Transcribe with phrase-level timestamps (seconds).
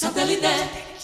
[0.00, 0.99] Satellite.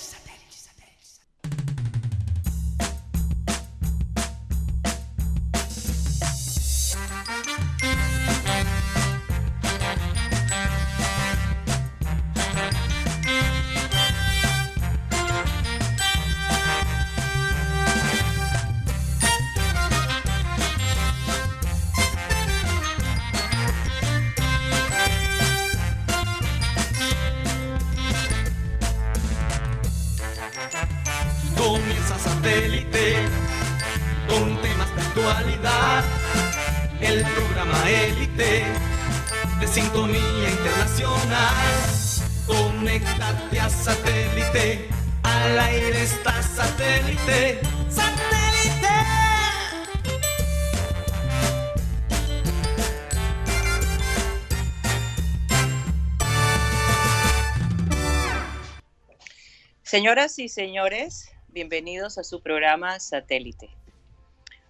[59.97, 63.71] Señoras y señores, bienvenidos a su programa Satélite.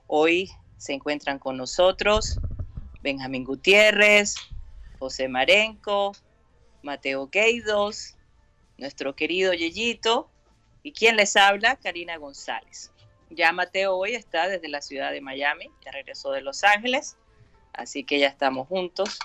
[0.06, 2.38] Hoy se encuentran con nosotros
[3.02, 4.36] Benjamín Gutiérrez,
[5.00, 6.12] José Marenco,
[6.84, 8.14] Mateo Gueidos,
[8.78, 10.30] nuestro querido Yeyito
[10.84, 12.92] y quien les habla, Karina González.
[13.28, 17.16] Ya Mateo hoy está desde la ciudad de Miami, ya regresó de Los Ángeles,
[17.72, 19.18] así que ya estamos juntos.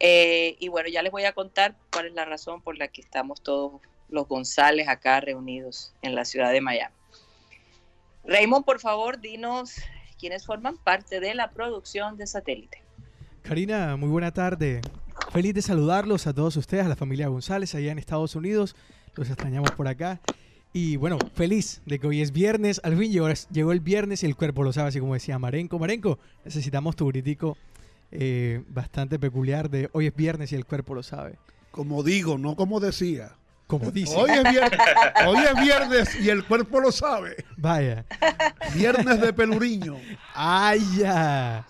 [0.00, 3.02] Eh, y bueno, ya les voy a contar cuál es la razón por la que
[3.02, 6.94] estamos todos los González acá reunidos en la ciudad de Miami.
[8.24, 9.76] Raymond, por favor, dinos
[10.18, 12.82] quiénes forman parte de la producción de satélite.
[13.42, 14.80] Karina, muy buena tarde.
[15.32, 18.74] Feliz de saludarlos a todos ustedes, a la familia González allá en Estados Unidos.
[19.14, 20.20] Los extrañamos por acá.
[20.72, 22.80] Y bueno, feliz de que hoy es viernes.
[22.84, 25.78] Al fin llegó, llegó el viernes y el cuerpo lo sabe, así como decía Marenco.
[25.78, 27.56] Marenco, necesitamos tu gritico
[28.12, 31.38] eh, bastante peculiar de hoy es viernes y el cuerpo lo sabe.
[31.70, 33.32] Como digo, no como decía.
[33.66, 34.14] Como dice.
[34.16, 34.80] Hoy es viernes,
[35.26, 37.44] hoy es viernes y el cuerpo lo sabe.
[37.56, 38.04] Vaya.
[38.74, 39.96] Viernes de peluriño.
[40.34, 41.66] ¡Ay, ya!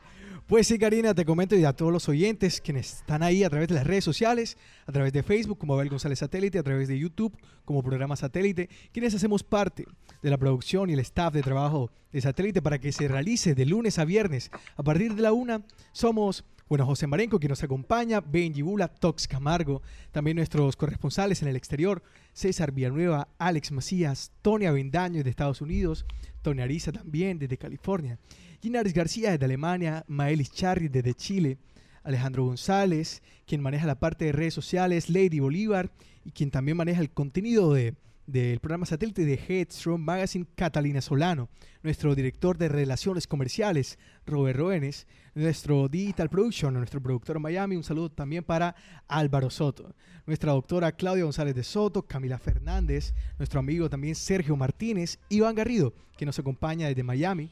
[0.46, 3.66] Pues sí, Karina, te comento y a todos los oyentes quienes están ahí a través
[3.66, 4.56] de las redes sociales,
[4.86, 8.68] a través de Facebook como Abel González Satélite, a través de YouTube como Programa Satélite,
[8.92, 9.86] quienes hacemos parte
[10.22, 13.66] de la producción y el staff de trabajo de Satélite para que se realice de
[13.66, 15.62] lunes a viernes a partir de la una.
[15.90, 21.48] Somos bueno, José Marenco, que nos acompaña, Benji Bula, Tox Camargo, también nuestros corresponsales en
[21.48, 26.06] el exterior, César Villanueva, Alex Macías, Tony Avendaño de Estados Unidos,
[26.42, 28.18] Tony Ariza también desde California,
[28.60, 31.58] Ginares García desde Alemania, Maelis Charri desde Chile,
[32.02, 35.92] Alejandro González, quien maneja la parte de redes sociales, Lady Bolívar,
[36.24, 37.94] y quien también maneja el contenido de
[38.26, 41.48] del programa satélite de Headstrong Magazine, Catalina Solano,
[41.82, 48.10] nuestro director de relaciones comerciales, Robert Roenes, nuestro Digital Production, nuestro productor Miami, un saludo
[48.10, 48.74] también para
[49.06, 49.94] Álvaro Soto,
[50.26, 55.94] nuestra doctora Claudia González de Soto, Camila Fernández, nuestro amigo también Sergio Martínez, Iván Garrido,
[56.16, 57.50] que nos acompaña desde Miami,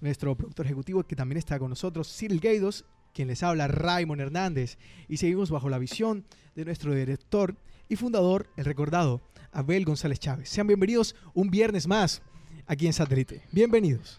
[0.00, 4.78] nuestro productor ejecutivo que también está con nosotros, Cyril Gaidos, quien les habla, Raymond Hernández,
[5.08, 7.56] y seguimos bajo la visión de nuestro director
[7.88, 9.20] y fundador, el recordado
[9.52, 10.48] Abel González Chávez.
[10.48, 12.22] Sean bienvenidos un viernes más
[12.66, 13.42] aquí en Satélite.
[13.52, 14.18] Bienvenidos.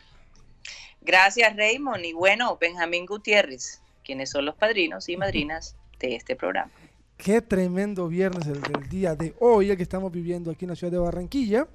[1.02, 2.06] Gracias, Raymond.
[2.06, 6.72] Y bueno, Benjamín Gutiérrez, quienes son los padrinos y madrinas de este programa.
[7.18, 10.76] Qué tremendo viernes el del día de hoy, el que estamos viviendo aquí en la
[10.76, 11.68] ciudad de Barranquilla.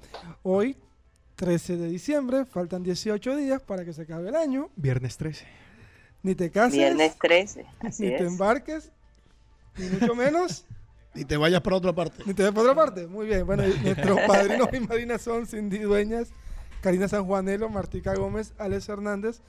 [0.43, 0.75] Hoy,
[1.35, 4.69] 13 de diciembre, faltan 18 días para que se acabe el año.
[4.75, 5.45] Viernes 13.
[6.23, 6.73] Ni te cases.
[6.73, 7.65] Viernes 13.
[7.79, 8.17] Así ni es.
[8.19, 8.91] te embarques,
[9.77, 10.65] ni mucho menos.
[11.15, 12.23] Y te vayas para otra parte.
[12.25, 13.07] Ni te vayas para otra parte.
[13.07, 13.45] Muy bien.
[13.45, 16.29] Bueno, nuestros padrinos y madrinas son Cindy Dueñas,
[16.81, 19.41] Karina Sanjuanelo, Martica Gómez, Alex Hernández,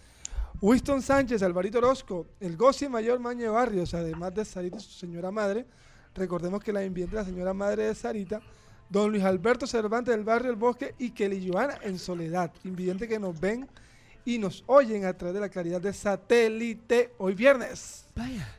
[0.60, 5.30] Winston Sánchez, Alvarito Orozco, el Goci Mayor Mañe Barrios, además de Sarita y su señora
[5.30, 5.66] madre.
[6.14, 8.40] Recordemos que la invierte la señora madre de Sarita,
[8.88, 13.18] don Luis Alberto Cervantes del barrio El Bosque y Kelly Joana en Soledad, invidente que
[13.18, 13.68] nos ven
[14.24, 18.04] y nos oyen a través de la claridad de satélite hoy viernes.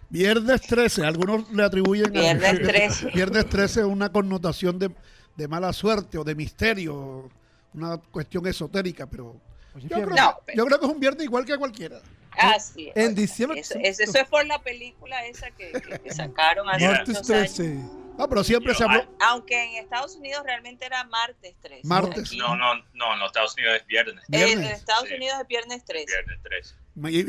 [0.09, 3.07] Viernes 13, algunos le atribuyen a- Viernes 13.
[3.11, 4.91] Viernes 13 una connotación de,
[5.35, 7.29] de mala suerte o de misterio,
[7.73, 9.35] una cuestión esotérica, pero
[9.79, 10.09] yo creo.
[10.09, 12.01] No, yo creo que es un viernes igual que cualquiera.
[12.31, 12.97] Así es.
[12.97, 13.59] En diciembre.
[13.59, 17.53] Eso, eso- es por la película esa que, que- que sacaron hace Martes muchos años.
[17.55, 18.00] 13.
[18.17, 21.87] Ah, pero siempre se habló Aunque en Estados Unidos realmente era martes 13.
[21.87, 22.27] Martes.
[22.27, 24.23] Aquí, No, no, no, en los Estados Unidos es viernes.
[24.29, 24.79] en- En viernes.
[24.79, 25.15] Estados Sí.
[25.15, 26.05] Unidos es viernes 13.
[26.05, 26.75] Viernes 13.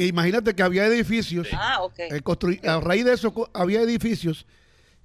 [0.03, 1.99] I- Imagínate que había edificios, Ah, ok.
[1.99, 2.21] eh,
[2.69, 4.47] a raíz de eso había edificios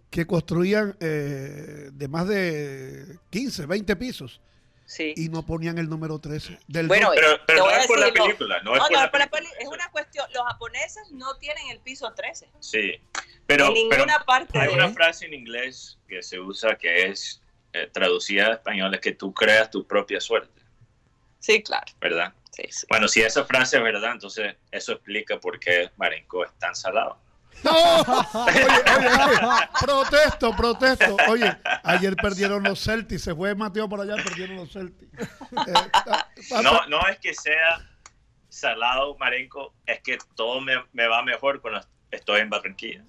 [0.10, 4.42] que construían eh, de más de 15, 20 pisos
[4.86, 5.14] Sí.
[5.18, 6.58] y no ponían el número 13.
[6.68, 8.92] Del Bueno, Pero, pero voy no a es por la película, no, No, es por
[8.94, 9.60] no, la pero la película.
[9.60, 10.26] es una cuestión.
[10.34, 12.50] Los japoneses no tienen el piso 13.
[12.62, 12.94] Sí,
[13.48, 14.60] pero, en ninguna pero parte.
[14.60, 17.42] hay una frase en inglés que se usa que es
[17.74, 20.62] eh, traducida a español es que tú creas tu propia suerte,
[21.40, 21.86] Sí, claro.
[22.00, 22.34] ¿verdad?
[22.52, 22.86] Sí, sí.
[22.90, 27.20] Bueno, si esa frase es verdad, entonces eso explica por qué Marenco es tan salado.
[27.64, 27.72] No,
[28.46, 31.18] oye, oye, oye, protesto, protesto.
[31.30, 35.12] Oye, ayer perdieron los Celtics, se fue Mateo por allá, perdieron los Celtics.
[35.22, 37.80] Eh, No, no es que sea
[38.50, 43.04] salado Marenco, es que todo me, me va mejor cuando estoy en Barranquilla.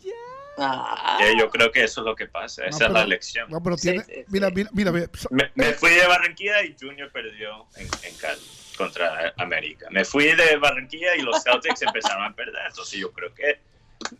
[0.58, 3.06] Ah, Eh, Yo creo que eso es lo que pasa, esa No, es la pero-
[3.08, 3.50] lección.
[3.50, 4.24] no, pero tiene, sí, sí.
[4.28, 8.40] mira, mira, mira, mira, Me, me fui de Barranquilla y Junior perdió en, en Cali
[8.76, 9.86] contra América.
[9.90, 12.62] Me fui de Barranquilla y los Celtics empezaron a perder.
[12.68, 13.60] Entonces yo creo que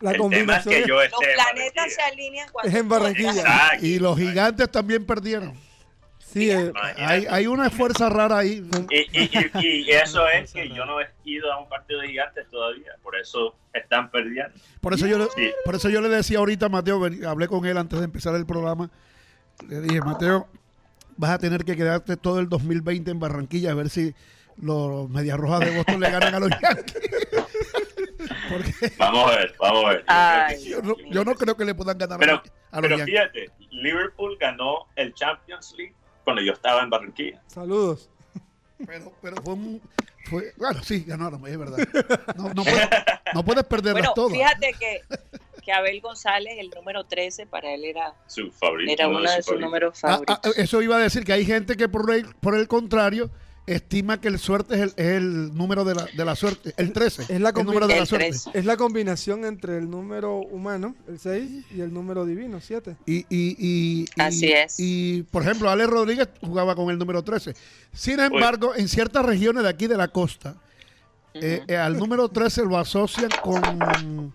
[0.01, 2.89] La el tema es que yo los esté en planetas se alinean cuando Es en
[2.89, 3.31] Barranquilla.
[3.33, 3.87] Exacto.
[3.87, 5.68] y los gigantes también perdieron.
[6.31, 6.73] Sí, eh.
[6.97, 8.63] Hay, hay una fuerza rara ahí.
[8.91, 9.31] Y, y-
[9.63, 12.93] y- y eso es que yo no he ido a un partido de gigantes todavía,
[13.03, 14.53] por eso están perdiendo.
[14.81, 15.51] Por eso yo le, Sí.
[15.65, 18.35] por eso yo le decía ahorita a Mateo, ven- hablé con él antes de empezar
[18.35, 18.91] el programa.
[19.69, 20.49] Le dije, Mateo,
[21.17, 24.15] vas a tener que quedarte todo el 2020 en Barranquilla a ver si
[24.61, 26.95] los Medias Rojas de Boston le ganan a los Yankees.
[28.51, 30.05] Porque Vamos a ver, vamos a ver.
[30.09, 32.83] Ay, yo no, yo no creo que le puedan ganar a Pero, los- a los
[32.83, 33.15] pero Yankees.
[33.15, 35.95] fíjate, Liverpool ganó el Champions League
[36.29, 37.41] cuando yo estaba en Barranquilla.
[37.47, 38.11] saludos.
[38.87, 39.81] Pero, pero fue un.
[40.27, 41.79] Fue, bueno, sí, ganaron, es verdad.
[42.37, 42.89] No, no puedes,
[43.35, 44.33] no puedes perderlas Bueno, todas.
[44.33, 45.01] fíjate que,
[45.65, 48.93] que Abel González, el número 13, para él era, Su favorito.
[48.93, 49.61] era uno de sus favoritos.
[49.61, 50.39] números Ah, favoritos.
[50.45, 53.31] ah, eso iba a decir que hay gente que por el, por el contrario
[53.75, 56.93] estima que el suerte es el, es el número de la, de la suerte, el
[56.93, 57.23] 13.
[57.29, 58.29] Es la el número de la El suerte.
[58.31, 58.51] 13.
[58.55, 62.97] Es la combinación entre el número humano, el 6, y el número divino, 7.
[63.07, 64.77] Y, y, y, y- Así es.
[64.79, 67.55] Y, por ejemplo, Ale Rodríguez jugaba con el número 13.
[67.93, 70.57] Sin embargo, en ciertas regiones de aquí de la costa,
[71.35, 74.33] eh, eh, al número 13 lo asocian con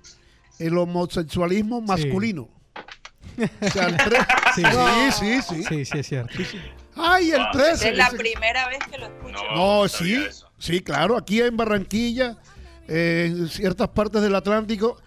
[0.59, 2.47] el homosexualismo masculino.
[3.35, 5.63] O sea, el tre- Sí, sí, sí, sí.
[5.63, 6.33] Sí, sí, es cierto.
[6.95, 7.89] Ay, el Ah, Esa 13.
[7.89, 9.43] es la primera vez que lo escucho.
[9.55, 9.81] No.
[9.81, 10.49] No, sí, eso.
[10.57, 12.37] sí, claro, aquí en Barranquilla,
[12.87, 15.01] eh, en ciertas partes del Atlántico,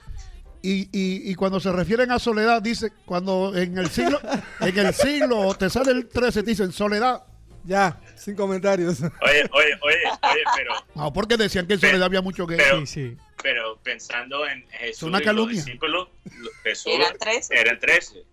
[0.63, 4.21] y, y- y cuando se refieren a soledad, dice, cuando en el siglo,
[4.61, 7.23] en el siglo te sale el 13, te dicen soledad.
[7.65, 9.01] Ya, sin comentarios.
[9.01, 9.11] Oye,
[9.53, 13.17] oye, oye, oye, pero, No, porque decían que en soledad había mucho pero- Sí, sí.
[13.43, 15.57] pero pensando en Jesús una calumnia.
[15.57, 16.09] los discípulos,
[16.39, 17.55] lo- Jesús Eran 13.
[17.61, 18.25] eran 13.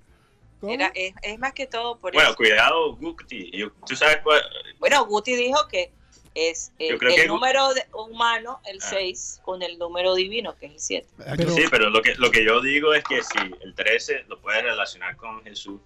[0.69, 2.37] Era, es, es más que todo por Bueno, eso.
[2.37, 3.51] cuidado, Gukti.
[3.51, 4.41] Yo- Tú sabes cuál.
[4.79, 5.91] Bueno, Guti dijo que
[6.35, 8.87] es el, creo el que- número de- humano, el Ah.
[8.89, 11.07] 6, con el número divino, que es el 7.
[11.37, 14.39] Pero- Sí, pero lo que, lo que yo digo es que si el 13 lo
[14.39, 15.79] puedes relacionar con Jesús,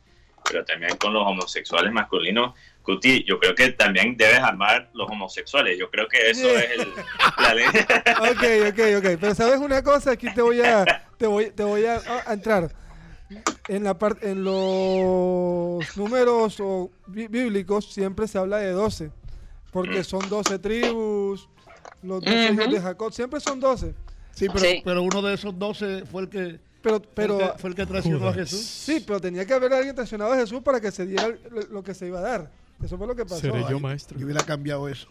[0.49, 2.53] pero también con los homosexuales masculinos,
[2.83, 5.77] Guti, yo creo que también debes amar los homosexuales.
[5.77, 6.61] Yo creo que eso Yeah.
[6.61, 6.93] es el,
[7.37, 7.65] la ley.
[7.67, 9.17] Ok, ok, ok.
[9.19, 10.85] Pero sabes una cosa, aquí te voy a,
[11.17, 12.71] te voy, te voy a, a entrar.
[13.67, 19.11] En la parte, en los números o bí- bíblicos siempre se habla de 12,
[19.71, 21.49] porque son 12 tribus,
[22.03, 23.93] los 12 hijos de Jacob, siempre son 12.
[24.31, 24.81] Sí, pero, Sí.
[24.85, 27.75] pero uno de esos 12 fue el que, Pero, fue pero, el que, fue el
[27.75, 28.33] que traicionó a.
[28.33, 28.59] Jesús.
[28.61, 31.83] sí, pero tenía que haber alguien traicionado a Jesús para que se diera lo, lo
[31.83, 32.51] que se iba a dar.
[32.81, 33.41] Eso fue lo que pasó.
[33.41, 34.17] Seré yo Ay, maestro.
[34.19, 35.07] Yo hubiera cambiado eso.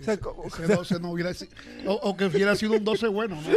[0.00, 1.50] O sea, co- Ese 12 no hubiera sido.
[1.86, 3.50] O, o que hubiera sido un 12 bueno, ¿no?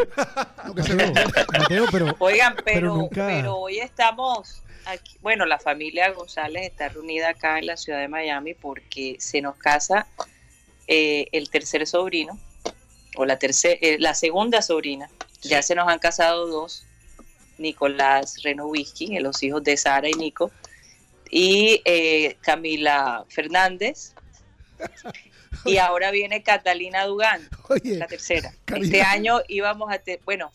[0.68, 5.18] No, que se Mateo, pero Oigan, pero, Pero pero, nunca- hoy estamos aquí.
[5.22, 9.56] Bueno, la familia González está reunida acá en la ciudad de Miami porque se nos
[9.58, 10.08] casa
[10.88, 12.38] eh, el tercer sobrino,
[13.18, 15.10] o la, tercer, eh, la segunda sobrina.
[15.42, 16.86] Ya se nos han casado dos,
[17.58, 20.52] Nicolás Renowisky, los hijos de Sara y Nico,
[21.32, 24.14] y eh, Camila Fernández.
[25.64, 28.54] Y ahora viene Catalina Dugán, Oye, la tercera.
[28.66, 28.86] Karina.
[28.86, 30.52] Este año íbamos a, te- bueno,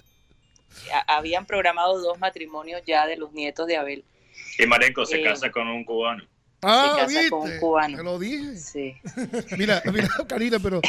[0.92, 4.04] a- habían programado dos matrimonios ya de los nietos de Abel.
[4.59, 5.25] Y Marenco se Eh.
[5.25, 6.25] casa con un cubano.
[6.62, 7.97] ah, casa viste, con un cubano.
[7.97, 8.57] te lo dije.
[8.57, 8.95] Sí.
[9.59, 10.80] Mira, mira, Karina, pero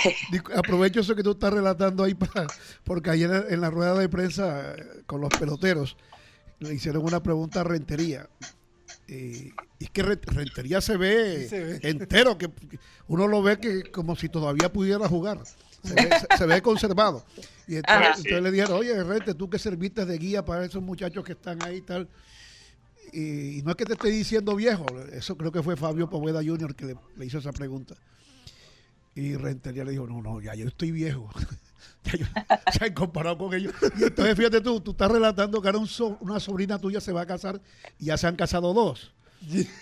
[0.55, 2.47] aprovecho eso que tú estás relatando ahí para,
[2.83, 5.95] porque ayer en la rueda de prensa eh, con los peloteros
[6.59, 8.27] le hicieron una pregunta a Rentería.
[9.07, 9.47] Y,
[9.79, 11.79] y es que Re- Rentería se ve, Se ve.
[11.83, 12.49] entero, que
[13.07, 15.39] uno lo ve que como si todavía pudiera jugar.
[15.83, 17.25] Se ve, se- se ve conservado.
[17.67, 18.07] Y entonces, Ajá.
[18.17, 21.61] entonces le dijeron, oye, Rente, tú que serviste de guía para esos muchachos que están
[21.63, 22.07] ahí y tal.
[23.13, 26.41] Y, y no es que te esté diciendo viejo, eso creo que fue Fabio Poveda
[26.43, 26.75] Jr.
[26.75, 27.95] que le, le hizo esa pregunta.
[29.15, 31.29] Y Rentería le dijo, no, no, ya yo estoy viejo.
[32.03, 32.25] ya yo,
[32.79, 33.73] ya he comparado con ellos.
[33.97, 37.11] Y entonces fíjate tú, tú estás relatando que ahora un so- una sobrina tuya se
[37.11, 37.61] va a casar
[37.99, 39.13] y ya se han casado dos.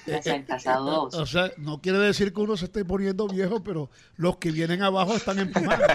[0.07, 1.29] Ya se han casado O dos.
[1.29, 5.13] sea, no quiere decir que uno se esté poniendo viejo, pero los que vienen abajo
[5.15, 5.85] están empujando.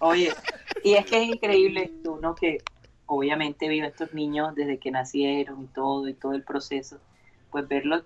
[0.00, 0.34] Oye,
[0.82, 2.34] y es que es increíble tú, ¿no?
[2.34, 2.58] Que
[3.06, 6.98] obviamente vio a estos niños desde que nacieron y todo, y todo el proceso.
[7.50, 8.02] Pues verlos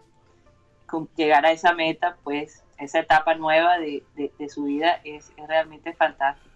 [0.87, 5.33] con llegar a esa meta, pues esa etapa nueva de, de- de su vida es,
[5.37, 6.48] es realmente fantástico.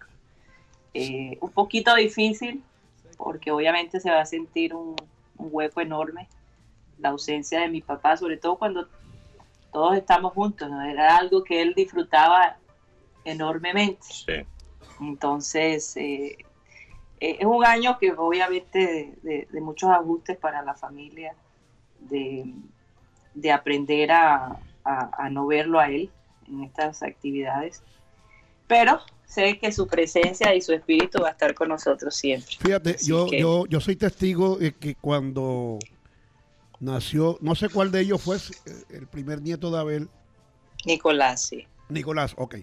[0.93, 2.63] Eh, un poquito difícil,
[3.17, 4.95] porque obviamente se va a sentir un,
[5.37, 6.27] un hueco enorme,
[6.99, 8.87] la ausencia de mi papá, sobre todo cuando
[9.71, 10.81] todos estamos juntos, ¿no?
[10.83, 12.57] Era algo que él disfrutaba
[13.25, 14.03] enormemente.
[14.03, 14.33] Sí.
[14.99, 16.37] Entonces, eh,
[17.19, 21.33] eh, es un año que obviamente de, de- de muchos ajustes para la familia,
[21.99, 22.53] de,
[23.33, 26.11] de aprender a, a- a no verlo a él
[26.47, 27.81] en estas actividades.
[28.67, 28.99] Pero
[29.33, 32.55] sé que su presencia y su espíritu va a estar con nosotros siempre.
[32.59, 35.79] Fíjate, yo, que- yo, yo soy testigo de que cuando
[36.79, 40.09] nació, no sé cuál de ellos fue eh, el primer nieto de Abel,
[40.85, 41.65] Nicolás, sí.
[41.89, 42.55] Nicolás, ok.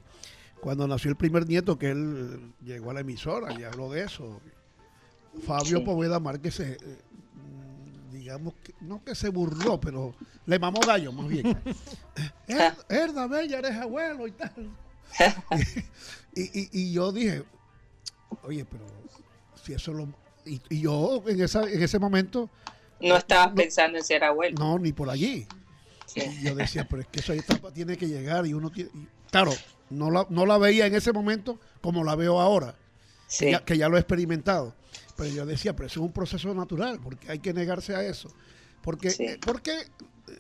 [0.61, 4.41] Cuando nació el primer nieto, que él llegó a la emisora y habló de eso.
[5.47, 5.85] Fabio Sí.
[5.85, 6.79] Poveda Márquez, se, eh,
[7.35, 11.47] mm, digamos, que, no que se burló, pero le mamó gallo, más bien.
[12.49, 14.71] "Er- Herda, Bella, eres abuelo y tal.
[16.35, 17.43] y, y- y yo dije,
[18.43, 18.85] oye, pero
[19.63, 20.09] si eso lo...
[20.47, 22.49] Y, y yo en, esa, en ese momento,
[23.01, 23.55] No estabas No.
[23.57, 24.57] pensando en ser abuelo.
[24.59, 25.47] no, ni por allí.
[26.07, 26.21] Sí.
[26.21, 28.91] Y yo decía, pero es que esa etapa tiene que llegar y uno tiene...
[29.31, 29.53] claro,
[29.91, 32.75] no la, no la veía en ese momento como la veo ahora,
[33.27, 33.47] Sí.
[33.47, 34.75] que, ya, que ya lo he experimentado.
[35.17, 38.33] Pero yo decía, pero eso es un proceso natural, porque hay que negarse a eso.
[38.83, 39.25] Porque, Sí.
[39.25, 39.73] eh, porque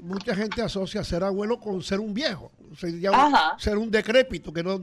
[0.00, 3.56] mucha gente asocia ser abuelo con ser un viejo, ser, ya un- Ajá.
[3.58, 4.80] ser un decrépito, que, no,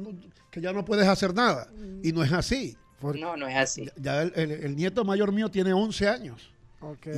[0.51, 1.67] que ya no puedes hacer nada.
[2.03, 2.77] Y no es así.
[3.01, 3.87] No, no es así.
[3.97, 6.51] ya- el, el- el nieto mayor mío tiene 11 años.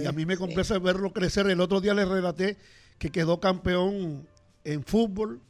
[0.01, 1.47] Y a mí me complace verlo crecer.
[1.47, 2.57] El otro día le relaté
[2.97, 4.25] que quedó campeón
[4.63, 5.41] en fútbol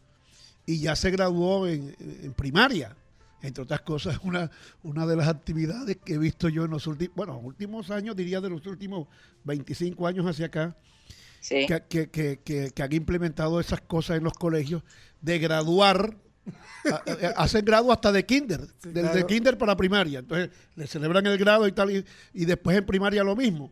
[0.66, 2.96] y ya se graduó en, en primaria.
[3.42, 4.52] Entre otras cosas, una,
[4.84, 8.42] una de las actividades que he visto yo en los últimos, bueno, últimos años, diría
[8.42, 9.08] de los últimos
[9.46, 10.76] 25 años hacia acá,
[11.42, 11.66] Sí.
[11.66, 14.84] que, que, que, que- que han implementado esas cosas en los colegios
[15.22, 16.18] de graduar.
[16.86, 19.28] a- a- hacen grado hasta de kinder, Sí, desde claro.
[19.28, 20.20] kinder para primaria.
[20.20, 22.04] Entonces, le celebran el grado y tal, y,
[22.34, 23.72] y después en primaria lo mismo.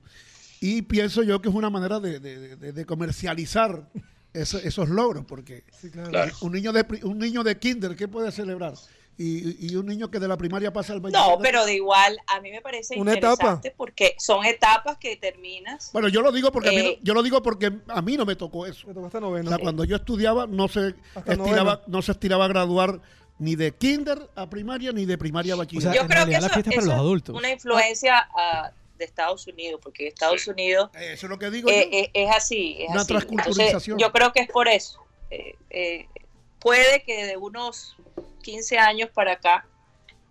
[0.61, 3.89] Y pienso yo que es una manera de, de- de- de comercializar
[4.33, 6.09] eso- esos logros, porque Sí, claro.
[6.11, 6.33] Claro.
[6.41, 8.73] un niño de un niño de kinder, ¿qué puede celebrar?
[9.19, 11.39] Y, y un niño que de la primaria pasa al No, bachillerato.
[11.41, 15.89] pero de igual, a mí me parece Una interesante porque son etapas que terminas.
[15.91, 18.15] Bueno, yo lo digo porque a mí no- Eh, yo lo digo porque a mí
[18.15, 18.85] no me tocó eso.
[18.87, 19.49] Me tocó hasta O noveno.
[19.49, 23.01] sea, cuando yo estudiaba no se Hasta estiraba, no se estiraba a graduar
[23.39, 25.97] ni de kinder a primaria ni de primaria a O sea, bachillerato.
[25.99, 27.35] Yo creo que la eso, para eso los es adultos.
[27.35, 30.49] una influencia ah, de Estados Unidos, porque Estados Sí.
[30.51, 31.97] Unidos eso es lo que digo eh, yo.
[31.97, 32.77] eh, es así.
[32.81, 33.07] Es Una así.
[33.07, 33.67] transculturización.
[33.67, 34.99] Entonces, yo creo que es por eso.
[35.31, 36.05] Eh, eh,
[36.59, 37.95] puede que de unos
[38.47, 39.65] 15 años para acá,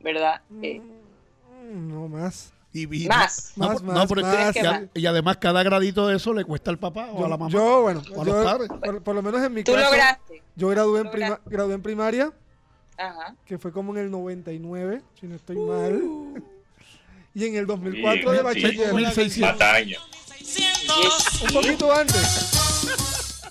[0.00, 0.40] ¿verdad?
[0.62, 2.52] Eh, Mm, No más.
[2.73, 3.52] Y- y- más.
[3.56, 4.52] No, Más, no, más, es más.
[4.54, 7.28] que- y y además cada gradito de eso le cuesta al papá o Yo, a
[7.28, 7.50] la mamá.
[7.50, 8.68] yo, bueno, o a los yo- padres.
[8.68, 10.42] por, por lo menos en mi Tú caso, lograste.
[10.54, 12.32] yo gradué en, prima- gradué en primaria,
[12.99, 13.35] Ajá.
[13.44, 16.02] que fue como en el 99, si no estoy mal.
[17.35, 18.42] Y en el 2004 Sí, de sí.
[18.44, 18.94] bachiller.
[18.94, 19.52] 1600.
[19.52, 19.99] Mataño.
[21.49, 22.55] Un poquito antes.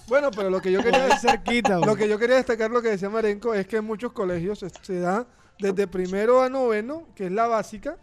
[0.07, 1.79] Bueno, pero lo que yo quería cerquita.
[1.79, 4.69] Lo que yo quería destacar, lo que decía Marenco, es que en muchos colegios se,
[4.81, 5.25] se da
[5.59, 7.97] desde primero a noveno, que es la básica,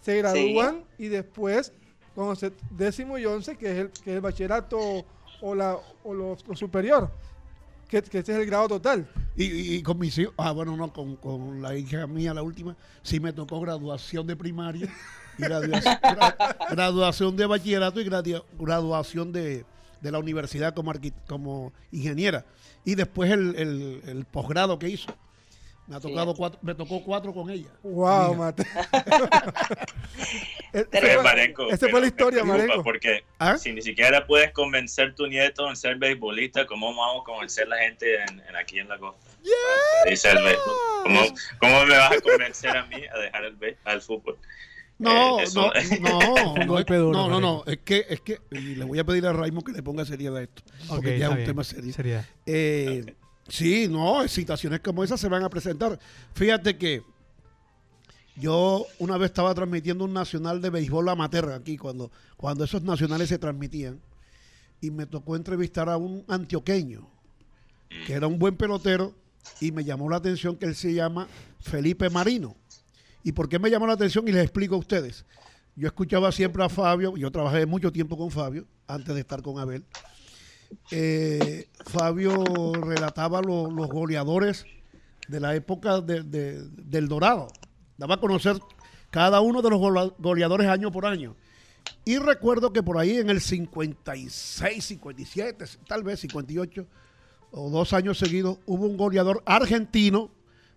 [0.00, 1.72] se gradúan y después,
[2.14, 4.78] cuando se, décimo y once, que es el, que es el bachillerato
[5.40, 7.10] o, la, o lo, lo superior,
[7.88, 9.08] que, que este es el grado total.
[9.36, 12.76] Y, y- con mis hijos, ah, bueno, no, con, con la hija mía, la última,
[13.02, 14.88] sí me tocó graduación de primaria,
[15.38, 18.08] y graduación, gra- graduación de bachillerato y
[18.58, 19.64] graduación de,
[20.06, 22.44] de la universidad como, arqui- como ingeniera.
[22.84, 25.14] Y después el, el- el posgrado que hizo.
[25.88, 27.68] Me, ha tocado cuatro, me tocó cuatro con ella.
[27.82, 28.64] Wow, mate.
[30.72, 32.82] Fue- Marenco, esa pero fue la historia, Marenco.
[32.82, 33.56] Porque ¿Ah?
[33.56, 37.68] si ni siquiera puedes convencer tu nieto en ser beisbolista, ¿cómo vamos a convencer a
[37.68, 39.30] la gente en, en aquí en la costa?
[40.08, 40.74] Dice el béisbol.
[41.04, 41.20] ¿Cómo,
[41.60, 44.38] ¿Cómo me vas a convencer a mí a dejar el, al fútbol?
[44.98, 47.66] No, Eh, eso- no, no, no, duro, no, no, no, Marenco.
[47.70, 50.36] es que, es que, y le voy a pedir a Raymond que le ponga seriedad
[50.38, 51.46] a esto, porque ya es un bien.
[51.48, 51.94] tema serio.
[52.46, 53.14] Eh,
[53.48, 56.00] Sí, no, situaciones como esas se van a presentar.
[56.34, 57.02] Fíjate que
[58.36, 63.28] yo una vez estaba transmitiendo un nacional de béisbol amateur aquí, cuando, cuando esos nacionales
[63.28, 64.00] se transmitían,
[64.80, 67.08] y me tocó entrevistar a un antioqueño,
[68.06, 69.14] que era un buen pelotero,
[69.60, 71.28] y me llamó la atención que él se llama
[71.60, 72.56] Felipe Marino.
[73.26, 74.28] ¿Y por qué me llamó la atención?
[74.28, 75.24] Y les explico a ustedes.
[75.74, 79.58] Yo escuchaba siempre a Fabio, yo trabajé mucho tiempo con Fabio, antes de estar con
[79.58, 79.84] Abel.
[80.92, 84.64] Eh, Fabio relataba lo- los goleadores
[85.26, 87.48] de la época de- de- del Dorado.
[87.98, 88.60] Daba a conocer
[89.10, 89.80] cada uno de los
[90.18, 91.34] goleadores año por año.
[92.04, 96.86] Y recuerdo que por ahí en el 56, 57, tal vez 58,
[97.50, 100.30] o dos años seguidos, hubo un goleador argentino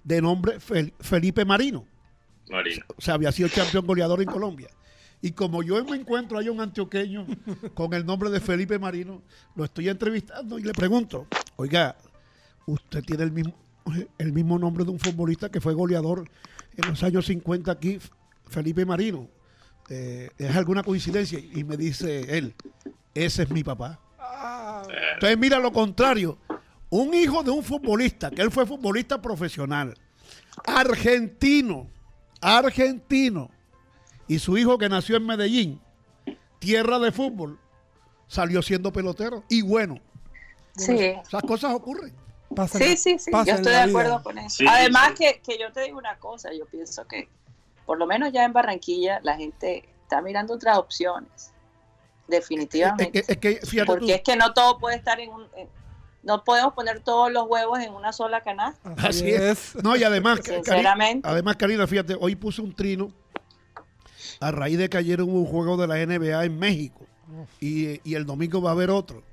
[0.03, 1.86] de nombre Fel- Felipe Marino.
[2.98, 4.70] O sea, había sido campeón goleador en Colombia.
[5.22, 7.25] Y como yo me encuentro, hay un antioqueño
[7.74, 9.22] con el nombre de Felipe Marino,
[9.56, 11.27] lo estoy entrevistando y le pregunto,
[11.58, 11.98] oiga,
[12.65, 13.53] usted tiene el mismo,
[14.18, 16.29] el mismo nombre de un futbolista que fue goleador
[16.77, 18.00] en los años 50 aquí,
[18.48, 19.27] Felipe Marino.
[19.89, 21.39] Eh, ¿Es alguna coincidencia?
[21.39, 22.53] Y me dice él,
[23.13, 24.00] ese es mi papá.
[25.15, 26.38] Entonces, mira lo contrario.
[26.91, 29.94] Un hijo de un futbolista, que él fue futbolista profesional,
[30.65, 31.88] argentino,
[32.41, 33.50] argentino,
[34.27, 35.81] y su hijo que nació en Medellín,
[36.60, 37.60] tierra de fútbol,
[38.27, 39.43] salió siendo pelotero.
[39.50, 40.00] Y bueno,
[40.75, 40.96] Sí.
[40.98, 42.13] esas cosas ocurren.
[42.55, 43.84] pasa Sí, sí, sí, yo estoy de vida.
[43.84, 44.58] acuerdo con eso.
[44.58, 45.24] Sí, Además sí.
[45.24, 47.29] Que, que yo te digo una cosa, yo pienso que
[47.86, 51.51] por lo menos ya en Barranquilla la gente está mirando otras opciones, Es,
[52.27, 53.12] definitivamente.
[53.12, 55.48] que- es que, fíjate tú, Porque es que no todo puede estar en un...
[55.55, 55.69] en-
[56.23, 59.75] no podemos poner todos los huevos en una sola canasta, Así es.
[59.83, 61.27] No, y además, Cari- sinceramente.
[61.27, 63.11] además, Karina, fíjate, hoy puse un trino
[64.39, 67.05] a raíz de que ayer hubo un juego de la NBA en México
[67.59, 69.23] y, y el domingo va a haber otro.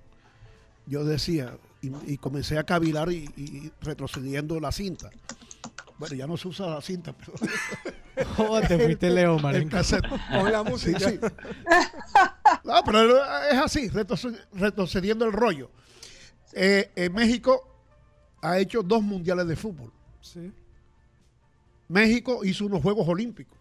[0.87, 5.11] Yo decía, y, y comencé a cavilar y, y retrocediendo la cinta.
[5.99, 7.33] Bueno, ya no se usa la cinta, pero
[8.39, 9.39] Oh, te fuiste Leo,
[9.71, 10.05] cassette.
[10.09, 10.99] Con la Sí, música.
[11.11, 11.19] sí.
[12.65, 13.17] No, pero
[13.51, 15.71] es así, retroce- retrocediendo el rollo.
[16.59, 17.69] Eh, en México
[18.41, 19.93] ha hecho dos mundiales de fútbol.
[20.23, 20.51] Sí.
[21.89, 23.59] México hizo unos Juegos Olímpicos.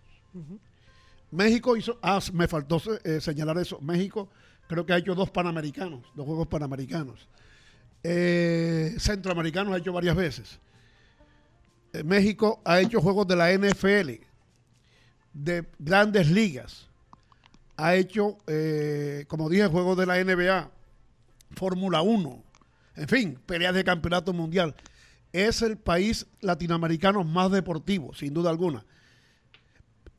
[1.30, 3.80] México hizo, ah, me faltó eh, señalar eso.
[3.82, 4.30] México
[4.68, 7.28] creo que ha hecho dos panamericanos, dos Juegos Panamericanos.
[8.02, 10.60] Eh, centroamericanos ha hecho varias veces.
[11.92, 14.22] Eh, México ha hecho juegos de la NFL,
[15.34, 16.88] de grandes ligas.
[17.76, 20.72] Ha hecho, eh, como dije, juegos de la NBA,
[21.52, 22.45] Fórmula 1,
[22.96, 24.76] en fin, peleas de campeonato mundial.
[25.34, 28.86] Es el país latinoamericano más deportivo, sin duda alguna.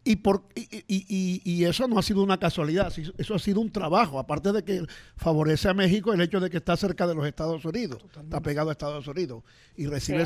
[0.05, 3.73] Y, por, y, y- y- eso no ha sido una casualidad, eso ha sido un
[3.73, 7.27] trabajo, aparte de que favorece a México el hecho de que está cerca de los
[7.27, 9.43] Estados Unidos, está pegado a Estados Unidos
[9.75, 10.25] y recibe,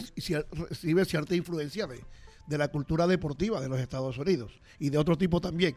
[0.69, 2.05] recibe cierta influencia de,
[2.47, 5.75] de la cultura deportiva de los Estados Unidos y de otro tipo también.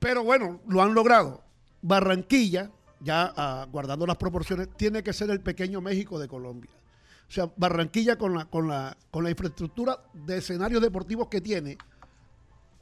[0.00, 1.44] Pero bueno, lo han logrado.
[1.80, 6.70] Barranquilla, ya ah, guardando las proporciones, tiene que ser el pequeño México de Colombia.
[7.28, 11.78] O sea, Barranquilla con la, con la, con la infraestructura de escenarios deportivos que tiene,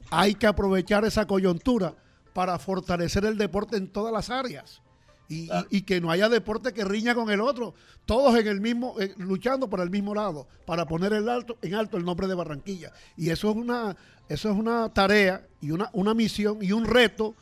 [0.09, 1.95] hay que aprovechar esa coyuntura
[2.33, 4.81] para fortalecer el deporte en todas las áreas.
[5.29, 7.73] Y, y- y que no haya deporte que riña con el otro,
[8.05, 11.73] todos en el mismo, eh, luchando por el mismo lado, para poner en alto, en
[11.75, 12.91] alto el nombre de Barranquilla.
[13.15, 13.95] Y eso es una,
[14.27, 17.33] eso es una tarea y una, una misión y un reto,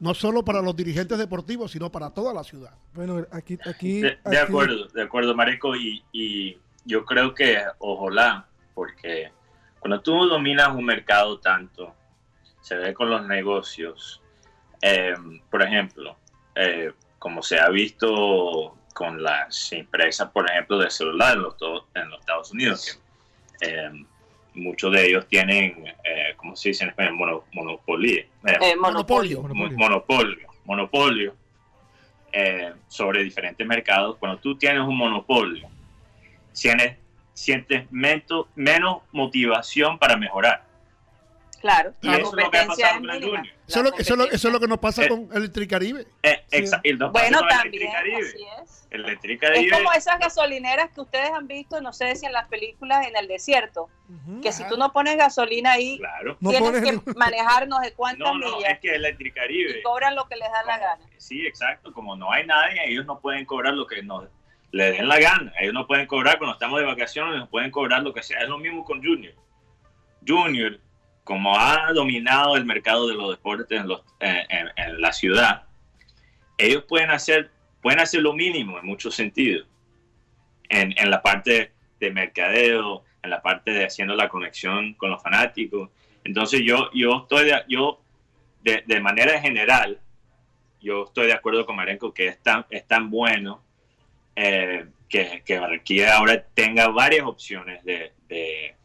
[0.00, 2.72] no solo para los dirigentes deportivos, sino para toda la ciudad.
[2.94, 7.58] Bueno, aquí, aquí, De, de aquí- acuerdo, de acuerdo, Mareco, y, y yo creo que
[7.78, 9.30] ojalá, porque
[9.80, 11.94] cuando tú dominas un mercado tanto,
[12.60, 14.20] se ve con los negocios,
[14.82, 15.14] eh,
[15.50, 16.16] por ejemplo,
[16.54, 21.54] eh, como se ha visto con las empresas, por ejemplo, de celular en los,
[21.94, 23.00] en los Estados Unidos,
[23.60, 24.06] que eh,
[24.56, 27.14] muchos de ellos tienen, eh, ¿cómo se dice en español?
[27.14, 28.16] Mono- monopolio.
[28.20, 28.28] Eh,
[28.60, 29.42] Eh, monopolio.
[29.42, 29.76] mon- Monopolio.
[29.78, 31.36] monopolio, monopolio
[32.32, 34.16] eh, sobre diferentes mercados.
[34.18, 35.68] Cuando tú tienes un monopolio,
[36.60, 36.98] tienes,
[37.32, 40.65] sientes mento- menos motivación para mejorar.
[41.60, 44.24] Claro, Y la eso es lo que ha es Eso es, lo, eso, es lo,
[44.30, 46.06] eso es lo que nos pasa Eh, con Electricaribe.
[46.22, 46.92] Eh, Sí.
[47.12, 48.86] Bueno, también, así es.
[48.90, 53.06] Electricaribe, Es como esas gasolineras que ustedes han visto, no sé si en las películas
[53.06, 53.88] en el desierto,
[54.42, 56.36] que si tú no pones gasolina ahí, claro.
[56.40, 59.82] No tienes pones que manejar no sé cuántas No, no, millas es que Electricaribe, y
[59.82, 61.04] cobran lo que les da la gana.
[61.18, 64.28] sí, exacto, como no hay nadie, ellos no pueden cobrar lo que nos
[64.72, 65.52] le den la gana.
[65.60, 68.40] Ellos no pueden cobrar cuando estamos de vacaciones, nos pueden cobrar lo que sea.
[68.40, 69.34] Es lo mismo con Junior.
[70.26, 70.78] Junior,
[71.26, 75.64] como ha dominado el mercado de los deportes en, los- en- en- en la ciudad,
[76.56, 77.50] ellos pueden hacer,
[77.82, 79.66] pueden hacer lo mínimo en muchos sentidos.
[80.68, 85.20] En, en la parte de mercadeo, en la parte de haciendo la conexión con los
[85.20, 85.90] fanáticos.
[86.22, 88.00] Entonces yo, yo estoy de, yo
[88.62, 89.98] de, de manera general,
[90.80, 93.62] yo estoy de acuerdo con Marenco que es tan, es tan bueno
[94.36, 98.76] eh, que, que Barranquilla ahora tenga varias opciones de, de-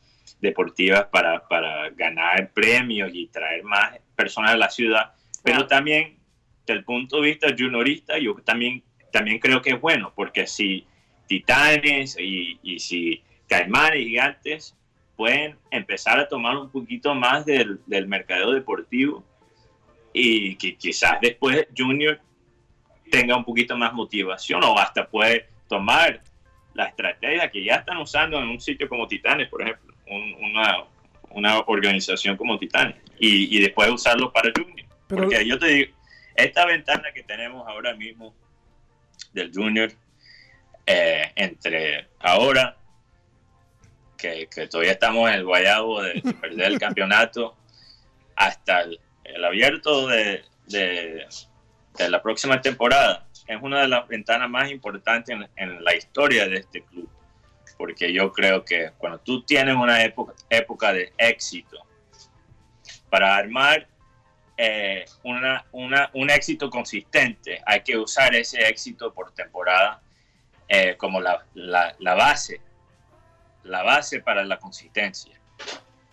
[0.41, 6.17] deportivas para, para ganar premios y traer más personas a la ciudad, pero también
[6.65, 10.85] desde el punto de vista juniorista, yo también, también creo que es bueno, porque si
[11.27, 14.77] Titanes y, y si Caimanes Gigantes
[15.15, 19.23] pueden empezar a tomar un poquito más del, del mercado deportivo
[20.13, 22.19] y que quizás después Junior
[23.09, 26.21] tenga un poquito más motivación o hasta puede tomar
[26.73, 30.83] la estrategia que ya están usando en un sitio como Titanes, por ejemplo, un- una,
[31.31, 34.87] una organización como Titanes, y, y después usarlo para Junior.
[35.07, 35.93] Pero- Porque yo te digo,
[36.35, 38.33] esta ventana que tenemos ahora mismo
[39.33, 39.91] del Junior,
[40.85, 42.77] eh, entre ahora,
[44.17, 47.55] que, que todavía estamos en el guayabo de perder el campeonato,
[48.35, 51.25] hasta el, el abierto de, de-
[51.97, 56.47] de la próxima temporada, es una de las ventanas más importantes en, en la historia
[56.47, 57.09] de este club.
[57.81, 61.79] Porque yo creo que cuando tú tienes una época, época de éxito,
[63.09, 63.87] para armar
[64.55, 69.99] eh, una, una- un éxito consistente, hay que usar ese éxito por temporada
[70.67, 72.61] eh, como la, la- la base,
[73.63, 75.41] la base para la consistencia.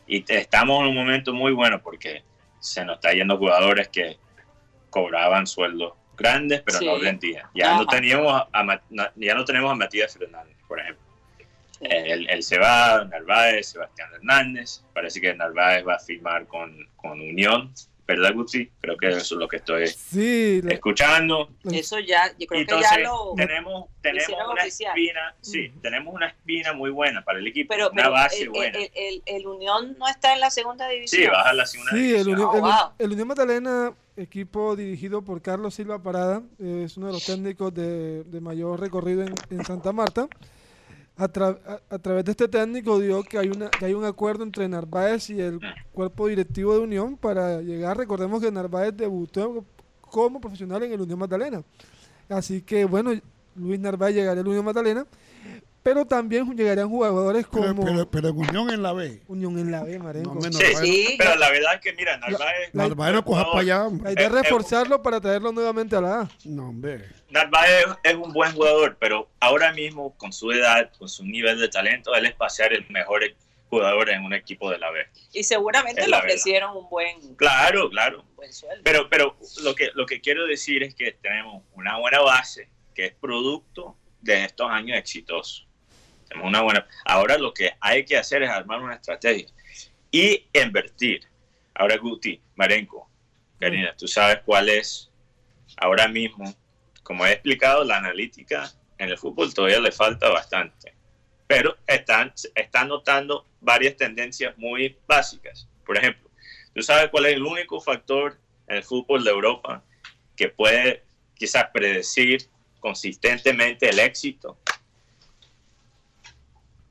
[0.06, 2.24] Y te- estamos en un momento muy bueno porque
[2.60, 4.18] se nos está yendo jugadores que
[4.88, 6.86] cobraban sueldos grandes, pero Sí.
[6.86, 7.46] no rendían.
[7.54, 8.80] Ya no, teníamos a,
[9.16, 11.06] ya no tenemos a Matías Fernández, por ejemplo.
[11.80, 11.86] Sí.
[11.90, 14.82] Él, él se va, Narváez, Sebastián Hernández.
[14.92, 17.72] Parece que Narváez va a firmar con, con Unión,
[18.06, 18.68] ¿verdad, Guti?
[18.80, 21.50] Creo que eso es lo que estoy Sí, escuchando.
[21.70, 23.34] Eso ya, yo creo Entonces, que ya lo...
[23.36, 24.96] tenemos, tenemos una oficial.
[24.96, 28.48] espina, sí, tenemos una espina muy buena para el equipo, Pero, una pero base el,
[28.50, 28.76] buena.
[28.78, 31.22] el, el- el Unión no está en la segunda división.
[31.22, 32.34] sí, baja la segunda Sí, el división.
[32.34, 32.92] Unión, Oh, el- wow.
[32.98, 38.24] el Unión Magdalena, equipo dirigido por Carlos Silva Parada, es uno de los técnicos de,
[38.24, 40.26] de mayor recorrido en, en Santa Marta.
[41.20, 44.04] A, tra- a- a través de este técnico dio que hay, una, que hay un
[44.04, 45.58] acuerdo entre Narváez y el
[45.92, 47.96] cuerpo directivo de Unión para llegar.
[47.96, 49.64] Recordemos que Narváez debutó
[50.00, 51.62] como profesional en el Unión Magdalena.
[52.28, 53.10] Así que bueno,
[53.56, 55.06] Luis Narváez llegaría al Unión Magdalena,
[55.82, 59.20] pero también llegarían jugadores como pero, pero en Unión en la B.
[59.26, 60.34] Unión en la B, Marenco.
[60.34, 61.14] No, menos Sí, Sí.
[61.18, 64.04] pero la verdad es que, mira, Narváez, La- Narváez no cojas para allá, hombre.
[64.04, 66.28] La idea es Eh, eh, reforzarlo para traerlo nuevamente a la A.
[66.44, 67.04] No, hombre.
[67.30, 71.68] Narváez es un buen jugador, pero ahora mismo, con su edad, con su nivel de
[71.68, 73.22] talento, él es para ser el mejor
[73.68, 75.06] jugador en un equipo de la B.
[75.32, 76.26] Y seguramente Es le verdad.
[76.26, 78.24] ofrecieron un buen, Claro, claro.
[78.34, 78.82] buen sueldo.
[78.82, 83.06] Pero, pero lo, que, lo que quiero decir es que tenemos una buena base que
[83.06, 85.66] es producto de estos años exitosos.
[86.28, 86.86] Tenemos una buena.
[87.04, 89.48] Ahora lo que hay que hacer es armar una estrategia
[90.10, 91.26] y invertir.
[91.74, 93.08] Ahora, Guti, Marenco,
[93.60, 95.10] Karina, tú sabes cuál es
[95.76, 96.52] ahora mismo,
[97.08, 100.92] como he explicado, la analítica en el fútbol todavía le falta bastante.
[101.46, 105.66] Pero están, están notando varias tendencias muy básicas.
[105.86, 106.28] Por ejemplo,
[106.74, 109.82] ¿tú sabes cuál es el único factor en el fútbol de Europa
[110.36, 111.02] que puede
[111.34, 112.46] quizás predecir
[112.78, 114.58] consistentemente el éxito?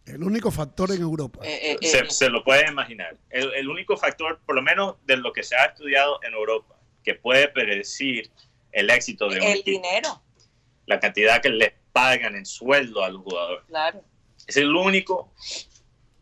[0.03, 1.41] El único factor en Europa.
[1.43, 3.15] Eh, eh, Se, eh, se lo puede imaginar.
[3.29, 6.75] El, el único factor, por lo menos de lo que se ha estudiado en Europa,
[7.03, 8.31] que puede predecir
[8.79, 10.21] el éxito de un el equipo, dinero,
[10.85, 13.63] la cantidad que les pagan en sueldo a los jugadores.
[13.67, 14.03] claro.
[14.47, 15.33] Es el único,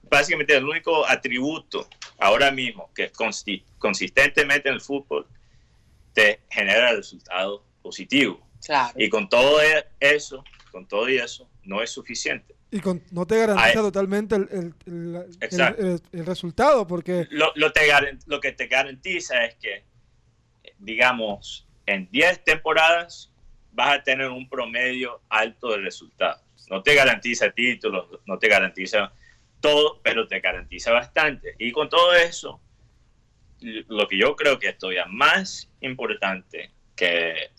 [0.09, 1.87] básicamente el único atributo
[2.17, 5.27] ahora mismo que consi- consistentemente en el fútbol
[6.13, 8.39] te genera resultados positivos.
[8.65, 8.93] Claro.
[8.97, 12.55] Y con todo e- eso, con todo y eso, no es suficiente.
[12.71, 15.81] Y con- no te garantiza totalmente el, el- el- el- Exacto.
[15.85, 17.81] el- el resultado, porque Lo, lo, te
[18.25, 19.83] lo que te garantiza es que,
[20.79, 23.31] digamos, en 10 temporadas
[23.71, 26.41] vas a tener un promedio alto de resultados.
[26.69, 29.11] No te garantiza títulos, no te garantiza
[29.59, 31.55] todo, pero te garantiza bastante.
[31.59, 32.59] Y con todo eso,
[33.59, 37.51] lo que yo creo que es todavía más importante que,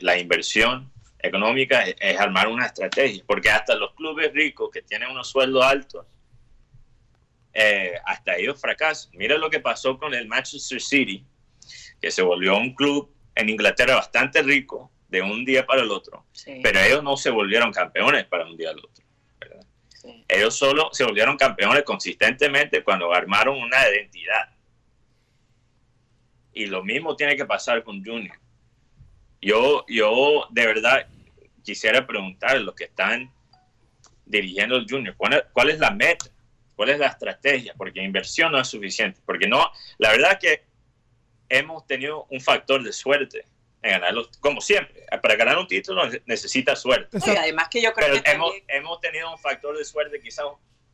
[0.00, 5.10] la inversión económica es, es armar una estrategia, porque hasta los clubes ricos que tienen
[5.10, 6.06] unos sueldos altos,
[7.52, 9.10] eh, hasta ellos fracasan.
[9.14, 11.26] Mira lo que pasó con el Manchester City,
[12.00, 16.26] que se volvió un club en Inglaterra bastante rico de un día para el otro,
[16.32, 19.04] Sí, pero ellos no se volvieron campeones para un día al otro.
[19.40, 19.64] ¿verdad?
[19.88, 20.24] sí.
[20.26, 24.50] Ellos solo se volvieron campeones consistentemente cuando armaron una identidad.
[26.52, 28.36] Y lo mismo tiene que pasar con Junior.
[29.40, 31.06] Yo, yo de verdad
[31.62, 33.32] quisiera preguntar a los que están
[34.26, 36.26] dirigiendo el Junior, ¿cuál es, la meta?
[36.74, 37.72] ¿Cuál es la estrategia?
[37.78, 39.20] Porque inversión no es suficiente.
[39.24, 40.67] Porque no, la verdad que
[41.48, 43.44] hemos tenido un factor de suerte
[43.82, 45.06] en ganarlo, como siempre.
[45.22, 47.18] Para ganar un título necesita suerte.
[47.38, 50.44] Además que yo creo Pero que hemos, también, hemos tenido un factor de suerte quizás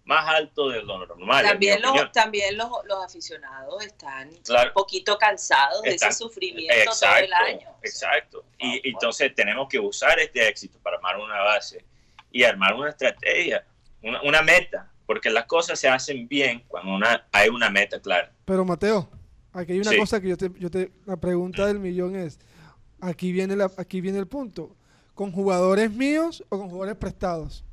[0.05, 1.43] más alto de lo normal.
[1.47, 4.69] también, los, también los, los aficionados están Claro.
[4.69, 7.69] un poquito cansados de Están- ese sufrimiento todo el año.
[7.83, 8.45] Exacto.
[8.47, 11.83] Ah, Y entonces tenemos que usar este éxito para armar una base
[12.31, 13.65] y armar una estrategia,
[14.03, 18.31] una, una meta, porque las cosas se hacen bien cuando una, hay una meta clara.
[18.45, 19.09] Pero Mateo,
[19.55, 19.97] aquí hay una Sí.
[19.97, 22.39] cosa que yo te, yo te, la pregunta del millón es,
[23.01, 24.77] aquí viene la, aquí viene el punto,
[25.15, 27.65] ¿con jugadores míos o con jugadores prestados?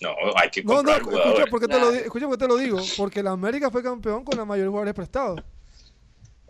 [0.00, 1.50] No, hay que No, no, comprar escucha jugadores.
[1.50, 2.78] por, qué te lo, escucha por qué te lo digo.
[2.96, 5.40] Porque la América fue campeón con la mayoría de jugadores prestados.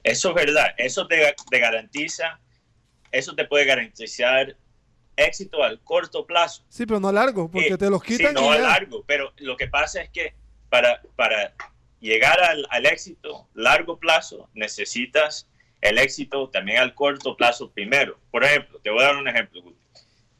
[0.05, 2.41] Eso es verdad, eso te, te garantiza,
[3.11, 4.55] eso te puede garantizar
[5.17, 6.63] éxito al corto plazo.
[6.69, 8.63] Sí, pero no a largo, porque Eh, te los quitan Sí, no y a ya.
[8.63, 10.35] largo, pero lo que pasa es que
[10.69, 11.55] para, para
[12.01, 15.49] llegar al, al éxito largo plazo necesitas
[15.81, 18.19] el éxito también al corto plazo primero.
[18.31, 19.63] Por ejemplo, te voy a dar un ejemplo.
[19.63, 19.79] Guti.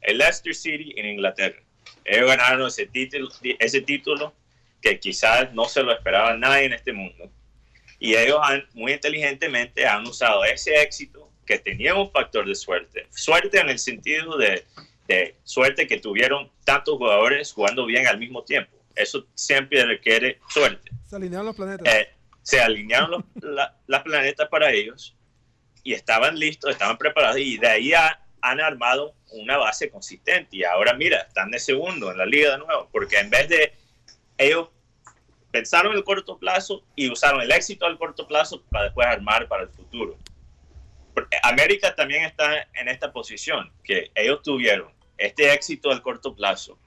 [0.01, 1.61] El Leicester City en Inglaterra.
[2.05, 4.33] Ellos ganaron ese título, ese título
[4.81, 7.29] que quizás no se lo esperaba nadie en este mundo.
[7.99, 13.07] Y ellos han, muy inteligentemente han usado ese éxito que tenía un factor de suerte.
[13.09, 14.65] Suerte en el sentido de,
[15.07, 18.78] de suerte que tuvieron tantos jugadores jugando bien al mismo tiempo.
[18.95, 20.91] Eso siempre requiere suerte.
[21.07, 21.93] Se alinearon los planetas.
[21.93, 22.09] Eh,
[22.41, 25.15] se alinearon los la- las planetas para ellos
[25.83, 30.63] y estaban listos, estaban preparados y de ahí ha- han armado una base consistente y
[30.63, 33.73] ahora mira, están de segundo en la liga de nuevo, porque en vez de
[34.37, 34.69] ellos
[35.51, 39.47] pensaron en el corto plazo y usaron el éxito al corto plazo para después armar
[39.47, 40.17] para el futuro.
[41.13, 46.79] Porque América también está en esta posición, que ellos tuvieron este éxito al corto plazo,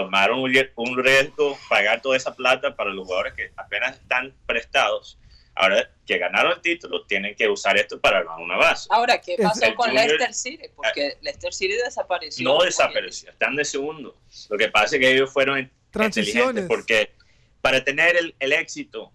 [0.00, 4.32] tomaron un rie- un riesgo, pagar toda esa plata para los jugadores que apenas están
[4.46, 5.18] prestados.
[5.54, 8.88] Ahora que ganaron el título, tienen que usar esto para armar una base.
[8.90, 10.64] Ahora, ¿qué pasó el con Junior- Leicester City?
[10.76, 12.44] Porque Leicester City desapareció.
[12.44, 14.14] No desapareció, están de segundo.
[14.50, 16.64] Lo que pasa es que ellos fueron inteligentes Transiciones.
[16.68, 17.10] porque
[17.62, 19.10] para tener el, el éxito.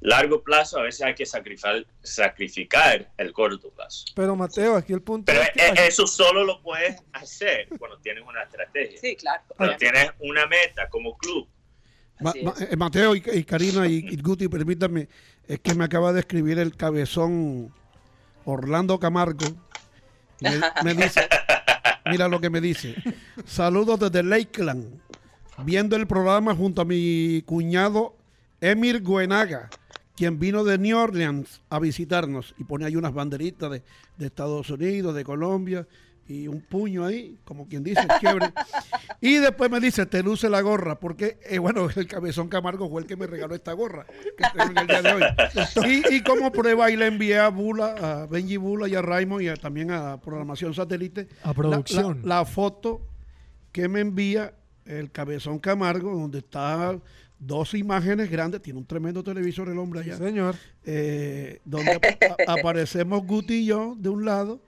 [0.00, 4.04] Largo plazo, a veces hay que sacrificar, sacrificar el corto plazo.
[4.14, 7.98] Pero Mateo, aquí el punto Pero es que e- eso solo lo puedes hacer cuando
[7.98, 9.42] tienes una estrategia, Sí, claro.
[9.56, 11.48] cuando tienes una meta como club.
[12.20, 15.08] Ma- Ma- eh, Mateo y, y Karina y, y Guti, permítanme,
[15.46, 17.72] es que me acaba de escribir el cabezón
[18.44, 19.46] Orlando Camargo.
[20.40, 21.28] Me, me dice,
[22.06, 22.94] mira lo que me dice.
[23.46, 25.00] Saludos desde Lakeland,
[25.64, 28.16] viendo el programa junto a mi cuñado
[28.60, 29.70] Emir Guenaga,
[30.18, 33.82] quien vino de New Orleans a visitarnos y pone ahí unas banderitas de,
[34.16, 35.86] de Estados Unidos, de Colombia
[36.26, 38.52] y un puño ahí, como quien dice, chévere.
[39.20, 43.00] Y después me dice, te luce la gorra, porque, eh, bueno, el cabezón Camargo fue
[43.02, 45.22] el que me regaló esta gorra, que tengo en el día de hoy.
[46.10, 49.42] Y, y como prueba, ahí le envié a Bula, a Benji Bula y a Raymond
[49.42, 51.26] y a- también a Programación Satélite.
[51.42, 52.20] A producción.
[52.22, 53.00] La, la foto
[53.72, 54.54] que me envía
[54.84, 56.96] el cabezón Camargo, donde está
[57.38, 60.56] dos imágenes grandes, tiene un tremendo televisor el hombre Sí, allá, señor.
[60.84, 61.98] eh, donde a-
[62.52, 64.60] aparecemos Guti y yo de un lado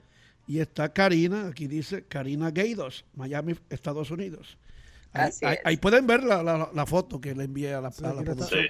[0.47, 4.57] y está Karina, aquí dice Karina Gaydos, Miami, Estados Unidos.
[5.13, 5.59] Ahí, Así ahí- es.
[5.65, 8.21] ahí pueden ver la, la- la foto que le envié a la, Sí, a la
[8.23, 8.61] producción.
[8.63, 8.67] Sí.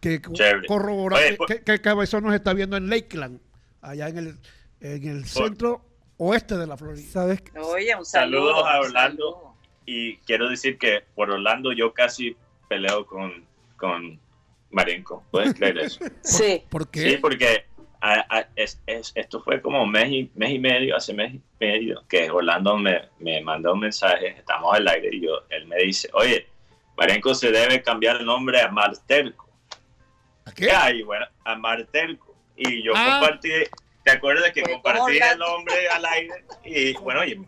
[0.00, 0.66] Que co- Chévere.
[0.66, 3.40] corrobora Oye, que, pues- que- que el cabezón nos está viendo en Lakeland,
[3.82, 4.38] allá en el,
[4.80, 5.84] en el centro
[6.16, 7.06] oeste de la Florida.
[7.10, 7.40] ¿Sabes?
[7.42, 7.58] qué?
[7.58, 8.48] Oye, un saludo.
[8.54, 9.32] Saludos a Orlando.
[9.32, 9.54] saludo.
[9.86, 12.36] Y quiero decir que por Orlando yo casi
[12.74, 13.44] peleo con,
[13.76, 14.18] con
[14.70, 15.24] Marenco.
[15.30, 16.04] ¿Puedes creer eso?
[16.22, 16.62] Sí.
[16.68, 17.00] ¿Por qué?
[17.10, 17.66] Sí, porque
[18.00, 21.40] a- a- es- es- esto fue como mes y, mes y medio, hace mes y
[21.60, 25.76] medio, que Orlando me, me mandó un mensaje, estamos al aire, y yo, él me
[25.78, 26.46] dice, oye,
[26.96, 29.48] Marenco se debe cambiar el nombre a Marterco.
[30.44, 30.66] ¿A qué?
[30.66, 32.34] Ya, y bueno, a Marterco.
[32.56, 33.18] Y yo Ah.
[33.20, 33.50] compartí,
[34.04, 36.44] ¿te acuerdas que Fue compartí el nombre al aire?
[36.64, 37.40] Y bueno, oye,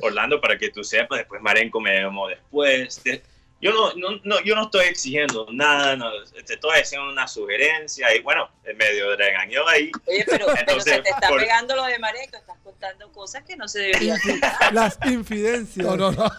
[0.00, 3.02] Orlando, para que tú sepas, después Marenco me llamó después.
[3.04, 3.22] de-
[3.64, 6.10] yo, no, no, no, yo no estoy exigiendo nada, no,
[6.46, 9.90] te estoy haciendo una sugerencia y bueno, en medio regañó ahí.
[10.06, 12.36] Oye, pero, pero Entonces, se te está por- pegando lo de Marenco.
[12.36, 14.72] Estás contando cosas que no se deberían contar.
[14.74, 15.86] Las infidencias.
[15.86, 16.30] No, no, no.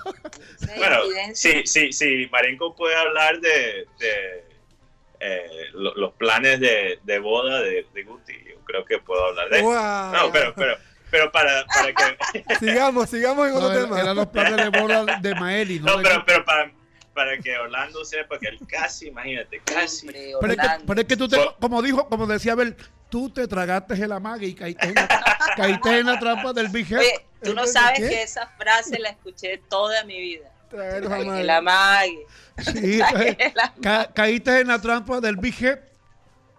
[0.77, 0.97] Bueno,
[1.33, 4.45] sí, sí, sí, Marenco puede hablar de, de,
[5.19, 9.49] eh, lo- los planes de, de boda de, de Guti, yo creo que puedo hablar
[9.49, 9.65] de eso.
[9.65, 10.11] Wow.
[10.13, 10.77] No, pero, pero,
[11.09, 12.43] pero para, para que...
[12.59, 14.01] Sigamos, sigamos en otro tema.
[14.01, 15.85] eran los planes de boda de Maeli, ¿no?
[15.93, 16.71] No, de- pero, pero para,
[17.15, 20.05] para que Orlando sepa que él casi, imagínate, casi.
[20.07, 22.75] Hombre, Pero es, que, pero es que tú, te, como dijo, como decía Abel,
[23.09, 25.07] tú te tragaste el amague y caíste en la,
[25.55, 26.99] caíste en la trampa del Big Head.
[26.99, 28.09] Oye, tú no ¿El sabes qué?
[28.09, 30.51] que esa frase la escuché toda mi vida.
[30.69, 32.25] Traer los El amague.
[32.57, 33.37] Sí, entonces,
[33.81, 35.79] ca- caíste en la trampa del Big Head.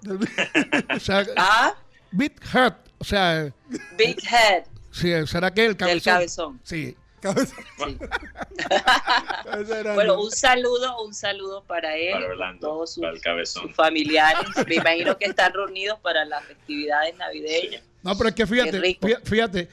[0.00, 1.74] Del Big- o sea, Ah,
[2.10, 2.72] Big Head.
[2.98, 3.52] O sea,
[3.98, 6.12] Big Head sí, ¿será que el del cabezón?
[6.14, 6.60] cabezón.
[6.64, 6.96] Sí.
[7.34, 7.98] Sí.
[9.94, 13.62] Bueno, un saludo, un saludo para él, Para Orlando, todos sus, para el cabezón.
[13.64, 14.48] sus familiares.
[14.66, 17.82] Me imagino que están reunidos para las festividades navideñas.
[18.02, 19.68] No, pero es que fíjate, fíjate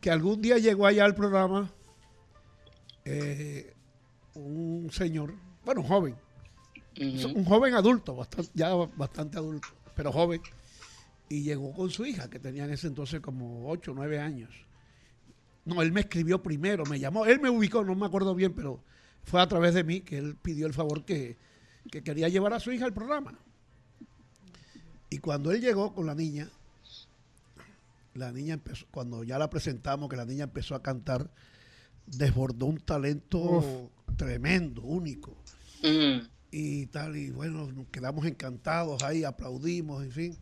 [0.00, 1.70] que algún día llegó allá al programa
[3.04, 3.72] eh,
[4.34, 6.16] un señor, bueno, un joven,
[6.98, 10.40] un joven adulto, bastante, ya bastante adulto, pero joven,
[11.28, 14.50] y llegó con su hija, que tenía en ese entonces como 8 o 9 años.
[15.64, 18.82] No, él me escribió primero, me llamó, él me ubicó, no me acuerdo bien, pero
[19.22, 21.38] fue a través de mí que él pidió el favor que,
[21.90, 23.38] que quería llevar a su hija al programa.
[25.10, 26.50] Y cuando él llegó con la niña,
[28.14, 31.30] la niña empezó, cuando ya la presentamos, que la niña empezó a cantar,
[32.06, 33.66] desbordó un talento Uf.
[34.16, 35.36] tremendo, único.
[35.82, 36.26] Mm.
[36.50, 40.36] Y tal, y bueno, nos quedamos encantados ahí, aplaudimos, en fin.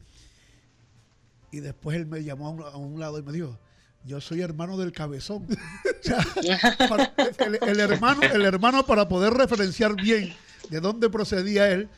[1.51, 3.59] Y después él me llamó a un, a un lado y me dijo,
[4.05, 5.47] yo soy hermano del cabezón.
[6.03, 7.13] O sea, para-
[7.47, 10.35] el, el hermano, el hermano para poder referenciar bien
[10.69, 11.89] de dónde procedía él,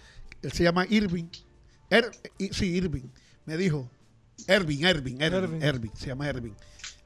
[0.43, 1.25] él se llama Irving.
[1.91, 2.11] Er-
[2.53, 3.05] sí, Irving.
[3.47, 3.91] Me dijo,
[4.47, 5.63] Ervin, Ervin, Ervin.
[5.63, 6.55] Ervin, se llama Ervin.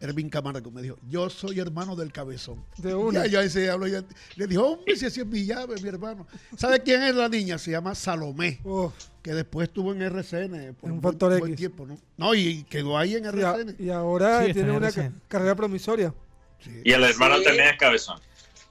[0.01, 2.65] Ervin Camargo me dijo, yo soy hermano del cabezón.
[2.77, 3.25] De una.
[3.27, 4.05] Ya, yo ahí se habló, ya-
[4.37, 6.27] le dijo, hombre, si así es mi llave, mi hermano.
[6.57, 7.59] ¿Sabe quién es la niña?
[7.59, 11.53] Se llama Salomé, Uf, que después estuvo en RCN por En un Factor buen, buen
[11.53, 11.59] X.
[11.59, 11.99] tiempo, ¿no?
[12.17, 13.77] No, y quedó ahí en y, a- RCN.
[13.79, 15.11] y ahora Sí, tiene en una RCN.
[15.13, 16.15] ca- carrera promisoria.
[16.61, 16.71] Sí.
[16.85, 17.45] Y el hermano Sí.
[17.45, 18.21] también es cabezón.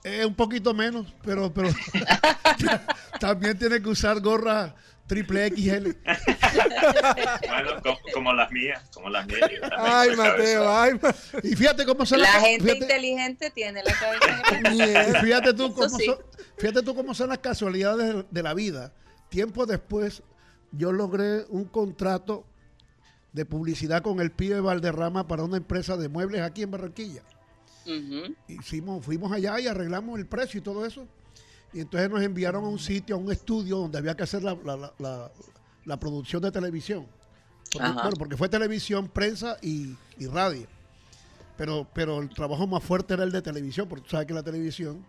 [0.03, 1.69] Eh, un poquito menos, pero, pero
[3.19, 4.73] también tiene que usar gorra
[5.07, 5.91] triple XL.
[7.47, 9.41] Bueno, co- como, las mías, como las mías.
[9.77, 10.99] Ay, Mateo, ay,
[11.43, 15.21] Y fíjate cómo son La las gente fíjate, inteligente tiene la cabeza Mierda.
[15.21, 16.05] fíjate tú cómo sí.
[16.05, 16.17] son,
[16.57, 18.93] fíjate tú cómo son las casualidades de, de la vida.
[19.29, 20.23] Tiempo después,
[20.71, 22.45] yo logré un contrato
[23.33, 27.23] de publicidad con el pibe Valderrama para una empresa de muebles aquí en Barranquilla.
[27.85, 28.35] Ujú.
[28.49, 31.07] hicimos, fuimos allá y arreglamos el precio y todo eso.
[31.73, 34.58] Y entonces nos enviaron a un sitio, a un estudio donde había que hacer la,
[34.63, 35.32] la- la- la-
[35.86, 37.06] la producción de televisión.
[37.71, 40.67] Porque, bueno, porque fue televisión, prensa y, y radio.
[41.58, 44.43] Pero, pero el trabajo más fuerte era el de televisión, porque tú sabes que la
[44.43, 45.03] televisión,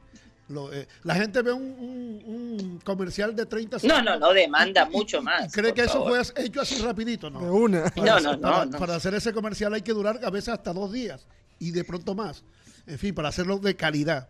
[0.49, 4.05] lo, eh, la gente ve un, un- un comercial de 30 No, segundos.
[4.05, 5.53] no, no, demanda y- y- mucho más.
[5.53, 6.25] cree que eso favor.
[6.25, 7.41] fue hecho así rapidito, ¿no?
[7.41, 7.85] de una.
[7.85, 8.79] No, Para, no, no, para- no.
[8.79, 11.27] para hacer ese comercial hay que durar a veces hasta dos días
[11.59, 12.43] y de pronto más.
[12.87, 14.29] En fin, para hacerlo de calidad.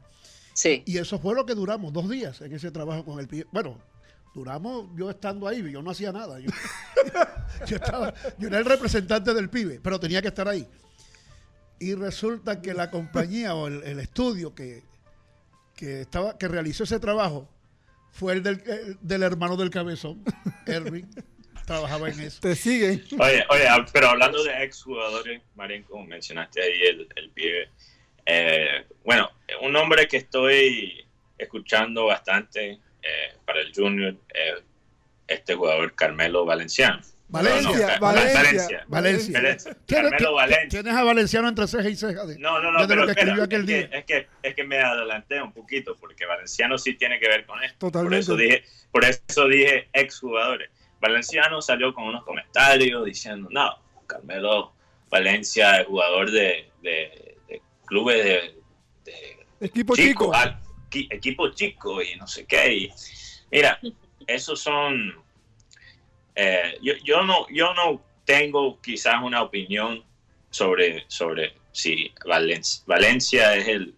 [0.58, 0.82] Sí.
[0.86, 3.46] Y eso fue lo que duramos, dos días en ese trabajo con el pibe.
[3.52, 3.80] Bueno,
[4.34, 6.40] duramos yo estando ahí, yo no hacía nada.
[6.40, 6.50] Yo,
[7.68, 10.66] yo estaba, yo era el representante del pibe, pero tenía que estar ahí.
[11.78, 14.82] Y resulta que la compañía o el, el estudio que,
[15.76, 17.48] que, estaba, que realizó ese trabajo
[18.10, 20.24] fue el del, el del hermano del cabezón,
[20.66, 21.08] Erwin.
[21.66, 22.40] Trabajaba en eso.
[22.40, 23.04] Te siguen.
[23.20, 27.70] Oye, oye, pero hablando de exjugadores, Marín, como mencionaste ahí el, el pibe,
[28.28, 29.30] eh, bueno,
[29.62, 31.04] un nombre que estoy
[31.38, 34.54] escuchando bastante eh, para el Junior, eh,
[35.26, 37.00] este jugador Carmelo Valenciano.
[37.30, 38.84] Valencia, No, no, Valencia, Valencia.
[38.88, 39.32] Valencia.
[39.84, 40.68] ¿Tienes, Carmelo Valencia.
[40.82, 42.24] tienes a Valenciano entre ceja y ceja.
[42.24, 43.90] de- No, no, no, pero lo que espera, es, día.
[43.90, 47.44] que, es, que, es que me adelanté un poquito, porque Valenciano sí tiene que ver
[47.44, 47.78] con esto.
[47.90, 48.08] Totalmente.
[48.14, 50.70] Por eso dije, por eso dije exjugadores.
[51.00, 54.72] Valenciano salió con unos comentarios diciendo, no, Carmelo
[55.10, 57.27] Valencia es jugador de- de
[57.88, 58.54] clubes de,
[59.04, 60.34] de Equipo chico, chico.
[60.34, 62.72] al- qui- equipo chico y no sé qué.
[62.74, 62.90] Y,
[63.50, 63.78] mira,
[64.26, 65.14] esos son...
[66.34, 70.04] eh, yo, yo, no, yo no tengo quizás una opinión
[70.50, 73.94] sobre, sobre si Valencia, Valencia es el,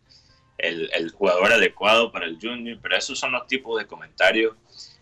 [0.59, 4.57] el, el jugador adecuado para el Junior, pero esos son los tipos de comentarios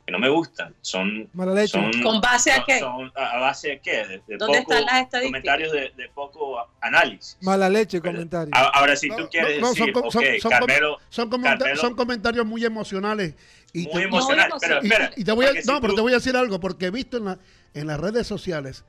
[0.08, 0.74] que no me gustan.
[0.80, 1.72] Son, Mala leche.
[1.72, 2.78] son, ¿Con base a son- qué?
[2.78, 3.96] son- a a base de qué?
[4.06, 5.20] De, de ¿Dónde poco- están las estadísticas?
[5.22, 7.36] comentarios de, de poco análisis.
[7.42, 8.54] Mala leche, Pero- comentario.
[8.54, 10.96] A- Ahora, si No, tú quieres no, no, son decir, son- ok, son com- Carmelo,
[11.10, 13.34] Son, comenta- Carmelo- son comentarios muy emocionales.
[13.74, 15.10] Y muy te, emocional, pero espera.
[15.14, 16.90] y te voy a, si no, pero tú- te voy a decir algo, porque he
[16.90, 17.38] visto en, la-
[17.74, 18.86] en las redes sociales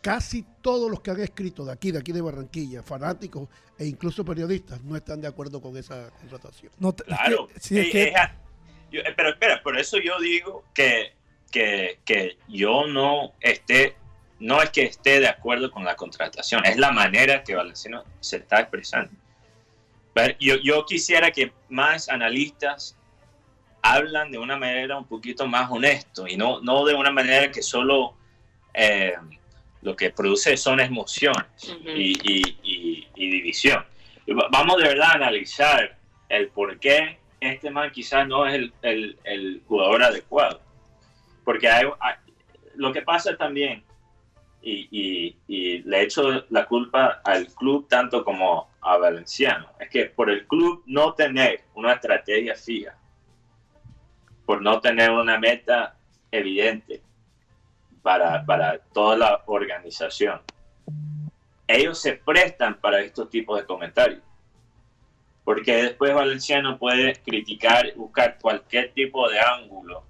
[0.00, 3.48] casi todos los que han escrito de aquí, de aquí de Barranquilla, fanáticos
[3.78, 6.72] e incluso periodistas, no están de acuerdo con esa contratación.
[6.78, 7.48] No te- es que- Claro.
[7.54, 8.34] es que- es a-
[8.90, 11.12] yo- eh, pero espera, por eso yo digo que,
[11.50, 13.96] que, que yo no esté,
[14.40, 18.38] no es que esté de acuerdo con la contratación, es la manera que Valenciano se
[18.38, 19.12] está expresando.
[20.12, 22.96] Pero Yo, yo quisiera que más analistas
[23.82, 27.62] hablan de una manera un poquito más honesto y no, no de una manera que
[27.62, 28.16] solo
[28.72, 29.12] eh,
[29.82, 31.90] lo que produce son emociones Ujú.
[31.90, 33.84] y, y- y- y división.
[34.26, 35.98] Y va- Vamos de verdad a analizar
[36.28, 40.60] el por qué este man quizás no es el, el- el jugador adecuado.
[41.44, 41.68] Porque
[42.76, 43.82] lo que pasa también,
[44.62, 50.06] y, y- y le echo la culpa al club tanto como a Valenciano, es que
[50.06, 52.96] por el club no tener una estrategia fija,
[54.46, 55.96] por no tener una meta
[56.30, 57.02] evidente
[58.02, 60.40] para, para toda la organización,
[61.66, 64.20] ellos se prestan para estos tipos de comentarios.
[65.44, 70.02] Porque después Valenciano puede criticar, buscar cualquier tipo de ángulo.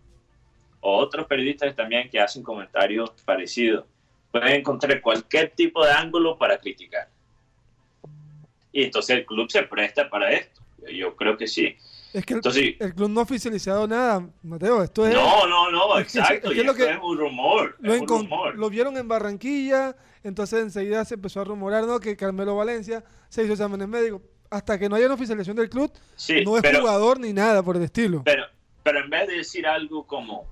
[0.81, 3.85] O otros periodistas también que hacen comentarios parecidos.
[4.31, 7.09] Pueden encontrar cualquier tipo de ángulo para criticar.
[8.73, 10.61] Y entonces el club se presta para esto.
[10.93, 11.77] Yo creo que sí.
[12.13, 14.83] Es que el, Entonces- el club no ha oficializado nada, Mateo.
[14.83, 15.15] Esto es.
[15.15, 16.51] No, no, no, es que- exacto.
[16.51, 17.77] es que lo que- es un rumor.
[17.81, 18.57] Lo, es un rumor.
[18.57, 21.99] lo vieron en Barranquilla, entonces enseguida se empezó a rumorar ¿no?
[21.99, 24.21] que Carmelo Valencia se hizo exámenes médicos.
[24.51, 27.63] Hasta que no haya una oficialización del club, Sí, no es pero, jugador ni nada
[27.63, 28.23] por el estilo.
[28.25, 28.45] pero,
[28.83, 30.47] pero en vez de decir algo como,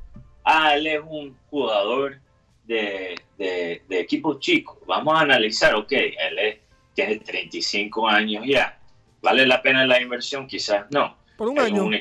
[0.44, 2.18] ah, él es un jugador
[2.64, 6.58] de, de, de equipo chico, vamos a analizar, ok, él es-
[6.94, 8.78] tiene 35 años ya,
[9.22, 10.46] ¿vale la pena la inversión?
[10.46, 11.16] Quizás no.
[11.38, 11.84] por un es año.
[11.84, 11.94] un,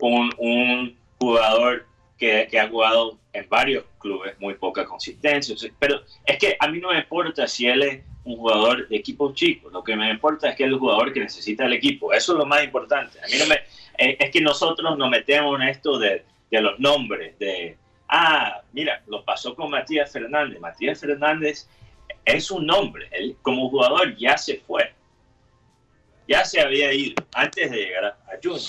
[0.00, 1.86] un, un jugador
[2.18, 5.54] que, que ha jugado en varios clubes, muy poca consistencia.
[5.78, 9.32] Pero es que a mí no me importa si él es un jugador de equipo
[9.34, 12.12] chico, lo que me importa es que es el jugador que necesita el equipo.
[12.12, 13.18] Eso es lo más importante.
[13.20, 13.56] A mí no me,
[13.98, 17.76] eh, es que nosotros nos metemos en esto de, de los nombres, de,
[18.08, 20.58] ah, mira, lo pasó con Matías Fernández.
[20.60, 21.68] Matías Fernández
[22.24, 24.92] es un nombre, él como jugador ya se fue
[26.28, 28.60] ya se había ido antes de llegar a, a Junior.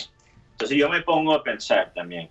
[0.52, 2.30] Entonces yo me pongo a pensar también,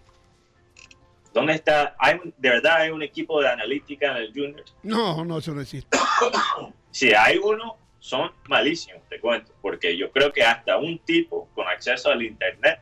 [1.32, 1.94] ¿dónde está?
[1.98, 4.64] Hay, ¿De verdad hay un equipo de analítica en el Junior?
[4.82, 5.96] No, no, eso no existe.
[6.94, 11.66] Si hay uno, son malísimos, te cuento, porque yo creo que hasta un tipo con
[11.66, 12.78] acceso al Internet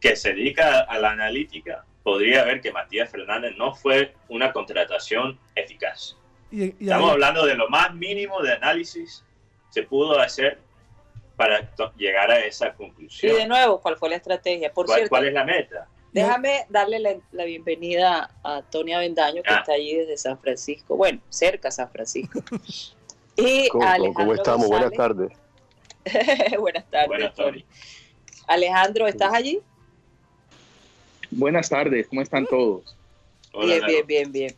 [0.00, 5.36] que se dedica a la analítica podría ver que Matías Fernández no fue una contratación
[5.56, 6.16] eficaz.
[6.52, 9.24] Y, y Estamos ahí- hablando de lo más mínimo de análisis
[9.70, 10.60] se pudo hacer
[11.34, 13.34] para to- llegar a esa Y conclusión.
[13.36, 14.72] de nuevo, ¿cuál fue la estrategia?
[14.72, 15.88] Por ¿Cuál, cierto, cuál es la meta?
[16.12, 19.58] Déjame darle la, la bienvenida a Tony Avendaño, que Ah.
[19.60, 22.40] está allí desde San Francisco, bueno, cerca a San Francisco.
[23.34, 24.66] Y ¿Cómo, cómo- estamos?
[24.68, 25.32] Buenas tardes.
[26.60, 27.62] Buenas tardes, Buenas, Tony.
[27.62, 27.64] Tony.
[28.46, 29.60] Alejandro, ¿estás allí?
[31.30, 32.94] Buenas tardes, ¿cómo están todos?
[33.54, 34.56] Hola, bien, bien, bien, bien.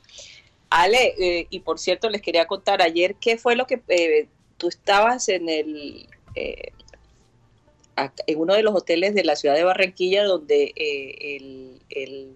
[0.71, 4.27] Ale, eh, y por cierto, les quería contar ayer qué fue lo que eh,
[4.57, 6.73] tú estabas en el eh,
[8.27, 12.35] en uno de los hoteles de la ciudad de Barranquilla donde eh, el, el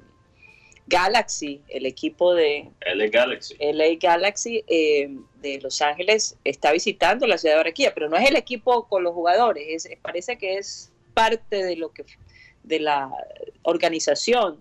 [0.87, 3.57] Galaxy, el equipo de LA Galaxy.
[3.61, 5.11] LA Galaxy eh,
[5.43, 9.03] de Los Ángeles está visitando la ciudad de Barranquilla, pero no es el equipo con
[9.05, 12.05] los jugadores, es- parece que es parte de lo que
[12.63, 13.11] de la
[13.63, 14.61] organización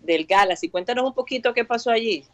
[0.00, 0.68] del Galaxy.
[0.68, 2.24] Cuéntanos un poquito qué pasó allí.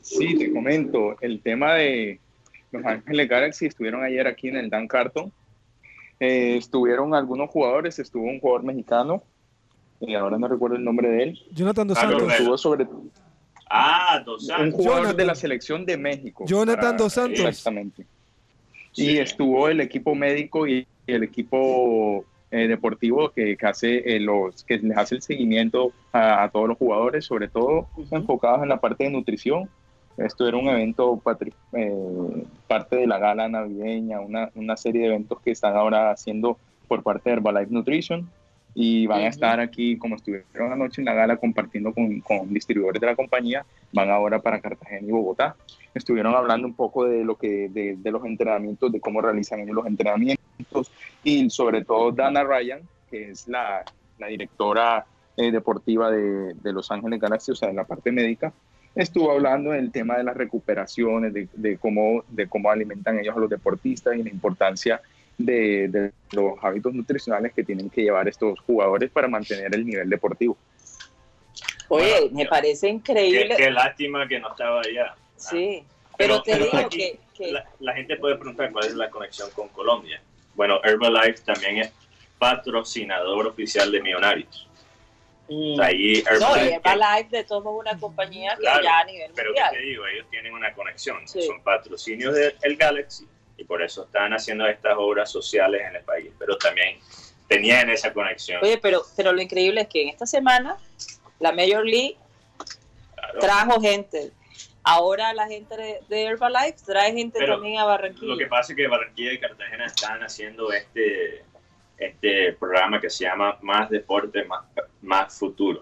[0.00, 2.18] Sí, te comento, el tema de
[2.72, 5.32] Los Ángeles Galaxy estuvieron ayer aquí en el Dan Carton.
[6.24, 9.24] Eh, estuvieron algunos jugadores, estuvo un jugador mexicano,
[10.00, 12.32] y ahora no recuerdo el nombre de él, Jonathan Dos Ah, Santos.
[12.32, 12.86] Estuvo sobre
[13.68, 15.16] Ah, Dos un jugador Jonathan.
[15.16, 16.44] de la selección de México.
[16.46, 17.40] Jonathan Dos Santos.
[17.40, 18.06] Exactamente.
[18.92, 19.12] Sí.
[19.12, 24.62] Y estuvo el equipo médico y el equipo eh, deportivo que, que hace eh, los
[24.62, 28.78] que les hace el seguimiento a, a todos los jugadores, sobre todo enfocados en la
[28.80, 29.68] parte de nutrición.
[30.16, 31.20] Esto era un evento
[31.72, 36.58] eh, parte de la gala navideña, una, una serie de eventos que están ahora haciendo
[36.86, 38.28] por parte de Herbalife Nutrition
[38.74, 43.00] y van a estar aquí como estuvieron anoche en la gala compartiendo con, con distribuidores
[43.00, 45.56] de la compañía, van ahora para Cartagena y Bogotá.
[45.94, 49.74] Estuvieron hablando un poco de lo que de, de los entrenamientos, de cómo realizan ellos
[49.74, 50.90] los entrenamientos
[51.22, 53.84] y sobre todo Dana Ryan, que es la,
[54.18, 55.04] la directora
[55.36, 58.52] eh, deportiva de, de Los Ángeles Galaxy, o sea, en la parte médica,
[58.94, 63.40] estuvo hablando del tema de las recuperaciones, de, de cómo, de cómo alimentan ellos a
[63.40, 65.00] los deportistas y la importancia
[65.38, 70.08] de, de los hábitos nutricionales que tienen que llevar estos jugadores para mantener el nivel
[70.10, 70.56] deportivo.
[71.88, 73.54] Oye, Bueno, me parece Qué, increíble.
[73.56, 75.14] qué lástima que no estaba allá.
[75.36, 75.82] Sí,
[76.16, 78.94] pero, Pero- te pero digo aquí que, que- La, la gente puede preguntar cuál es
[78.94, 80.20] la conexión con Colombia.
[80.54, 81.92] Bueno, Herbalife también es
[82.38, 84.68] patrocinador oficial de Millonarios.
[85.52, 85.72] Mm.
[85.72, 89.52] O sea, no, Herbalife, de todos modos una compañía que Claro, ya a nivel pero
[89.52, 89.70] ¿qué mundial.
[89.72, 90.06] te digo?
[90.06, 91.28] Ellos tienen una conexión.
[91.28, 91.42] Sí.
[91.42, 93.26] Son patrocinios del Galaxy
[93.56, 96.32] y por eso están haciendo estas obras sociales en el país.
[96.38, 96.98] Pero también
[97.48, 98.60] tenían esa conexión.
[98.62, 100.76] Oye, pero, pero lo increíble es que en esta semana
[101.38, 102.16] la Major League
[103.14, 103.38] claro.
[103.40, 104.32] trajo gente.
[104.84, 108.48] Ahora la gente de, de Herbalife trae gente Pero también a Lo que Barranquilla.
[108.48, 111.44] pasa es que Barranquilla y Cartagena están haciendo este,
[111.96, 114.64] este programa que se llama Más Deporte, Más,
[115.02, 115.80] más Futuro.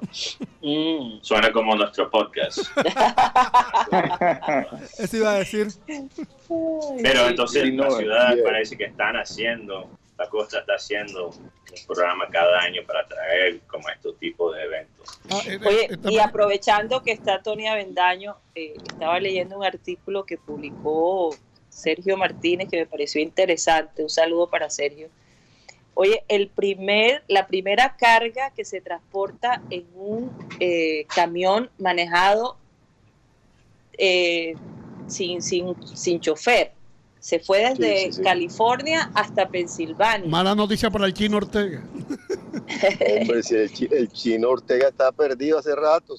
[0.61, 1.21] Mm.
[1.23, 2.59] Suena como nuestro podcast.
[4.99, 5.69] Eso iba a decir.
[7.03, 9.89] Pero entonces Sí, no, la ciudad parece que están haciendo,
[10.19, 11.51] la costa está haciendo un
[11.87, 15.21] programa cada año para traer como estos tipos de eventos.
[15.31, 20.25] Ah, eh, Oye, esta- y aprovechando que está Tony Avendaño, eh, estaba leyendo un artículo
[20.25, 21.35] que publicó
[21.69, 24.03] Sergio Martínez que me pareció interesante.
[24.03, 25.09] Un saludo para Sergio.
[25.95, 30.31] Oye, el primer, la primera carga que se transporta en un
[30.61, 32.57] eh, camión manejado
[33.99, 34.55] eh,
[35.09, 36.73] sin, sin, sin chofer.
[37.19, 38.23] Se fue desde Sí, sí, sí.
[38.23, 40.27] California hasta Pensilvania.
[40.29, 41.83] Mala noticia para el chino Ortega.
[43.21, 46.15] Hombre, si el, chi- el chino Ortega está perdido hace rato.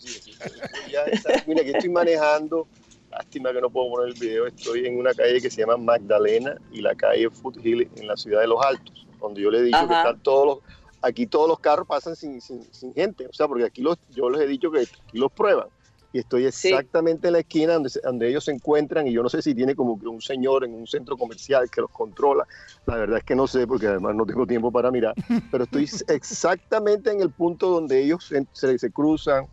[0.92, 1.44] ya está.
[1.48, 2.68] Mira, aquí estoy manejando.
[3.10, 4.46] Lástima que no puedo poner el video.
[4.46, 8.42] Estoy en una calle que se llama Magdalena y la calle Foothill en la ciudad
[8.42, 10.10] de Los Altos, donde yo le he dicho que Ajá.
[10.10, 10.60] están todos los.
[11.04, 13.26] Aquí todos los carros pasan sin, sin, sin gente.
[13.28, 15.68] O sea, porque aquí los, yo les he dicho que aquí los prueban.
[16.14, 16.68] Y estoy Sí.
[16.68, 19.08] exactamente en la esquina donde, donde ellos se encuentran.
[19.08, 21.82] Y yo no sé si tiene como que un señor en un centro comercial que
[21.82, 22.46] los controla.
[22.86, 25.16] La verdad es que no sé, porque además no tengo tiempo para mirar
[25.52, 29.48] pero estoy exactamente en el punto donde ellos se, se- se cruzan.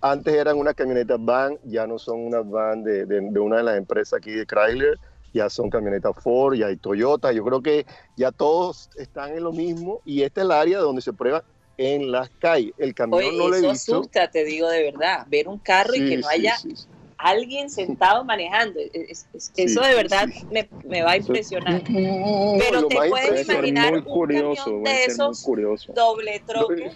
[0.00, 3.62] Antes eran unas camionetas van, ya no son unas van de, de- de una de
[3.62, 4.98] las empresas aquí de Chrysler,
[5.32, 7.32] ya son camionetas Ford, ya hay Toyota.
[7.32, 11.02] Yo creo que ya todos están en lo mismo y esta es el área donde
[11.02, 11.44] se prueba
[11.76, 12.72] en las calles.
[12.78, 13.96] El camión Oye, no lo he eso visto.
[13.98, 15.26] asusta, te digo de verdad.
[15.28, 16.86] Ver un carro y Sí, que no haya sí, sí.
[17.18, 18.78] alguien sentado manejando.
[18.92, 21.82] Es- es- Sí, eso de verdad me, me va a impresionar.
[21.90, 25.92] No, Pero te puedes imaginar muy un curioso, camión de esos curioso.
[25.94, 26.92] doble troque,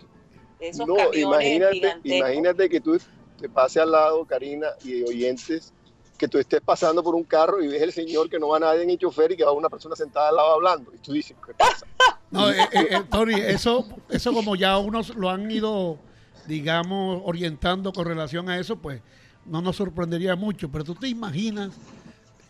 [0.58, 2.12] de esos No, camiones imagínate, gigantescos.
[2.16, 3.00] imagínate que tú
[3.38, 5.72] te pase al lado, Karina, y oyentes,
[6.16, 8.84] que tú estés pasando por un carro y ves el señor que no va nadie
[8.86, 10.92] ni chofer y que va una persona sentada al lado hablando.
[10.94, 11.86] Y tú dices, ¿qué pasa?
[12.30, 15.98] No, eh, eh, eh, Tony, eso, eso como ya unos lo han ido,
[16.46, 19.00] digamos, orientando con relación a eso, pues
[19.44, 20.70] no nos sorprendería mucho.
[20.70, 21.70] Pero tú te imaginas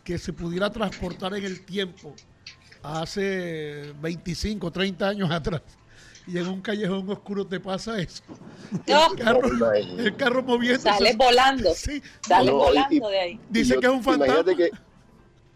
[0.02, 2.14] que se pudiera transportar en el tiempo
[2.82, 5.62] hace 25, 30 años atrás
[6.27, 8.22] y en un callejón oscuro te pasa eso.
[8.87, 10.89] No, El carro, el carro moviéndose.
[10.89, 13.41] sales volando, Sí, sales No, volando y- de ahí.
[13.49, 14.35] dice yo- que es un fantasma.
[14.35, 14.70] Imagínate que,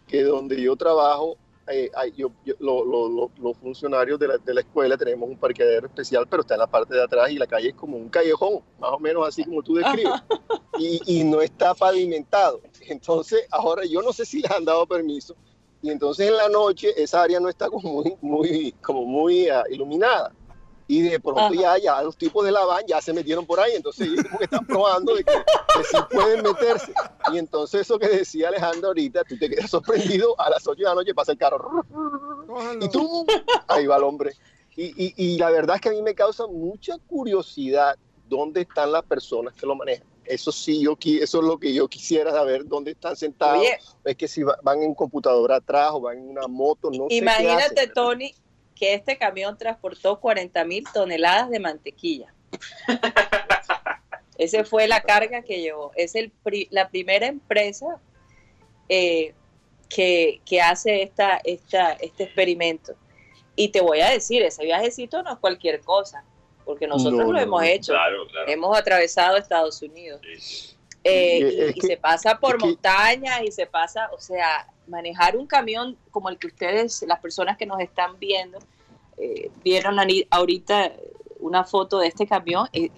[0.07, 4.37] que donde yo trabajo, eh, hay- yo- yo- lo- lo- lo- los funcionarios de la,
[4.37, 7.35] de la escuela tenemos un parqueadero especial, pero está en la parte de atrás y
[7.37, 10.21] la calle es como un callejón, más o menos así como tú describes,
[10.79, 12.61] y, y no está pavimentado.
[12.87, 15.35] Entonces, ahora yo no sé si les han dado permiso,
[15.81, 19.63] y entonces en la noche esa área no está como muy, muy, como muy ah,
[19.69, 20.31] iluminada.
[20.91, 21.53] Y de pronto Ajá.
[21.53, 24.65] ya, ya los tipos de la van ya se metieron por ahí, entonces ellos están
[24.67, 26.93] probando de que, que sí pueden meterse.
[27.31, 30.83] Y entonces eso que decía Alejandro ahorita, tú te quedas sorprendido, a las 8 de
[30.83, 31.85] la noche pasa el carro,
[32.81, 33.25] y tú,
[33.69, 34.33] ahí va el hombre.
[34.75, 37.95] Y, y, y la verdad es que a mí me causa mucha curiosidad
[38.27, 40.05] dónde están las personas que lo manejan.
[40.25, 43.59] Eso sí, yo, eso es lo que yo quisiera saber, dónde están sentados.
[43.59, 47.03] Oye, es que si va- van en computadora atrás o van en una moto, no
[47.05, 47.93] sé qué imagínate, hacen.
[47.93, 48.35] Tony,
[48.81, 52.33] que este camión transportó 40 mil toneladas de mantequilla.
[54.39, 55.91] Esa fue la carga que llevó.
[55.95, 58.01] Es el pri- la primera empresa
[58.89, 59.35] eh,
[59.87, 62.95] que, que hace esta, esta, este experimento.
[63.55, 66.23] Y te voy a decir, ese viajecito no es cualquier cosa,
[66.65, 67.67] porque nosotros No, lo no, hemos no.
[67.67, 67.93] hecho.
[67.93, 68.49] Claro, claro.
[68.51, 70.21] Hemos atravesado Estados Unidos.
[70.23, 70.75] Sí, sí.
[71.03, 75.35] Eh, Y- y, que- se pasa por que- montañas y se pasa, o sea, manejar
[75.35, 78.59] un camión como el que ustedes, las personas que nos están viendo,
[79.17, 79.97] eh, vieron
[80.29, 80.91] ahorita
[81.39, 82.67] una foto de este camión.
[82.73, 82.91] eh,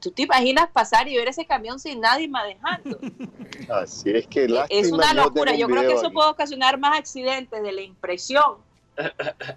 [0.00, 2.98] ¿Tú te imaginas pasar y ver ese camión sin nadie manejando?
[3.70, 5.54] Así es que es una locura.
[5.54, 6.14] Yo creo que eso aquí.
[6.14, 8.56] puede ocasionar más accidentes de la impresión.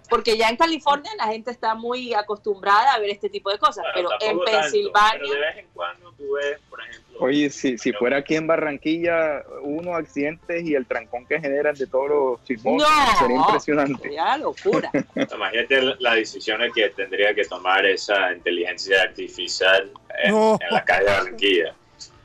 [0.08, 3.84] Porque ya en California la gente está muy acostumbrada a ver este tipo de cosas,
[3.94, 5.18] Bueno, pero en tampoco tanto, Pensilvania...
[5.20, 7.18] pero de vez en cuando tú ves, por ejemplo.
[7.20, 11.86] Oye, si, si fuera aquí en Barranquilla, unos accidentes y el trancón que generan de
[11.86, 13.18] todos los chismosos, No.
[13.18, 14.12] sería impresionante.
[14.14, 14.90] Ya, locura.
[15.34, 19.90] Imagínate las decisiones que tendría que tomar esa inteligencia artificial
[20.24, 20.58] en, No.
[20.60, 21.74] en la calle de Barranquilla.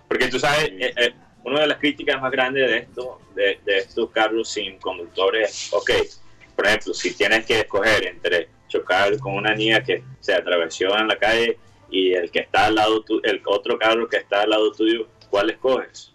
[0.07, 3.77] Porque tú sabes, eh, eh, una de las críticas más grandes de esto, de, de
[3.79, 5.89] estos carros sin conductores, ok,
[6.61, 11.07] por ejemplo, si tienes que escoger entre chocar con una niña que se atravesó en
[11.07, 11.57] la calle
[11.89, 15.07] y el que está al lado tu- el otro carro que está al lado tuyo,
[15.31, 16.13] ¿cuál escoges?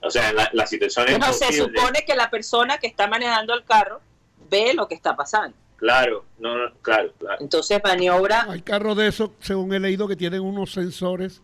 [0.00, 3.52] O sea, la, la situación es Bueno, se supone que la persona que está manejando
[3.54, 4.00] el carro
[4.48, 5.56] ve lo que está pasando.
[5.76, 7.38] Claro, no, no, claro, claro.
[7.40, 8.46] Entonces maniobra.
[8.48, 11.42] Hay carros de esos, según he leído, que tienen unos sensores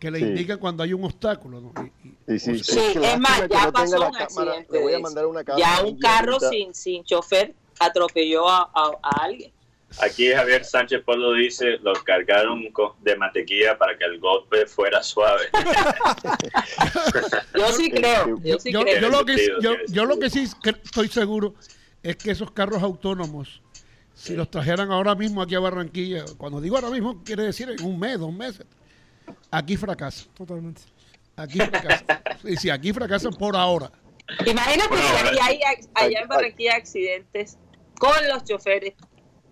[0.00, 0.24] que le Sí.
[0.24, 1.60] indican cuando hay un obstáculo.
[1.60, 1.72] ¿no?
[2.26, 2.78] Y- y- Sí, sí, sí.
[3.02, 4.24] es más, ya no pasó un cámara.
[4.24, 8.62] accidente Le voy de a mandar una Ya un carro sin, sin chofer atropelló a,
[8.74, 9.52] a- a alguien.
[10.00, 12.62] Aquí Javier Sánchez Polo dice, los cargaron
[13.00, 15.42] de mantequilla para que el golpe fuera suave.
[17.56, 19.00] Yo sí creo, yo sí yo, creo.
[19.00, 21.54] yo lo que, yo, yo lo que sí estoy seguro
[22.02, 23.60] es que esos carros autónomos,
[24.14, 27.84] si los trajeran ahora mismo aquí a Barranquilla, cuando digo ahora mismo, quiere decir en
[27.84, 28.66] un mes, dos meses,
[29.50, 30.32] aquí fracasan.
[30.34, 30.82] Totalmente.
[31.36, 32.06] Aquí fracasan.
[32.44, 33.90] Y si aquí fracasan por ahora.
[34.46, 35.60] Imagínate Bueno, si ahora- aquí hay
[35.94, 37.58] allá en Barranquilla accidentes
[37.98, 38.94] con los choferes.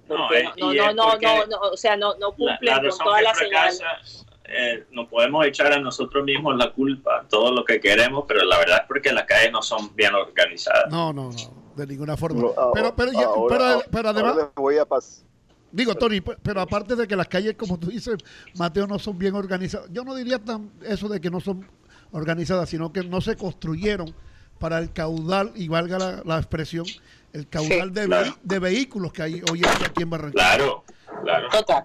[0.08, 2.74] No, Porque eh, no, no, no, no, no, o sea, no, no La, cumplen la
[2.76, 3.78] con razón todas que las señales.
[3.78, 8.42] fracasa eh, nos podemos echar a nosotros mismos la culpa, todo lo que queremos, pero
[8.46, 10.90] la verdad es porque las calles no son bien organizadas.
[10.90, 12.40] No, no, no, de ninguna forma.
[12.40, 15.27] No, pero, pero, ya- pero, ahora- pero ahora además, les voy a pasar.
[15.72, 18.16] Digo, Tony, pe- pero aparte de que las calles, como tú dices,
[18.56, 21.66] Mateo, no son bien organizadas, yo no diría tan eso de que no son
[22.12, 24.14] organizadas, sino que no se construyeron
[24.58, 26.84] para el caudal, y valga la, la expresión,
[27.32, 28.36] el caudal de, claro.
[28.42, 30.56] de vehículos que hay hoy en día aquí en Barranquilla.
[30.56, 30.84] Claro,
[31.22, 31.48] claro.
[31.50, 31.84] Total.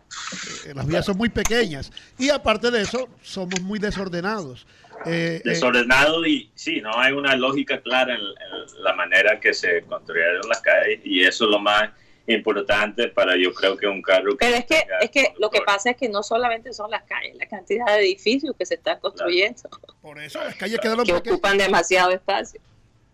[0.65, 1.91] Eh, Las vías son muy pequeñas.
[2.17, 4.65] Y aparte de eso, somos muy desordenados.
[5.05, 9.53] Eh, eh, Desordenado y sí, no hay una lógica clara en, en la manera que
[9.53, 11.89] se construyeron las calles y eso es lo más
[12.27, 15.89] importante para yo creo que un carro Pero es que, es que lo que pasa
[15.91, 19.61] es que no solamente son las calles, la cantidad de edificios que se están construyendo,
[20.01, 21.33] por eso las calles quedaron que pequeñas.
[21.35, 22.61] ocupan demasiado espacio.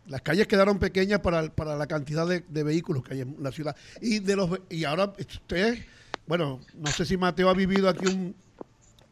[0.08, 3.52] Las calles quedaron pequeñas para, para la cantidad de, de vehículos que hay en la
[3.52, 3.76] ciudad.
[4.02, 5.78] Y de los y ahora usted,
[6.26, 8.36] bueno, no sé si Mateo ha vivido aquí un,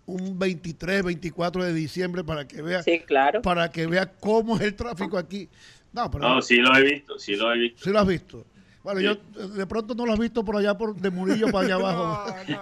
[0.07, 3.41] un 23, 24 de diciembre para que vea Sí, claro.
[3.43, 5.49] para que vea cómo es el tráfico aquí.
[5.93, 7.83] No, pero No, sí lo he visto, sí lo he visto.
[7.83, 8.45] sí lo has visto.
[8.83, 9.05] Bueno, Sí.
[9.05, 12.35] yo de pronto no lo has visto por allá por de Murillo para allá abajo.
[12.47, 12.61] No, no.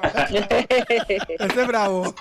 [1.45, 2.13] Ese es bravo.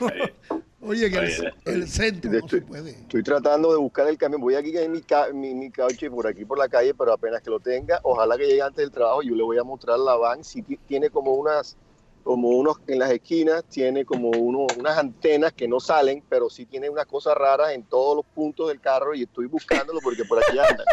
[0.86, 2.90] Oye, en el, el centro de no esto- se puede.
[2.90, 4.42] Estoy tratando de buscar el camión.
[4.42, 7.40] Voy aquí en mi, ca- mi, mi cauche por aquí por la calle, pero apenas
[7.40, 9.22] que lo tenga, ojalá que llegue antes del trabajo.
[9.22, 10.44] Yo le voy a mostrar la van.
[10.44, 11.76] Si ti- tiene como unas,
[12.24, 16.64] como unos en las esquinas, tiene como uno, unas antenas que no salen, pero sí
[16.64, 20.38] tiene unas cosas raras en todos los puntos del carro y estoy buscándolo porque por
[20.38, 20.86] aquí andan.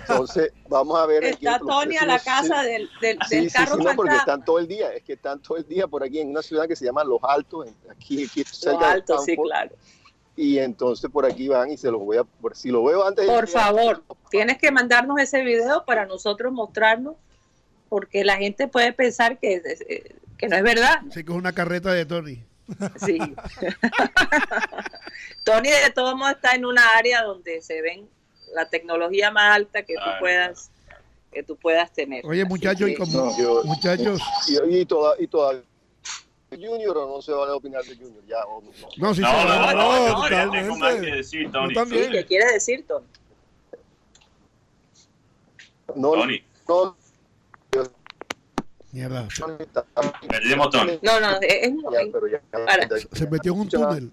[0.00, 1.22] Entonces, vamos a ver.
[1.22, 4.16] Está los Tony a la casa del, del, Sí, del sí, carro sí, no, porque
[4.16, 6.66] están todo el día, es que están todo el día por aquí en una ciudad
[6.66, 9.70] que se llama Los Altos, aquí, aquí Lo cerca de alto, sí, claro.
[10.34, 13.24] y entonces por aquí van y se los voy a, por, si lo veo antes
[13.24, 17.14] Por favor, tienes que mandarnos ese video para nosotros mostrarnos,
[17.88, 19.62] porque la gente puede pensar que,
[20.40, 21.00] que no es verdad.
[21.12, 22.42] Sí que es una carreta de Tony.
[23.04, 23.18] Sí.
[25.44, 28.08] Tony de todos modos está en una área donde se ven
[28.54, 30.70] la tecnología más alta que tú puedas
[31.32, 32.26] que tú puedas tener.
[32.26, 35.62] Oye, muchachos, y que- como No, yo- muchachos, y, y, toda, y todavía
[36.50, 38.70] Junior o no se vale opinar de Junior ya o no.
[38.96, 39.72] no, sí, No, se no, va.
[39.72, 40.58] no, no, yo totalmente.
[40.62, 41.72] tengo más que decir, Tony.
[41.74, 42.04] Yo también.
[42.06, 43.06] Sí, ¿qué quiere decir Tony?
[45.94, 46.96] no, Tony, no,
[48.92, 49.84] Mierda, no, está-
[50.28, 50.98] perdimos Tony.
[51.02, 51.72] No, no, es,
[53.12, 54.10] se metió en un túnel.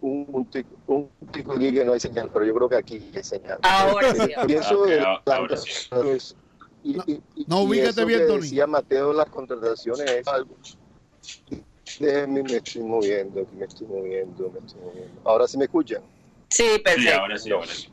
[0.00, 3.10] un, un, tico, un tico aquí que no hay señal, pero yo creo que aquí
[3.14, 3.58] hay señal.
[3.62, 4.32] ahora sí.
[4.34, 4.46] ahora.
[4.46, 5.70] Pienso Ok, de ahora- sí.
[6.06, 6.36] es-
[6.82, 8.40] y, No, y- y- no, y ubícate eso bien, Tony.
[8.40, 10.56] Decía Mateo, las contrataciones es algo.
[12.00, 15.20] Déjenme, me estoy moviendo, me estoy moviendo, me estoy moviendo.
[15.24, 16.00] Ahora sí me escuchan.
[16.48, 17.20] Sí, Sí, perfecto.
[17.20, 17.88] ahora sí, ahora sí.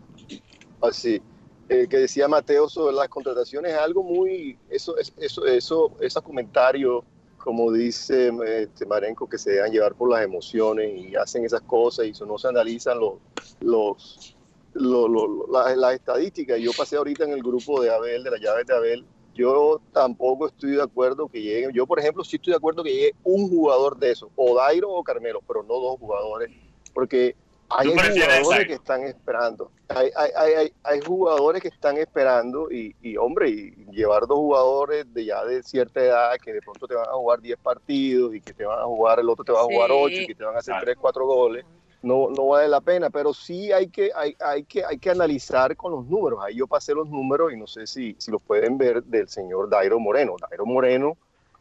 [0.81, 1.21] Así.
[1.69, 4.57] Eh, que decía Mateo sobre las contrataciones es algo muy.
[4.69, 7.03] Eso, es- eso, eso, esos comentarios,
[7.37, 12.05] como dice este, Marenco, que se dejan llevar por las emociones y hacen esas cosas
[12.05, 13.15] y eso no se analizan los,
[13.59, 14.37] los,
[14.73, 16.57] lo- lo- la- las estadísticas.
[16.59, 19.05] Yo pasé ahorita en el grupo de Abel, de las llaves de Abel.
[19.35, 21.71] Yo tampoco estoy de acuerdo que lleguen.
[21.71, 24.89] Yo, por ejemplo, sí estoy de acuerdo que llegue un jugador de esos, o Dairo
[24.89, 26.49] o Carmelo, pero no dos jugadores,
[26.93, 27.35] porque
[27.69, 29.71] hay ¿Tú prefieres jugadores que están esperando.
[29.89, 34.37] Hay, hay, hay, hay, hay jugadores que están esperando y, y, hombre, y llevar dos
[34.37, 38.35] jugadores de ya de cierta edad que de pronto te van a jugar 10 partidos
[38.35, 39.95] y que te van a jugar, el otro te va a jugar Sí.
[39.97, 40.85] 8 y que te van a hacer Claro.
[40.85, 41.65] 3, 4 goles,
[42.01, 45.75] no, no vale la pena, pero sí hay que, hay, hay, que, hay que analizar
[45.75, 46.39] con los números.
[46.41, 49.69] Ahí yo pasé los números y no sé si, si los pueden ver del señor
[49.69, 50.35] Dairo Moreno.
[50.39, 51.17] Dairo Moreno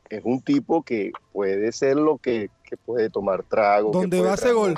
[0.09, 3.91] es un tipo que puede ser lo que, que puede tomar trago.
[3.91, 4.75] que Donde puede va hace gol.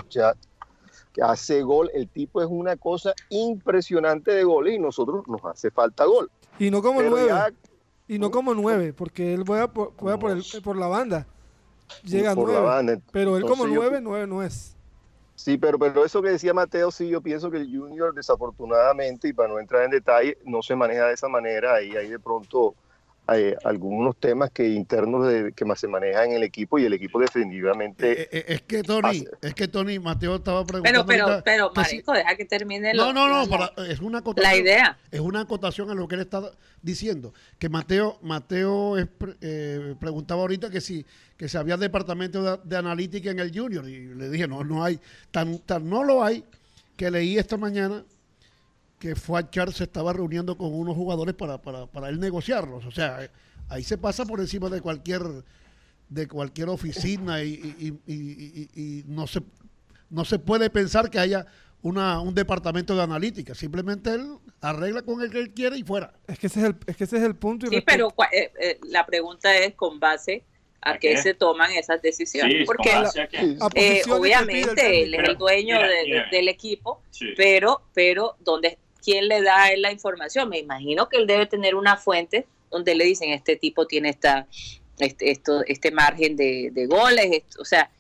[1.23, 1.91] Hace gol.
[1.95, 6.31] El tipo es una cosa impresionante de goles y nosotros nos hace falta gol.
[6.59, 7.33] Y no como nueve.
[8.07, 11.27] Y no como nueve, porque él juega por, juega por, el, por la banda.
[12.05, 12.67] Llega por la nueve.
[12.67, 13.01] banda.
[13.13, 14.75] Pero él como Entonces yo- nueve, nueve no es.
[15.35, 19.33] Sí, pero, pero eso que decía Mateo, sí, yo pienso que el Junior, desafortunadamente, y
[19.33, 21.75] para no entrar en detalle, no se maneja de esa manera.
[21.75, 22.75] Ahí hay de pronto
[23.31, 26.95] hay algunos temas que internos de, que más se manejan en el equipo y el
[26.95, 28.23] equipo definitivamente.
[28.23, 29.29] Eh, eh, es que Tony, Pase.
[29.43, 31.43] es que Tony, Mateo estaba Pero, preguntando.
[31.45, 34.13] pero, pero, si- Marico, deja que termine no, lo- no, no, la, para- es una
[34.13, 34.61] la acotación.
[34.63, 34.99] idea.
[35.11, 36.51] Es una acotación a lo que él está
[36.81, 37.35] diciendo.
[37.59, 39.07] Que Mateo, Mateo es
[39.43, 41.05] eh, preguntaba ahorita que si
[41.37, 43.87] que si había departamento de, de analítica en el Junior.
[43.89, 44.99] Y le dije, no, no hay.
[45.31, 46.43] Tan, tan no lo hay
[46.97, 48.03] que leí esta mañana
[48.99, 52.85] que Fuachar se estaba reuniendo con unos jugadores para, para, para él negociarlos.
[52.87, 53.31] O sea,
[53.69, 55.23] ahí se pasa por encima de cualquier
[56.09, 59.41] de cualquier oficina y, y- y- y- y- y no se
[60.11, 61.45] no se puede pensar que haya
[61.83, 63.55] una, un departamento de analítica.
[63.55, 64.27] Simplemente él
[64.63, 66.15] arregla con el que él quiere y fuera.
[66.27, 67.67] Es que ese es el, es que ese es el punto.
[67.67, 70.45] y Sí, respecto- pero eh, eh, la pregunta es con base
[70.81, 71.23] a ¿A qué qué?
[71.23, 72.57] se toman esas decisiones.
[72.61, 72.89] Sí, porque
[73.75, 76.25] eh, obviamente él es el dueño mira, de- mira.
[76.31, 77.27] de- del equipo, Sí.
[77.37, 78.79] pero, pero ¿dónde,
[79.09, 80.51] ¿quién le da a él la información?
[80.51, 84.47] Me imagino que él debe tener una fuente donde le dicen, este tipo tiene esta,
[84.99, 87.91] este, esto, este margen de, de goles, esto- o sea,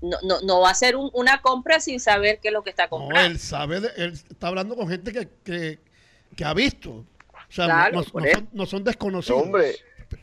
[0.00, 2.70] no, no, no va a ser un- una compra sin saber qué es lo que
[2.70, 3.30] está No, comprando.
[3.30, 5.78] él sabe, de- él está hablando con gente que, que,
[6.34, 6.90] que ha visto.
[6.90, 9.42] O sea, no- Claro, no, no son, no son No, desconocidos.
[9.42, 9.74] hombre,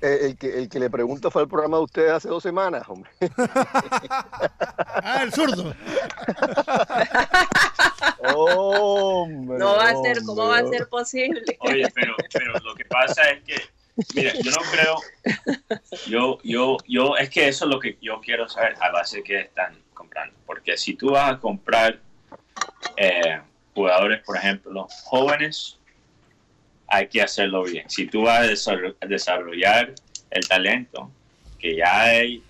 [0.01, 2.83] eh, el que, el que le pregunta fue al programa de ustedes hace dos semanas,
[2.87, 3.09] hombre.
[4.97, 5.75] Ah, el zurdo.
[8.33, 11.43] Hombre, no va a ser, ¿cómo va a ser posible?
[11.59, 13.61] Oye, pero, pero lo que pasa es que,
[14.15, 14.97] mira, yo no creo,
[16.07, 19.23] yo, yo, yo, es que eso es lo que yo quiero saber a base de
[19.23, 20.35] que están comprando.
[20.45, 21.99] Porque si tú vas a comprar
[22.97, 23.41] eh,
[23.73, 25.77] jugadores, por ejemplo, jóvenes,
[26.87, 27.89] hay que hacerlo bien.
[27.89, 29.93] Si tú vas a desarro- a desarrollar
[30.31, 31.11] el talento
[31.59, 32.43] que ya hay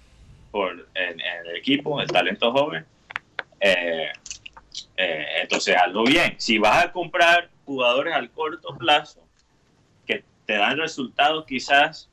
[0.51, 2.85] por, en, en el equipo, el talento joven,
[3.59, 4.09] eh,
[4.97, 6.35] eh, entonces hazlo bien.
[6.37, 9.25] Si vas a comprar jugadores al corto plazo
[10.05, 12.09] que te dan resultados quizás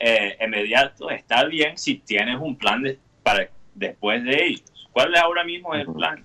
[0.00, 4.88] eh, inmediatos, está bien si tienes un plan de- para después de ellos.
[4.92, 6.24] ¿Cuál es ahora mismo el plan?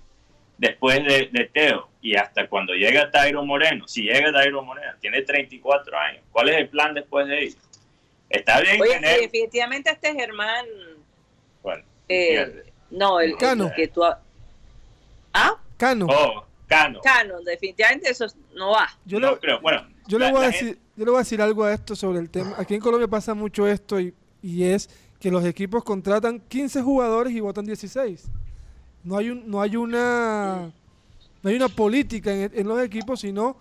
[0.56, 5.22] Después de, de Teo y hasta cuando llega Tairo Moreno, si llega Tairo Moreno, tiene
[5.22, 7.58] 34 años, ¿cuál es el plan después de ellos?
[8.30, 9.16] Está bien Oye, tener...
[9.16, 10.64] sí, definitivamente este Germán,
[11.62, 13.72] Bueno, eh, no, el, el Cano.
[13.74, 14.04] que tú...
[14.04, 14.20] ha-
[15.32, 17.00] Ah, Cano, Oh, Cano.
[17.02, 18.86] Cano, definitivamente eso no va.
[19.04, 19.60] yo no le, creo.
[19.60, 21.96] Bueno, yo le la- voy a decir, yo le voy a decir algo a esto
[21.96, 22.54] sobre el tema.
[22.58, 24.88] Aquí en Colombia pasa mucho esto y, y es
[25.18, 28.30] que los equipos contratan 15 jugadores y votan 16.
[29.04, 30.70] No hay un, no hay una
[31.42, 33.56] no hay una política en, en los equipos, sino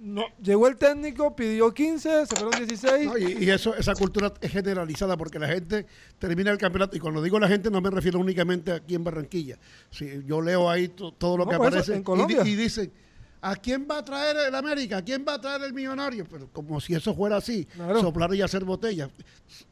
[0.00, 3.06] no, llegó el técnico, pidió 15, se fueron 16.
[3.06, 5.86] No, y, y eso, esa cultura es generalizada porque la gente
[6.20, 6.96] termina el campeonato.
[6.96, 9.56] Y cuando digo la gente, no me refiero únicamente aquí en Barranquilla.
[9.90, 12.42] Sí, yo leo ahí to- todo lo No, que aparece en y di- Colombia.
[12.46, 12.92] y, dicen.
[13.40, 14.96] ¿A quién va a traer el América?
[14.96, 16.26] ¿A quién va a traer el millonario?
[16.28, 18.00] Pero como si eso fuera así, Claro.
[18.00, 19.10] soplar y hacer botellas.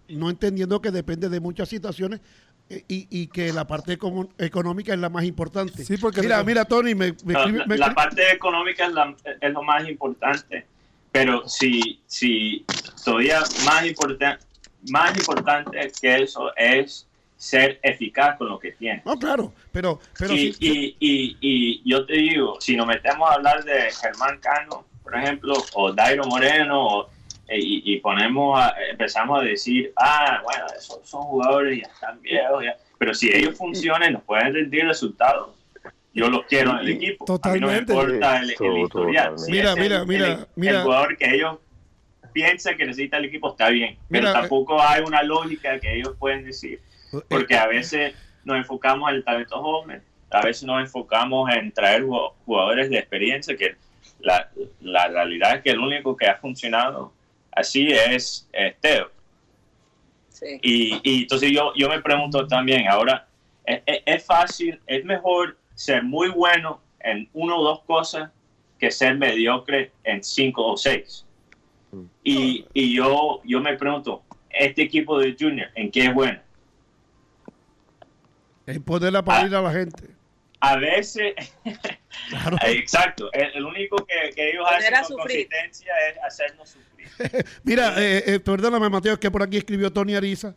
[0.09, 2.21] No entendiendo que depende de muchas situaciones
[2.69, 3.99] y, y que la parte
[4.39, 5.85] económica es la más importante.
[5.85, 9.53] Sí, porque mira, mira, Tony, me, me la, me la parte económica es, la- es
[9.53, 10.67] lo más importante,
[11.13, 12.65] pero si, si
[13.05, 14.45] todavía más importante,
[14.91, 17.07] más importante que eso es
[17.37, 19.05] ser eficaz con lo que tienes.
[19.05, 23.31] No, claro, pero, pero y, sí- y, y, y yo te digo, si nos metemos
[23.31, 27.11] a hablar de Germán Cano, por ejemplo, o Dairo Moreno, o-
[27.49, 32.65] y, y ponemos a- empezamos a decir, ah, bueno, esos son jugadores ya están viejos,
[32.65, 32.77] ya.
[32.99, 35.51] pero si ellos funcionan, nos pueden rendir resultados.
[36.13, 37.25] Yo los quiero en el equipo.
[37.27, 37.67] Totalmente.
[37.67, 39.39] A mí no me importa el, el historial.
[39.39, 40.79] Si Mira, es mira, el- mira, el- mira.
[40.79, 41.59] El jugador que ellos
[42.33, 45.95] piensan que necesita el equipo está bien, pero Mira, eh, tampoco hay una lógica que
[45.97, 46.81] ellos pueden decir
[47.29, 52.03] porque a veces nos enfocamos en el talento joven, a veces nos enfocamos en traer
[52.05, 53.77] ju- jugadores de experiencia, que
[54.21, 57.13] la, la realidad es que el único que ha funcionado
[57.57, 59.11] así es, es Teo.
[60.29, 60.59] Sí.
[60.63, 63.27] Y, y entonces yo, yo me pregunto también, ahora,
[63.65, 68.31] ¿es, es- es fácil, es mejor ser muy bueno en uno o dos cosas
[68.79, 71.25] que ser mediocre en cinco o seis?
[72.23, 76.39] Y, y yo, yo me pregunto, este equipo de Junior, ¿en qué es bueno?
[78.67, 80.16] es ponerla para ir a la gente.
[80.73, 81.35] A veces,
[82.31, 82.57] Claro.
[82.67, 85.49] exacto, el, el único que, que ellos Poner hacen con sufrir.
[85.49, 87.47] consistencia es hacernos sufrir.
[87.65, 90.55] Mira, eh, eh, perdóname, Mateo, que por aquí escribió Tony Ariza.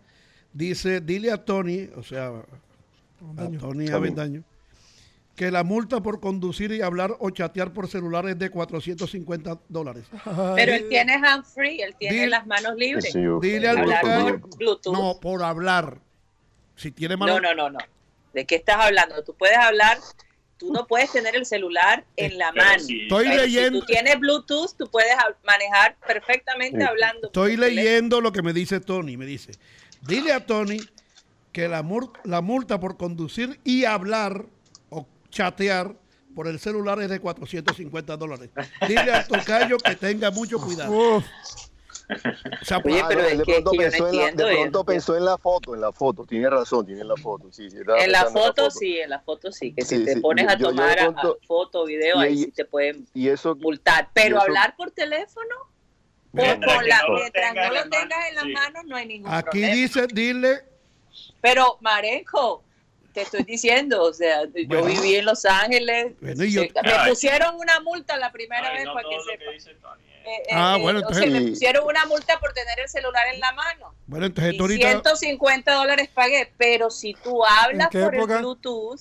[0.52, 3.50] Dice, dile a Tony, o sea, a.
[3.60, 4.44] Tony Avendaño,
[5.36, 10.06] que la multa por conducir y hablar o chatear por celular es de 450 dólares.
[10.56, 13.06] Pero él tiene hand free, él tiene Dile- las manos libres.
[13.06, 13.42] Sí, señor.
[13.42, 14.94] Dile al Hablar tocayo- por Bluetooth.
[14.94, 16.00] No, por hablar.
[16.76, 17.34] Si tiene mala...
[17.34, 17.80] No, no, no, no.
[18.34, 19.24] ¿De qué estás hablando?
[19.24, 19.98] Tú puedes hablar,
[20.58, 22.80] tú no puedes tener el celular en la Pero mano.
[22.84, 26.84] si- Estoy Pero leyendo, Si tú tienes Bluetooth, tú puedes manejar perfectamente Sí.
[26.84, 27.28] hablando.
[27.28, 27.76] estoy teléfono.
[27.76, 29.18] leyendo lo que me dice Tony.
[29.18, 29.54] Me dice,
[30.02, 30.80] dile a Tony
[31.52, 34.46] que la, mur- la multa por conducir y hablar
[34.90, 35.96] o chatear
[36.36, 38.50] por el celular es de 450 dólares.
[38.88, 40.92] Dile a Tocayo que tenga mucho cuidado.
[41.18, 41.26] Uf,
[42.10, 44.46] O sea, Oye, pero es de que- pronto, que yo no pensó, en la, entiendo,
[44.46, 44.86] de yo no pronto entiendo.
[44.86, 47.52] pensó en la foto, en la foto, tiene razón, tiene la foto.
[47.52, 49.74] Sí, sí, estaba En la foto sí, en la foto sí.
[49.74, 52.26] Que si Sí, te pones yo- a yo- yo de tomar a- foto, video, y
[52.28, 54.10] ahí sí te pueden Y eso, multar.
[54.14, 55.68] Pero eso- hablar por teléfono, o
[56.34, 58.44] Mientras con la- no lo mientras tengas no en lo las manos, tengas en las
[58.46, 58.52] sí.
[58.54, 59.76] manos, no hay ningún aquí problema.
[59.76, 60.60] dice, dile,
[61.42, 62.64] Pero, Marenco,
[63.14, 67.10] te estoy diciendo, o sea, yo viví en Los Ángeles, Bueno, y yo- se- me
[67.10, 69.98] pusieron una multa la primera Ay, vez no para que todo lo sepa.
[70.38, 72.90] Eh, Ah, eh, bueno, o entonces- sea, me Y- pusieron una multa por tener el
[72.90, 73.94] celular en la mano.
[74.08, 74.90] Bueno, entonces Y ahorita...
[74.90, 78.34] 150 dólares pagué, pero si tú hablas ¿En qué por época?
[78.36, 79.00] el Bluetooth,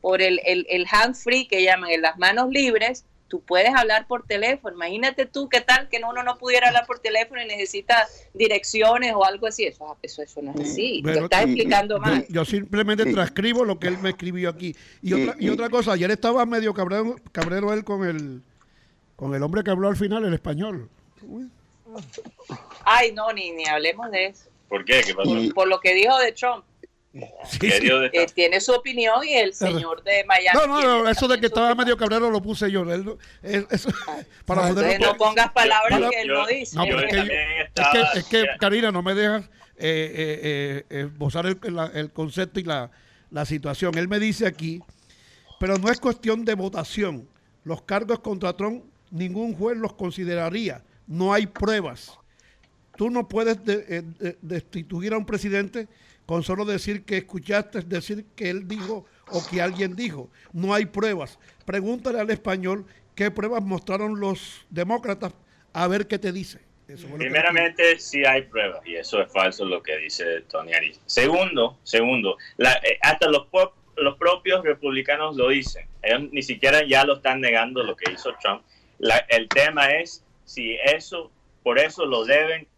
[0.00, 4.08] por el, el, el hand free que llaman en las manos libres, tú puedes hablar
[4.08, 4.74] por teléfono.
[4.74, 9.24] Imagínate tú qué tal que uno no pudiera hablar por teléfono y necesita direcciones o
[9.24, 9.64] algo así.
[9.66, 11.00] Eso, eso, eso no es así.
[11.04, 12.26] Pero- y- explicando y- mal.
[12.28, 14.74] Yo simplemente transcribo lo que él me escribió aquí.
[15.02, 18.42] Y otra, y Y- otra cosa, ayer estaba medio cabrero, cabrero él con el,
[19.20, 20.88] con el hombre que habló al final, el español.
[22.84, 24.48] Ay, no, ni, ni hablemos de eso.
[24.68, 25.02] ¿Por qué?
[25.04, 25.30] ¿Qué pasó?
[25.54, 26.64] Por lo que dijo de Trump.
[27.12, 27.88] Sí, ¿Qué sí.
[28.12, 30.58] Eh, tiene su opinión y el señor de Miami.
[30.58, 31.84] No, no, no, eso de que estaba opinión.
[31.86, 32.82] medio cabrero lo puse yo.
[32.90, 33.90] Él no- es- eso-
[34.46, 36.76] para Entonces no pongas palabras Yo- que él yo- no dice.
[36.76, 38.46] No, Yo es que, es que.
[38.58, 39.48] Karina, no me dejas eh,
[39.78, 42.90] eh, eh, eh, esbozar el, la- el concepto y la,
[43.30, 43.98] la situación.
[43.98, 44.80] Él me dice aquí,
[45.58, 47.28] pero no es cuestión de votación.
[47.64, 50.82] Los cargos contra Trump, ningún juez los consideraría.
[51.06, 52.18] No hay pruebas.
[52.96, 55.88] Tú no puedes de- eh, de- destituir a un presidente
[56.26, 60.30] con solo decir que escuchaste, decir que él dijo o que alguien dijo.
[60.52, 61.38] No hay pruebas.
[61.64, 65.32] Pregúntale al español qué pruebas mostraron los demócratas
[65.72, 66.60] a ver qué te dice.
[66.88, 71.00] Eso Primeramente, sí hay pruebas, y eso es falso lo que dice Tony Arias.
[71.06, 73.46] Segundo, segundo, la- eh, hasta los,
[73.96, 75.86] los propios republicanos lo dicen.
[76.02, 78.62] Ellos ni siquiera ya lo están negando lo que hizo Trump.
[79.00, 81.30] La- el tema es si eso,
[81.62, 82.68] por eso lo deben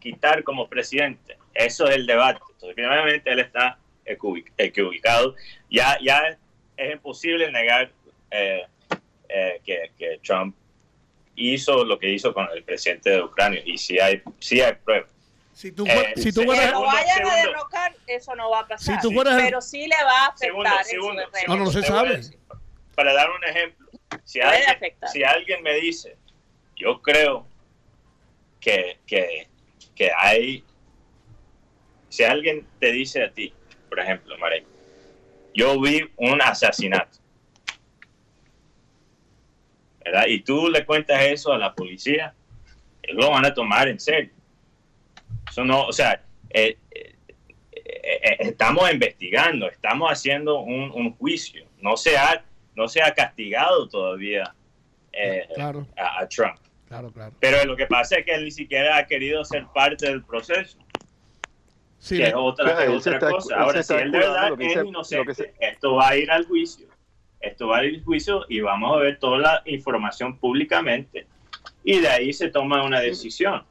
[0.00, 1.36] quitar como presidente.
[1.54, 2.40] Eso es el debate.
[2.52, 5.34] Entonces, primeramente, él está equivoc- equivocado.
[5.70, 6.38] Ya, ya
[6.76, 7.90] es imposible negar
[8.30, 8.64] eh,
[9.28, 10.56] eh, que, que Trump
[11.36, 15.10] hizo lo que hizo con el presidente de Ucrania y si hay, sí hay pruebas.
[15.54, 16.40] Si tú, Eh, si tú.
[16.40, 18.94] Que lo Segundo, vayan a derrocar, eso no va a pasar.
[18.96, 21.22] Si tú fueras pero sí le va a afectar Segundo, segundo.
[21.48, 22.20] No, no, no se sabe.
[22.94, 23.81] Para dar un ejemplo,
[24.24, 25.08] si alguien, afectar.
[25.10, 26.16] si alguien me dice,
[26.76, 27.46] yo creo
[28.60, 29.48] que, que,
[29.94, 30.64] que hay,
[32.08, 33.52] si alguien te dice a ti,
[33.88, 34.64] por ejemplo, Marek,
[35.54, 37.18] yo vi un asesinato,
[40.04, 40.26] ¿verdad?
[40.26, 42.34] Y tú le cuentas eso a la policía,
[43.08, 44.32] lo van a tomar en serio.
[45.48, 47.14] Eso no, o sea, eh, eh,
[47.72, 51.66] eh, eh, estamos investigando, estamos haciendo un, un juicio.
[51.80, 52.44] No se ha,
[52.74, 54.54] no se ha castigado todavía
[55.12, 56.58] eh, Claro, a, a Trump.
[56.88, 57.32] claro, claro.
[57.40, 60.78] Pero lo que pasa es que él ni siquiera ha querido ser parte del proceso,
[61.98, 63.56] Sí, que es otra, otra está- cosa.
[63.60, 66.08] Ahora, si él de verdad lo que es dice- lo que inocente, se- esto va
[66.08, 66.86] a ir al juicio.
[67.40, 71.26] Esto va a ir al juicio y vamos a ver toda la información públicamente.
[71.84, 73.64] Y de ahí se toma una decisión.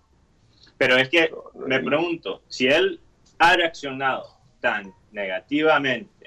[0.77, 2.99] Pero es que me pregunto, si él
[3.39, 6.20] ha reaccionado tan negativamente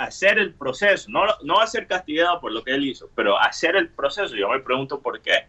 [0.00, 3.76] hacer el proceso, no, no a ser castigado por lo que él hizo, pero hacer
[3.76, 5.46] el proceso, yo me pregunto por qué.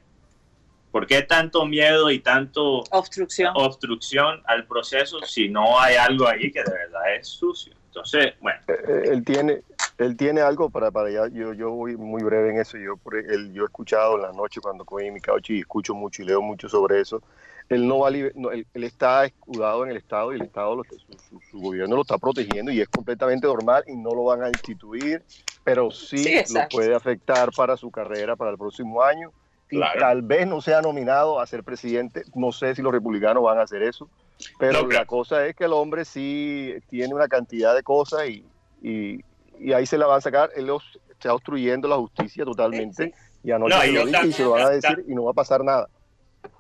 [0.92, 3.54] ¿Por qué tanto miedo y tanto Obstrucción.
[3.56, 7.74] obstrucción al proceso si no hay algo ahí que de verdad es sucio?
[7.86, 9.62] Entonces, bueno, Eh, él tiene
[9.98, 13.16] él tiene algo para para allá yo yo voy muy breve en eso yo por
[13.16, 16.24] él, yo he escuchado en la noche cuando cojo en mi couch y escucho mucho
[16.24, 17.22] y leo mucho sobre eso
[17.70, 20.44] él no va a liber- no, él, él está escudado en el estado y el
[20.44, 23.96] estado lo está- su, su- su gobierno lo está protegiendo y es completamente normal y
[23.96, 25.26] no lo van a instituir
[25.64, 29.32] pero sí, Sí, lo puede afectar para su carrera para el próximo año
[29.70, 30.00] y Claro.
[30.00, 33.64] tal vez no sea nominado a ser presidente no sé si los republicanos van a
[33.64, 34.10] hacer eso
[34.58, 38.46] pero No, la cosa es que el hombre sí tiene una cantidad de cosas y,
[38.82, 39.20] y,
[39.60, 40.52] y ahí se la van a sacar.
[40.56, 43.12] Él los está obstruyendo la justicia totalmente.
[43.44, 45.32] Y anoche No, se y lo y se lo van a decir y no va
[45.32, 45.88] a pasar nada.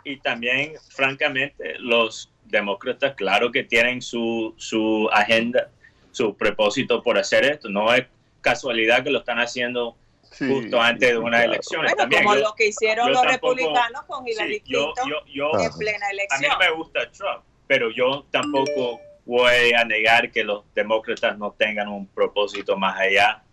[0.03, 5.69] Y también, francamente, los demócratas, claro que tienen su, su agenda,
[6.11, 7.69] su propósito por hacer esto.
[7.69, 8.05] No es
[8.41, 9.95] casualidad que lo están haciendo
[10.32, 11.51] Sí, justo antes de sí, unas claro.
[11.53, 11.91] elecciones.
[11.91, 12.23] Bueno, también.
[12.23, 15.59] como Yo- lo que hicieron los tampoco- republicanos con Hillary sí, yo, Clinton yo, yo-
[15.63, 16.51] en plena a mí elección.
[16.51, 21.89] no me gusta Trump, pero yo tampoco voy a negar que los demócratas no tengan
[21.89, 23.43] un propósito más allá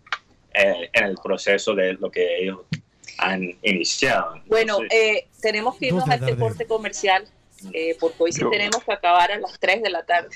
[0.53, 2.61] eh, en el proceso de lo que ellos
[3.19, 4.35] han iniciado.
[4.47, 7.27] Bueno, eh, tenemos que irnos a este corte comercial,
[7.73, 10.29] eh, porque hoy sí Yo- tenemos que acabar a las 3 de la tarde.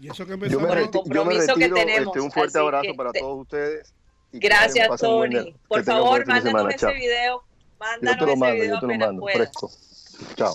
[0.00, 1.74] y eso que Yo me, Por el reti- yo me compromiso que retiro.
[1.76, 3.94] tenemos, este, un fuerte así abrazo que para te- todos ustedes.
[4.32, 5.54] Gracias, Tony.
[5.68, 6.70] Por favor, mándanos semana.
[6.70, 6.94] ese Chao.
[6.94, 7.42] video.
[7.42, 9.70] Yo Mándanos te lo ese mando, video yo te lo mando, fresco.
[10.36, 10.54] Chao.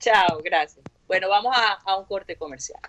[0.00, 0.84] Chao, gracias.
[1.06, 2.80] Bueno, vamos a, a un corte comercial.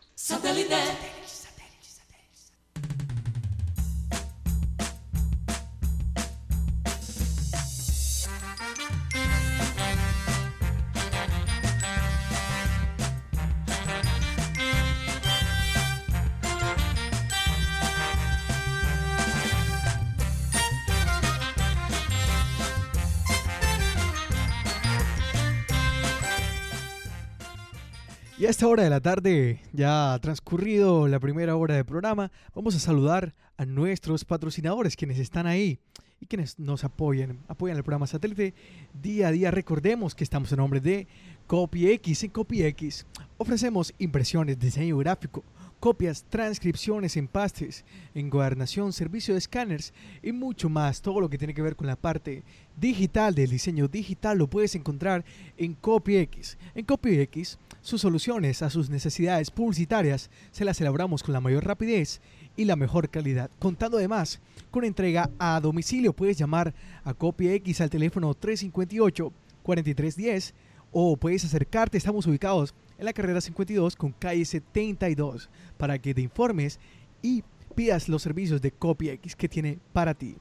[28.40, 32.76] Y a esta hora de la tarde, ya transcurrido la primera hora de programa, vamos
[32.76, 35.80] a saludar a nuestros patrocinadores, quienes están ahí
[36.22, 38.54] y quienes nos apoyan, apoyan el programa satélite
[38.94, 39.50] día a día.
[39.50, 41.08] Recordemos que estamos en nombre de
[41.48, 42.26] CopyX.
[42.26, 43.08] En CopyX
[43.40, 45.44] ofrecemos impresiones, diseño gráfico,
[45.88, 51.02] copias, transcripciones, empastes, encuadernación, servicio de escáneres y mucho más.
[51.02, 52.44] Todo lo que tiene que ver con la parte
[52.76, 55.24] digital del diseño digital lo puedes encontrar
[55.56, 56.58] en CopyX.
[56.76, 62.20] En CopyX, sus soluciones a sus necesidades publicitarias se las elaboramos con la mayor rapidez
[62.58, 63.50] y la mejor calidad.
[63.58, 66.74] Contando además con entrega a domicilio, puedes llamar
[67.06, 69.32] a CopyX al teléfono 358
[69.64, 70.54] 4310
[70.92, 71.98] o puedes acercarte.
[71.98, 76.80] Estamos ubicados en la carrera 52 con calle 72 para que te informes
[77.22, 77.44] y
[77.76, 80.36] pidas los servicios de CopyX que tiene para ti.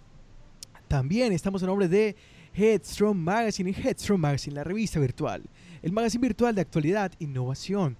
[0.88, 2.16] También estamos en nombre de
[2.54, 5.42] Headstrong Magazine y Headstrong Magazine, la revista virtual,
[5.82, 7.96] el magazine virtual de actualidad, innovación,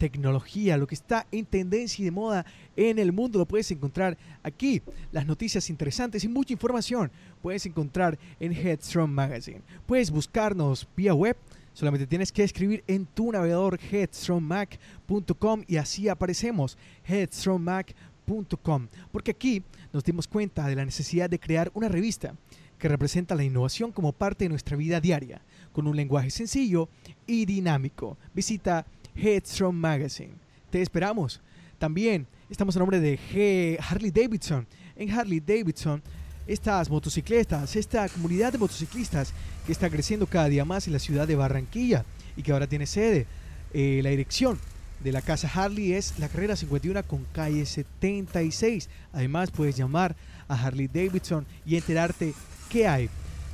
[0.00, 3.38] tecnología, lo que está en tendencia y de moda en el mundo.
[3.38, 4.80] Lo puedes encontrar aquí.
[5.12, 9.60] Las noticias interesantes y mucha información puedes encontrar en Headstrong Magazine.
[9.86, 11.36] Puedes buscarnos vía web.
[11.72, 16.76] Solamente tienes que escribir en tu navegador headstrongmac.com y así aparecemos.
[17.04, 18.88] headstrongmac.com.
[19.12, 19.62] Porque aquí
[19.92, 22.34] nos dimos cuenta de la necesidad de crear una revista
[22.78, 25.42] que representa la innovación como parte de nuestra vida diaria,
[25.72, 26.88] con un lenguaje sencillo
[27.26, 28.16] y dinámico.
[28.34, 30.34] Visita Headstrong Magazine.
[30.70, 31.40] Te esperamos.
[31.78, 34.66] También estamos en nombre de Harley Davidson.
[34.96, 36.02] En Harley Davidson,
[36.46, 39.32] estas motocicletas, esta comunidad de motociclistas
[39.66, 42.04] que está creciendo cada día más en la ciudad de Barranquilla
[42.36, 43.26] y que ahora tiene sede.
[43.72, 44.58] Eh, la dirección
[45.02, 48.88] de la casa Harley es la carrera 51 con calle 76.
[49.12, 50.16] Además, puedes llamar
[50.48, 52.34] a Harley Davidson y enterarte
[52.68, 53.08] qué hay.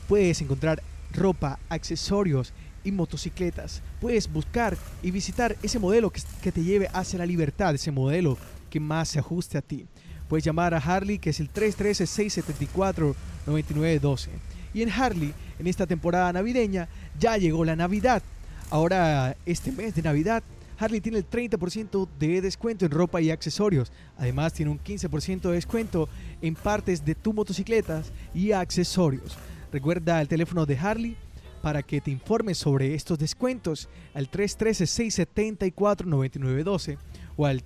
[0.09, 0.83] Puedes encontrar
[1.13, 2.53] ropa, accesorios
[2.85, 3.83] y motocicletas.
[4.01, 8.39] Puedes buscar y visitar ese modelo que, que te lleve hacia la libertad, ese modelo
[8.71, 9.87] que más se ajuste a ti.
[10.29, 14.29] Puedes llamar a Harley que es el 313-674-9912.
[14.75, 18.23] Y en Harley, en esta temporada navideña, ya llegó la Navidad.
[18.71, 20.43] Ahora, este mes de Navidad,
[20.79, 23.93] Harley tiene el 30% de descuento en ropa y accesorios.
[24.19, 26.09] Además, tiene un 15% de descuento
[26.43, 29.39] en partes de tu motocicletas y accesorios.
[29.73, 31.17] Recuerda el teléfono de Harley
[31.63, 36.99] para que te informes sobre estos descuentos al 313-674-9912
[37.37, 37.65] o al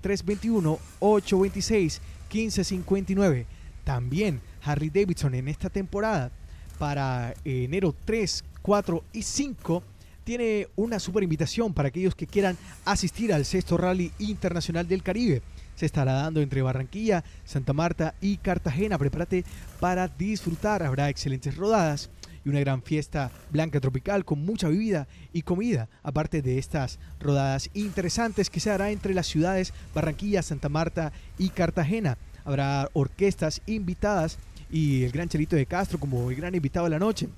[2.30, 3.46] 321-826-1559.
[3.84, 6.30] También Harley Davidson en esta temporada
[6.78, 9.82] para enero 3, 4 y 5
[10.24, 15.42] tiene una super invitación para aquellos que quieran asistir al sexto Rally Internacional del Caribe.
[15.74, 18.98] Se estará dando entre Barranquilla, Santa Marta y Cartagena.
[18.98, 19.44] Prepárate
[19.80, 20.82] para disfrutar.
[20.82, 22.10] Habrá excelentes rodadas
[22.44, 27.70] y una gran fiesta blanca tropical con mucha bebida y comida, aparte de estas rodadas
[27.74, 32.18] interesantes que se hará entre las ciudades Barranquilla, Santa Marta y Cartagena.
[32.44, 34.38] Habrá orquestas invitadas
[34.70, 37.28] y el gran Chelito de Castro como el gran invitado de la noche.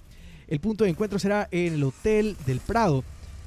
[0.48, 3.04] El punto de encuentro será en el Hotel del Prado.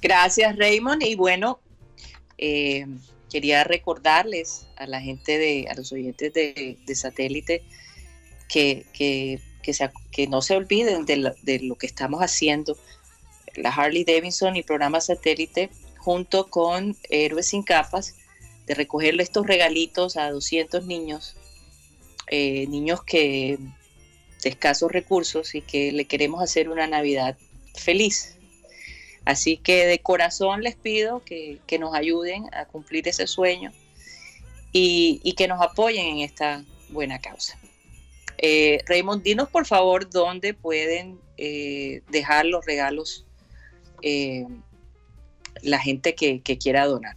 [0.02, 1.04] Gracias, Raymond.
[1.04, 1.60] Y bueno,
[2.38, 2.88] eh,
[3.30, 7.62] quería recordarles a la gente de, a los oyentes de, de satélite
[8.48, 9.72] que, que que,
[10.12, 12.76] que no se olviden de, lo que estamos haciendo.
[13.56, 18.14] La Harley Davidson y programa satélite, junto con Héroes sin Capas,
[18.66, 21.36] de recogerle estos regalitos a 200 niños,
[22.28, 23.58] eh, niños que
[24.42, 27.38] de escasos recursos y que le queremos hacer una Navidad
[27.74, 28.36] feliz.
[29.24, 33.72] Así que de corazón les pido que, nos ayuden a cumplir ese sueño
[34.72, 37.58] y que nos apoyen en esta buena causa.
[38.46, 43.24] Eh, Raymond, dinos por favor dónde pueden eh, dejar los regalos
[44.02, 44.44] eh,
[45.62, 47.14] la gente que, quiera donar.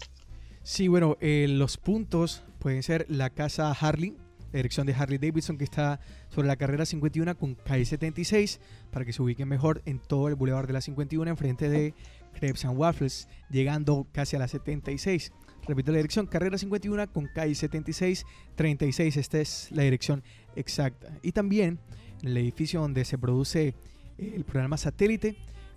[0.63, 4.15] Sí, bueno, los puntos pueden ser la casa Harley,
[4.53, 5.99] la dirección de Harley Davidson que está
[6.30, 10.36] sobre la carrera 51 con calle 76 para que se ubiquen mejor en todo el
[10.36, 11.93] bulevar de la 51 enfrente de
[12.36, 15.34] Crepes and Waffles, llegando casi a la 76.
[15.68, 19.18] Repito la dirección, carrera 51 con calle 76, 36.
[19.18, 20.24] Esta es la dirección
[20.55, 21.09] exacta.
[21.22, 21.80] Y también
[22.22, 23.76] en el edificio donde se produce
[24.18, 25.36] el programa satélite,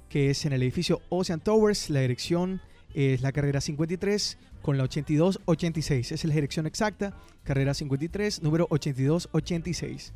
[0.08, 2.60] que es en el edificio Ocean Towers, la dirección
[2.94, 6.12] es la carrera 53 con la 8286.
[6.12, 10.12] Esa es la dirección exacta, carrera 53, número 8286.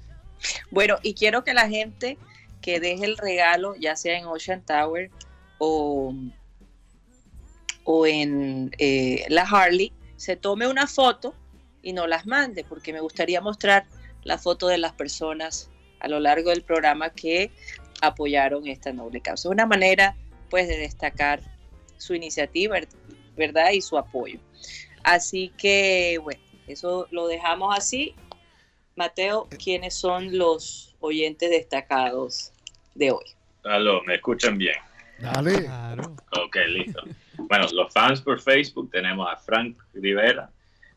[0.70, 2.18] Bueno, y quiero que la gente
[2.60, 5.10] que deje el regalo, ya sea en Ocean Tower
[5.58, 6.14] o,
[7.84, 11.34] o en eh, la Harley, se tome una foto
[11.82, 13.86] y no las mande, porque me gustaría mostrar
[14.22, 15.70] la foto de las personas
[16.00, 17.50] a lo largo del programa que
[18.00, 19.48] apoyaron esta noble causa.
[19.48, 20.16] Una manera,
[20.50, 21.40] pues, de destacar
[21.98, 22.78] su iniciativa,
[23.36, 23.70] ¿verdad?
[23.72, 24.38] Y su apoyo.
[25.02, 28.14] Así que, bueno, eso lo dejamos así.
[28.96, 32.52] Mateo, ¿quiénes son los oyentes destacados
[32.94, 33.24] de hoy?
[33.64, 34.76] Aló, ¿me escuchan bien?
[35.18, 35.64] Dale.
[35.64, 36.16] Claro.
[36.44, 37.02] Ok, listo.
[37.38, 40.50] Bueno, los fans por Facebook tenemos a Frank Rivera,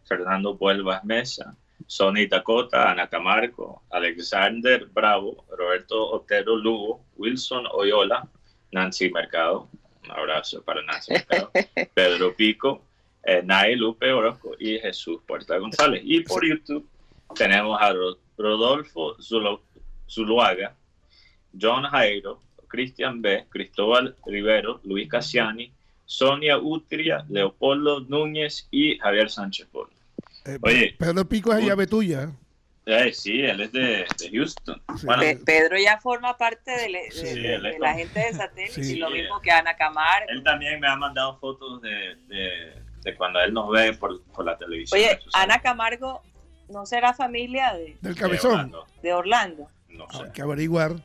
[0.05, 8.27] Fernando Puelvas Mesa, Sonny Tacota, Ana Camargo, Alexander Bravo, Roberto Otero Lugo, Wilson Oyola,
[8.71, 9.69] Nancy Mercado,
[10.03, 11.51] un abrazo para Nancy Mercado,
[11.93, 12.83] Pedro Pico,
[13.23, 16.01] eh, Nay Lupe Orozco y Jesús Puerta González.
[16.03, 16.87] Y por YouTube
[17.35, 19.61] tenemos a Ro- Rodolfo Zulo-
[20.09, 20.75] Zuluaga,
[21.59, 25.71] John Jairo, Cristian B., Cristóbal Rivero, Luis Cassiani,
[26.07, 29.89] Sonia Utria, Leopoldo Núñez y Javier Sánchez Polo.
[30.45, 30.95] Eh, Oye.
[30.97, 32.31] Pedro Pico es llave tuya.
[32.85, 34.81] Eh, sí, él es de, de Houston.
[34.97, 35.05] Sí.
[35.05, 38.33] Bueno, Pe- Pedro ya forma parte de, le- de- Sí, de- de la gente de
[38.33, 38.93] satélite, Sí.
[38.93, 40.25] y lo mismo que Ana Camargo.
[40.29, 44.45] él también me ha mandado fotos de, de, de cuando él nos ve por, por
[44.45, 45.01] la televisión.
[45.01, 45.19] Oye.
[45.33, 46.21] Ana Camargo
[46.69, 48.51] no será familia de, Del De cabezón.
[48.53, 48.87] Orlando.
[49.03, 49.67] de Orlando.
[49.89, 50.95] No sé, Hay que averiguar.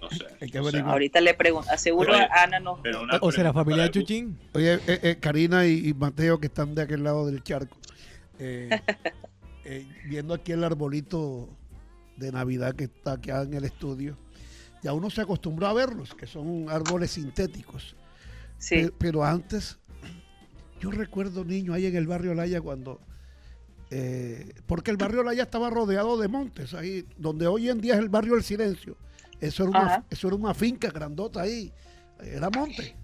[0.00, 0.24] No sé.
[0.40, 0.68] Hay que no sé.
[0.70, 0.92] averiguar.
[0.92, 4.38] Ahorita le pregunto, seguro Oye, Ana una ¿O será familia de Chuchín?
[4.54, 7.76] Oye, eh, eh, Karina y, y Mateo, que están de aquel lado del charco,
[8.38, 8.70] eh,
[9.64, 11.48] eh, viendo aquí el arbolito
[12.16, 14.16] de Navidad que está aquí en el estudio,
[14.82, 17.94] ya uno se acostumbró a verlos, que son árboles sintéticos.
[18.58, 19.78] Sí, Pe- Pero antes,
[20.80, 23.00] yo recuerdo niño ahí en el barrio Laya cuando.
[23.90, 28.00] eh, porque el barrio Laya estaba rodeado de montes, ahí, donde hoy en día es
[28.00, 28.96] el barrio del silencio.
[29.40, 31.72] Eso era una, eso era una finca grandota ahí,
[32.22, 32.94] era monte.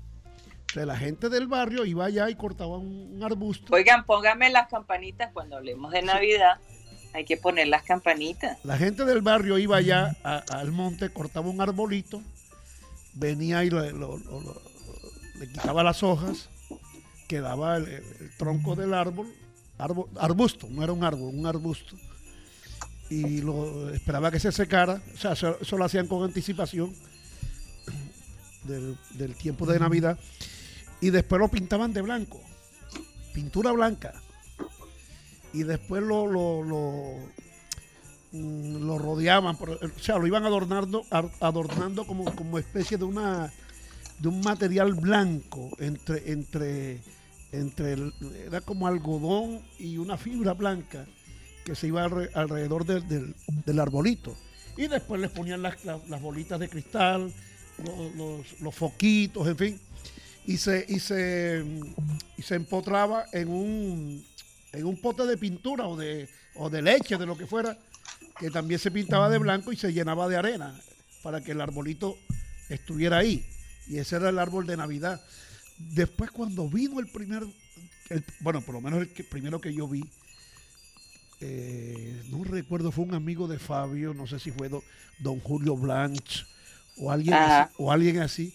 [0.71, 3.75] O sea, la gente del barrio iba allá y cortaba un, un arbusto.
[3.75, 6.59] Oigan, pónganme las campanitas cuando hablemos de Navidad.
[7.15, 8.59] Hay que poner las campanitas.
[8.65, 12.21] La gente del barrio iba allá a- al monte, cortaba un arbolito,
[13.15, 14.19] venía y lo- lo-
[15.39, 16.51] le quitaba las hojas,
[17.29, 18.03] quedaba el
[18.37, 19.33] tronco del árbol,
[19.79, 21.97] árbol, arbusto, no era un árbol, un arbusto,
[23.09, 26.93] y lo esperaba que se secara, o sea, eso, lo hacían con anticipación
[28.65, 30.19] del, tiempo de Navidad,
[31.01, 32.41] y después lo pintaban de blanco,
[33.33, 34.15] pintura blanca,
[35.53, 36.65] y después lo, lo,
[38.33, 41.05] lo, rodeaban, o sea, lo iban adornando,
[41.41, 43.53] adornando como, como especie de una
[44.19, 47.01] de un material blanco entre entre
[47.53, 48.13] entre
[48.47, 51.07] era como algodón y una fibra blanca
[51.67, 53.35] que se iba alre- alrededor del, del-
[53.81, 54.35] arbolito
[54.79, 57.33] y después les ponían las, las- bolitas de cristal
[57.85, 59.81] los, los- foquitos en fin
[60.47, 61.65] y se y se
[62.39, 64.25] y se empotraba en un
[64.73, 67.77] en un pote de pintura o de, o de leche, de lo que fuera,
[68.39, 70.79] que también se pintaba de blanco y se llenaba de arena
[71.23, 72.19] para que el arbolito
[72.69, 73.43] estuviera ahí.
[73.89, 75.25] Y ese era el árbol de Navidad.
[75.79, 77.45] Después cuando vino el primer,
[78.41, 80.05] bueno, por lo menos el que, primero que yo vi,
[81.41, 84.83] eh, no recuerdo, fue un amigo de Fabio, no sé si fue do-
[85.19, 86.47] don Julio Blanch
[86.99, 87.35] o alguien,
[87.67, 88.55] así, o alguien así,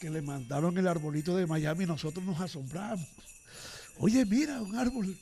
[0.00, 3.06] que le mandaron el arbolito de Miami y nosotros nos asombramos.
[3.98, 5.16] Oye, mira, un árbol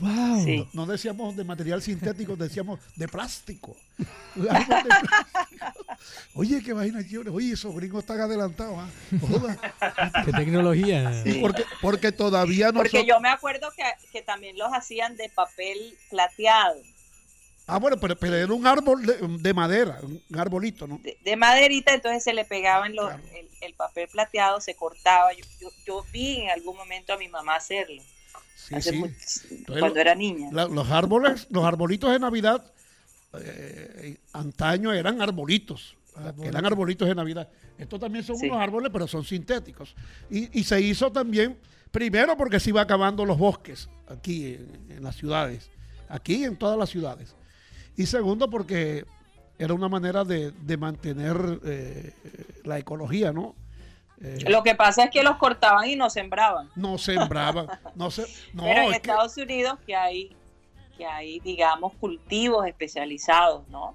[0.00, 0.44] ¡Wow!
[0.44, 0.68] Sí.
[0.72, 3.76] no decíamos de material sintético, decíamos de plástico.
[4.34, 4.48] De.
[6.34, 7.30] Oye, qué vaina chévere.
[7.30, 8.78] Oye, esos gringos están adelantados.
[9.20, 9.56] Joda.
[10.24, 11.22] ¡Qué tecnología!
[11.22, 11.38] Sí.
[11.40, 15.96] Porque, porque todavía no Porque yo me acuerdo que, que también los hacían de papel
[16.10, 16.76] plateado,
[17.64, 20.98] Ah, bueno, pero, pero era un árbol de, de madera, un arbolito, ¿no?
[20.98, 23.22] de, de maderita, entonces se le pegaban los- Claro.
[23.34, 25.32] el, el papel plateado, se cortaba.
[25.32, 28.02] Yo, yo, yo vi en algún momento a mi mamá hacerlo,
[28.68, 28.96] Sí, hace sí.
[28.98, 29.14] mucho-
[29.50, 30.48] Entonces, cuando era niña.
[30.52, 32.64] La- los árboles, los arbolitos de Navidad,
[33.34, 36.46] eh, antaño eran arbolitos, Arbolitos.
[36.46, 37.48] eran arbolitos de Navidad.
[37.78, 38.46] Estos también son Sí.
[38.46, 39.94] unos árboles, pero son sintéticos.
[40.30, 41.58] Y, y se hizo también,
[41.90, 45.70] primero porque se iba acabando los bosques aquí en, en las ciudades,
[46.08, 47.34] aquí en todas las ciudades.
[47.96, 49.04] Y segundo porque
[49.58, 52.12] era una manera de, de mantener eh,
[52.64, 53.54] la ecología, ¿no?
[54.22, 56.70] Eh, Lo que pasa es que los cortaban y no sembraban.
[56.76, 58.22] no sembraban, no se,
[58.54, 60.36] no, Pero en es que- Estados Unidos que hay,
[60.96, 63.94] que hay, digamos, cultivos especializados, ¿no?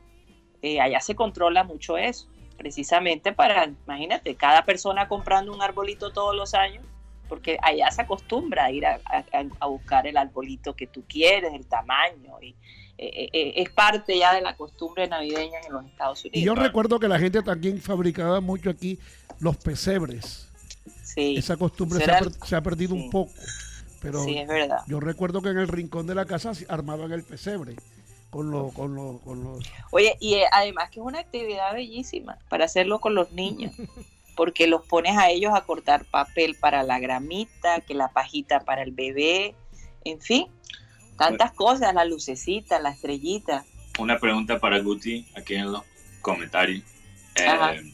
[0.61, 2.27] Eh, allá se controla mucho eso,
[2.57, 6.83] precisamente para, imagínate, cada persona comprando un arbolito todos los años,
[7.29, 9.23] porque allá se acostumbra a ir a, a-
[9.59, 12.55] a buscar el arbolito que tú quieres, el tamaño, y
[12.97, 16.67] es parte ya de la costumbre navideña en los Estados Y yo Unidos.
[16.67, 18.99] recuerdo que la gente también fabricaba mucho aquí
[19.39, 20.49] los pesebres.
[21.03, 23.01] Sí, Esa costumbre se ha, el- se ha perdido sí.
[23.01, 23.31] un poco.
[24.01, 24.79] Pero sí, es verdad.
[24.87, 27.75] yo recuerdo que en el rincón de la casa armaban el pesebre
[28.29, 29.63] con, los con, los con los...
[29.91, 33.73] Oye, y eh, además que es una actividad bellísima para hacerlo con los niños,
[34.35, 38.83] porque los pones a ellos a cortar papel para la gramita, que la pajita para
[38.83, 39.55] el bebé,
[40.03, 40.47] en fin,
[41.17, 43.65] tantas cosas, la lucecita, la estrellita.
[43.99, 45.81] Una pregunta para Guti aquí en los
[46.21, 46.83] comentarios.
[47.35, 47.91] Eh,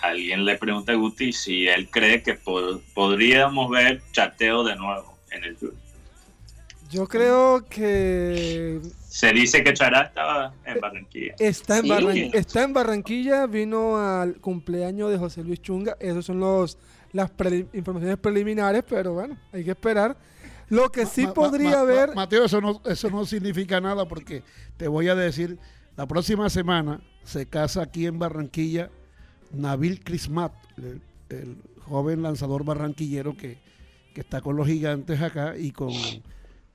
[0.00, 5.18] alguien le pregunta a Guti si él cree que pod- podríamos ver chateo de nuevo
[5.30, 5.76] en el Junior.
[6.90, 11.34] Yo creo que Se dice que Chará estaba en Barranquilla.
[11.38, 11.88] está en, Sí.
[11.90, 15.96] Barran- está en Barranquilla, vino al cumpleaños de José Luis Chunga.
[16.00, 16.78] Esos son los
[17.12, 20.16] las preli- informaciones preliminares, pero bueno, hay que esperar.
[20.70, 24.06] Lo que sí Ma- podría ma- ma- haber, Mateo, eso no, eso no significa nada
[24.06, 24.42] porque
[24.76, 25.58] te voy a decir,
[25.96, 28.90] la próxima semana se casa aquí en Barranquilla
[29.52, 31.00] Nabil Crismat, el,
[31.30, 33.58] el joven lanzador barranquillero que,
[34.14, 35.92] que está con los gigantes acá y con,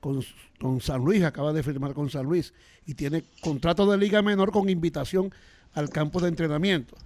[0.00, 0.22] con,
[0.58, 2.52] con San Luis, acaba de firmar con San Luis
[2.86, 5.32] y tiene contrato de liga menor con invitación
[5.72, 6.96] al campo de entrenamiento.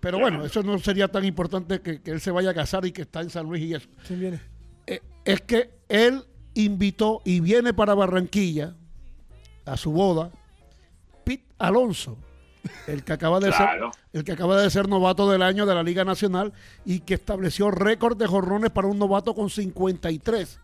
[0.00, 2.92] Pero bueno, eso no sería tan importante que, que él se vaya a casar y
[2.92, 4.40] que está en San Luis y eso ¿quién viene?
[4.86, 6.24] eh, es que él
[6.56, 8.74] invitó y viene para Barranquilla
[9.64, 10.30] a su boda
[11.24, 12.16] Pete Alonso,
[12.86, 13.92] el que acaba de Claro.
[13.92, 16.52] ser el que acaba de ser novato del año de la Liga Nacional
[16.84, 20.60] y que estableció récord de jorrones para un novato con 53.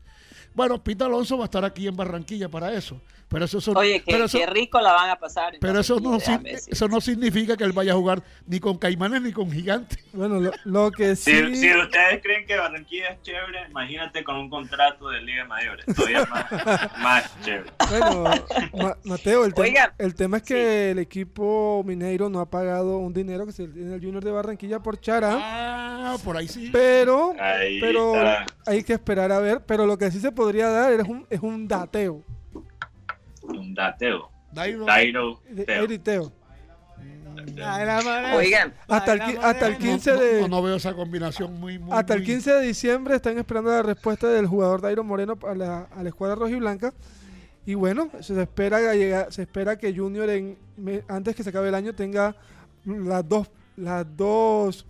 [0.55, 3.01] Bueno, Pete Alonso va a estar aquí en Barranquilla para eso,
[3.33, 5.55] pero eso, eso- Oye, qué, pero eso- qué rico la van a pasar.
[5.61, 9.33] pero eso no, eso no significa que él vaya a jugar ni con Caimanes ni
[9.33, 9.99] con Gigantes.
[10.13, 14.37] Bueno, lo, lo que Si, sí, si ustedes creen que Barranquilla es chévere, imagínate con
[14.37, 15.87] un contrato de Liga Mayores.
[15.87, 17.71] Todavía más, más chévere.
[17.89, 18.25] bueno,
[18.75, 23.15] Ma- Mateo, el, tema- el tema es que el equipo mineiro no ha pagado un
[23.15, 26.69] dinero que se tiene el Junior de Barranquilla por Chará, Ah, por ahí sí.
[26.71, 28.45] pero Ahí pero está.
[28.67, 31.41] hay que esperar a ver, pero lo que sí se podría dar es un, es
[31.41, 32.23] un dateo,
[33.43, 34.31] Un dateo.
[34.53, 34.85] Dairo.
[34.85, 36.33] Dairo eriteo.
[38.37, 40.41] Oigan, Hasta el, hasta el 15 No, de...
[40.43, 43.71] no, no veo esa combinación muy, muy Hasta el muy- 15 de diciembre están esperando
[43.71, 46.93] la respuesta del jugador Dairo Moreno a la, a la escuadra rojiblanca.
[47.65, 50.59] Y bueno, se espera, que llegar- se espera que Junior en,
[51.09, 52.37] antes que se acabe el año tenga
[52.85, 54.85] las dos, las dos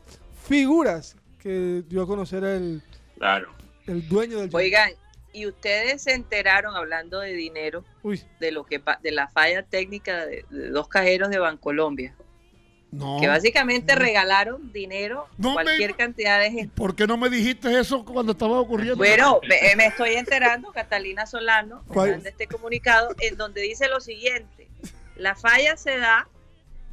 [0.44, 2.82] figuras que dio a conocer el,
[3.18, 3.50] Claro.
[3.86, 4.62] el dueño del Junior.
[4.62, 4.90] oigan,
[5.32, 10.26] y ustedes se enteraron hablando de dinero Uy, de lo que de la falla técnica
[10.26, 12.14] de, de dos cajeros de Bancolombia,
[12.90, 13.18] No.
[13.20, 16.72] que básicamente regalaron dinero, No me- cualquier cantidad de gente.
[16.76, 18.96] ¿Por qué no me dijiste eso cuando estaba ocurriendo?
[18.96, 24.68] Bueno, me, me estoy enterando, Catalina Solano, manda este comunicado en donde dice lo siguiente:
[25.16, 26.28] la falla se da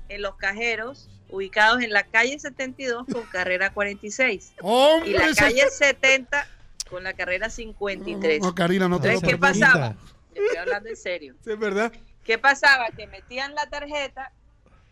[0.08, 5.10] en los cajeros ubicados en la calle 72 con carrera 46 ¡Hombre!
[5.12, 6.48] y la calle 70
[6.90, 8.42] con la carrera 53.
[8.42, 9.96] No, no, Karina, no te Entonces, lo ¿qué pasaba?
[10.34, 11.36] Estoy hablando en serio.
[11.44, 11.92] sí, es verdad.
[12.24, 12.88] ¿Qué pasaba?
[12.96, 14.32] Que metían la tarjeta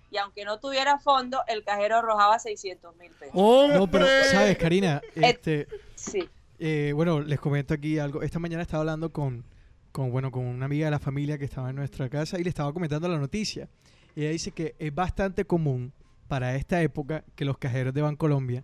[0.10, 3.34] y aunque no tuviera fondo, el cajero arrojaba 600 mil pesos.
[3.36, 3.78] ¡Hombre!
[3.78, 5.02] No, pero, ¿sabes, Karina?
[5.16, 6.28] Este, Sí.
[6.60, 8.22] eh, bueno, les comento aquí algo.
[8.22, 9.44] Esta mañana estaba hablando con,
[9.92, 12.50] con, bueno, con una amiga de la familia que estaba en nuestra casa y le
[12.50, 13.68] estaba comentando la noticia.
[14.16, 15.94] Y ella dice que es bastante común
[16.28, 18.64] para esta época que los cajeros de Bancolombia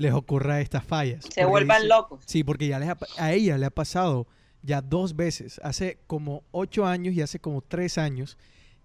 [0.00, 1.24] les ocurra estas fallas.
[1.32, 2.22] Se vuelvan dice- locos.
[2.26, 4.26] Sí, porque ya les ha a ella le ha pasado
[4.62, 8.36] ya dos veces, hace como ocho años y hace como tres años,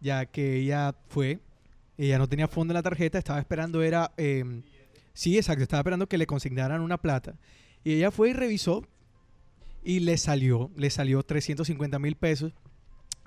[0.02, 1.40] ya que ella fue,
[1.98, 4.44] ella no tenía fondo en la tarjeta, estaba esperando, era, eh,
[5.14, 7.36] sí, exacto, estaba esperando que le consignaran una plata.
[7.84, 8.84] Y ella fue y revisó
[9.84, 12.54] y le salió, le salió 350 mil pesos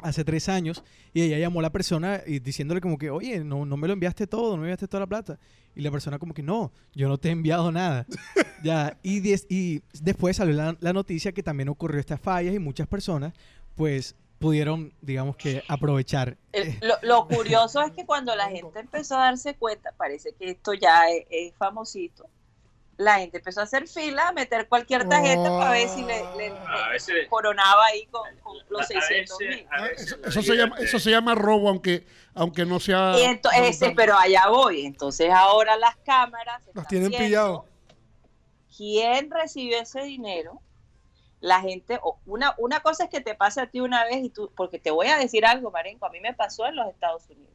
[0.01, 3.65] hace tres años y ella llamó a la persona y diciéndole como que, oye, no,
[3.67, 5.39] no me lo enviaste todo, no me enviaste toda la plata.
[5.75, 8.07] Y la persona como que, no, yo no te he enviado nada.
[8.65, 12.59] ya, y, des- y después salió la, la noticia que también ocurrió estas fallas y
[12.59, 13.33] muchas personas
[13.75, 16.37] pues pudieron, digamos que, aprovechar.
[16.53, 20.33] El- eh, lo, lo curioso es que cuando la gente empezó a darse cuenta, parece
[20.39, 22.27] que esto ya es, es famosito,
[22.99, 26.51] la gente empezó a hacer fila, a meter cualquier tarjeta para ver si le, le-
[26.51, 27.29] A le veces.
[27.31, 29.67] coronaba ahí con, con los a 600 veces- mil.
[29.71, 29.87] Ah,
[30.27, 32.05] Eso, se llama, te- eso se llama robo, aunque,
[32.35, 33.15] aunque no sea.
[33.63, 34.85] Ese, pero allá voy.
[34.85, 37.67] Entonces ahora las cámaras Los están tienen pillado.
[38.77, 40.61] ¿Quién recibió ese dinero?
[41.41, 44.31] La gente, o una, una cosa es que te pase a ti una vez y
[44.31, 47.29] tú, porque te voy a decir algo, Marenco, a mí me pasó en los Estados
[47.31, 47.55] Unidos.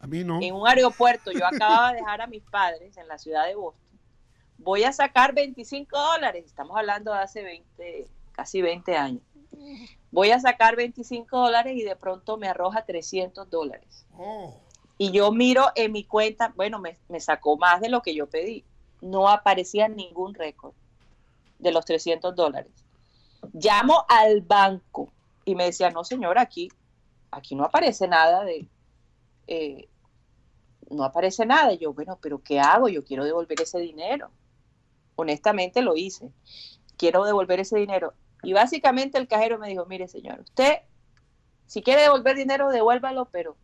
[0.00, 0.40] A mí no.
[0.42, 3.81] En un aeropuerto, yo acababa de dejar a mis padres en la ciudad de Boston.
[4.62, 9.22] Voy a sacar 25 dólares, estamos hablando de hace 20, casi 20 años.
[10.10, 14.06] Voy a sacar 25 dólares y de pronto me arroja 300 dólares.
[14.16, 14.60] Oh.
[14.98, 18.28] Y yo miro en mi cuenta, bueno, me, me sacó más de lo que yo
[18.28, 18.64] pedí.
[19.00, 20.74] No aparecía ningún récord
[21.58, 22.72] de los 300 dólares.
[23.52, 25.12] Llamo al banco
[25.44, 26.68] y me decía, no señora, aquí,
[27.30, 28.68] aquí no aparece nada de,
[29.46, 29.88] eh,
[30.90, 31.72] no aparece nada.
[31.72, 32.88] Y yo, bueno, pero ¿qué hago?
[32.88, 34.30] Yo quiero devolver ese dinero.
[35.16, 36.30] Honestamente lo hice.
[36.96, 38.14] Quiero devolver ese dinero.
[38.42, 40.78] Y básicamente el cajero me dijo, mire señor, usted,
[41.66, 43.56] si quiere devolver dinero, devuélvalo, pero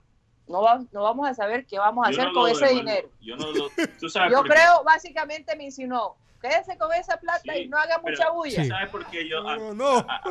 [0.46, 2.80] no, va- no vamos a saber qué vamos a Yo hacer no con ese devuelvo.
[2.90, 3.08] dinero.
[3.20, 3.68] Yo no lo.
[4.00, 8.00] Tú sabes Yo creo, básicamente me insinuó, quédese con esa plata Sí, y no haga
[8.02, 8.62] pero- mucha bulla.
[8.62, 8.68] Sí.
[8.68, 9.42] ¿Sabes por qué yo.?
[9.42, 9.96] No, no.
[10.08, 10.30] ah, ah,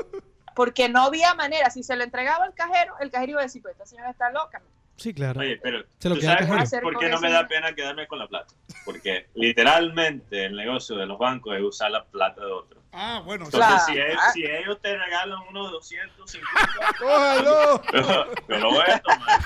[0.55, 1.69] Porque no había manera.
[1.69, 4.31] Si se lo entregaba al cajero, el cajero iba a decir, pues esta señora está
[4.31, 4.61] loca.
[4.97, 5.39] Sí, claro.
[5.41, 8.07] Oye, pero Se lo ¿tú queda el sabes por, qué no me da pena quedarme
[8.07, 8.53] con la plata?
[8.83, 12.83] Porque literalmente el negocio de los bancos es usar la plata de otros.
[12.91, 13.45] Ah, bueno.
[13.45, 13.85] Entonces, Claro.
[13.85, 16.49] si, ellos, si ellos te regalan unos 250,
[16.97, 17.81] ¡Cógelo!
[17.91, 19.39] pero, pero voy a tomar.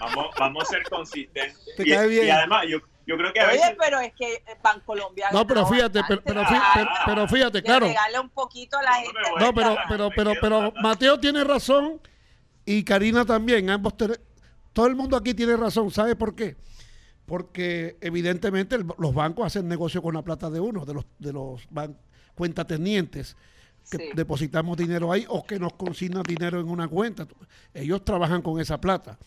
[0.00, 1.58] Vamos, vamos a ser consistentes.
[1.76, 2.26] Te y, cae bien.
[2.26, 3.62] y además, yo, yo creo que a veces.
[3.66, 5.28] Oye, pero es que Bancolombia.
[5.32, 7.86] No, pero fíjate, pero, pero, fí- Ah, pero- fíjate, que claro.
[7.86, 9.20] regale un poquito a la No, gente.
[9.40, 12.00] No, pero, pero, pero, pero Mateo tiene razón
[12.66, 13.70] y Karina también.
[13.70, 13.94] Ambos
[14.72, 15.90] todo el mundo aquí tiene razón.
[15.90, 16.56] ¿Sabe por qué?
[17.26, 21.32] Porque evidentemente el- los bancos hacen negocio con la plata de uno, de los, de
[21.32, 21.96] los ban-
[22.34, 23.36] cuentatenientes
[23.90, 24.04] que Sí.
[24.14, 27.26] depositamos dinero ahí o que nos consignan dinero en una cuenta.
[27.72, 29.18] Ellos trabajan con esa plata.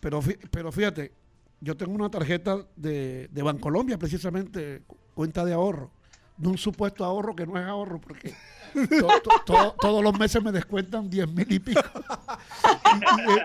[0.00, 0.20] Pero,
[0.50, 1.12] pero fíjate,
[1.60, 5.90] yo tengo una tarjeta de, de Bancolombia, precisamente, cu- cuenta de ahorro,
[6.36, 8.34] de un supuesto ahorro que no es ahorro, porque
[8.74, 11.80] to- to- to- todos los meses me descuentan 10 mil y pico.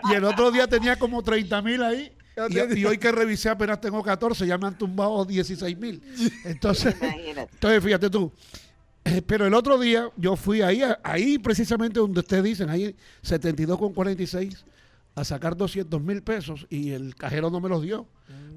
[0.07, 2.11] y, y el otro día tenía como 30 mil ahí.
[2.49, 6.01] Y, y hoy que revisé apenas tengo 14, ya me han tumbado 16 mil.
[6.45, 7.49] Entonces, Imagínate.
[7.53, 8.31] entonces, fíjate tú.
[9.03, 13.77] Eh, Pero el otro día yo fui ahí, ahí precisamente donde ustedes dicen, ahí 72
[13.77, 14.63] con 46,
[15.15, 18.05] a sacar 200 mil pesos y el cajero no me los dio.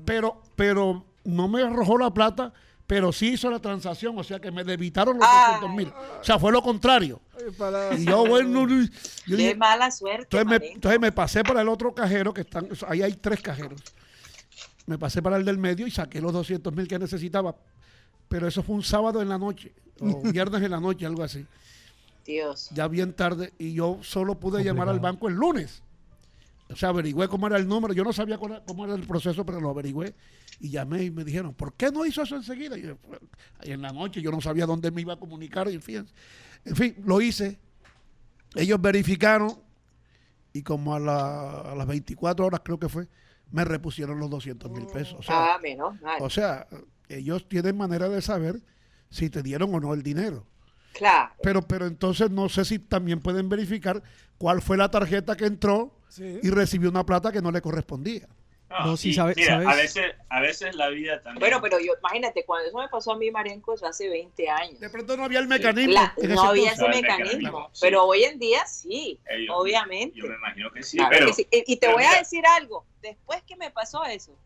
[0.04, 2.52] Pero, pero no me arrojó la plata,
[2.86, 5.54] pero sí hizo la transacción, o sea que me debitaron los Ay.
[5.60, 5.88] 200 mil.
[6.20, 7.20] O sea, fue lo contrario.
[7.36, 8.86] Ay, para- Y yo, bueno, yo
[9.26, 10.22] Qué dije, mala suerte.
[10.24, 10.72] entonces me, Marín.
[10.74, 13.80] entonces me pasé para el otro cajero, que están, ahí hay tres cajeros.
[14.86, 17.56] Me pasé para el del medio y saqué los 200 mil que necesitaba.
[18.28, 21.46] Pero eso fue un sábado en la noche, o viernes en la noche, algo así.
[22.26, 22.68] Dios.
[22.72, 23.52] Ya bien tarde.
[23.58, 25.82] Y yo solo pude llamar al banco el lunes.
[26.74, 27.94] O sea, averigüé cómo era el número.
[27.94, 30.14] Yo no sabía cuál cómo era el proceso, pero lo averigüé.
[30.60, 32.76] Y llamé y me dijeron, ¿por qué no hizo eso enseguida?
[32.76, 33.20] Y yo, "Pues,
[33.60, 35.68] ahí en la noche yo no sabía dónde me iba a comunicar.
[35.70, 36.06] Y en fin,
[36.64, 37.58] en fin, lo hice.
[38.56, 39.56] Ellos verificaron
[40.52, 43.08] y como a, la- a las 24 horas creo que fue,
[43.50, 45.14] me repusieron los 200 mil pesos.
[45.20, 46.16] O sea, Ah, menos mal.
[46.20, 46.66] o sea,
[47.08, 48.60] ellos tienen manera de saber
[49.10, 50.46] si te dieron o no el dinero.
[50.92, 51.32] Claro.
[51.42, 54.02] Pero, pero entonces no sé si también pueden verificar
[54.38, 56.38] cuál fue la tarjeta que entró Sí.
[56.42, 58.28] y recibió una plata que no le correspondía.
[58.70, 59.68] No, sí, y sabe- mira, sabes.
[59.68, 61.38] A veces, a veces la vida también.
[61.38, 64.80] Bueno, pero yo, imagínate, cuando eso me pasó a mí, Marenco, eso hace 20 años.
[64.80, 65.92] De pronto no había el mecanismo.
[65.92, 67.80] La- no ese había ese No, mecanismo, sí.
[67.82, 70.18] pero hoy en día sí, Ellos- obviamente.
[70.18, 71.26] Yo me imagino que sí, Claro pero.
[71.28, 71.46] que sí.
[71.52, 74.36] Y, y te pero voy a decir algo, después que me pasó eso,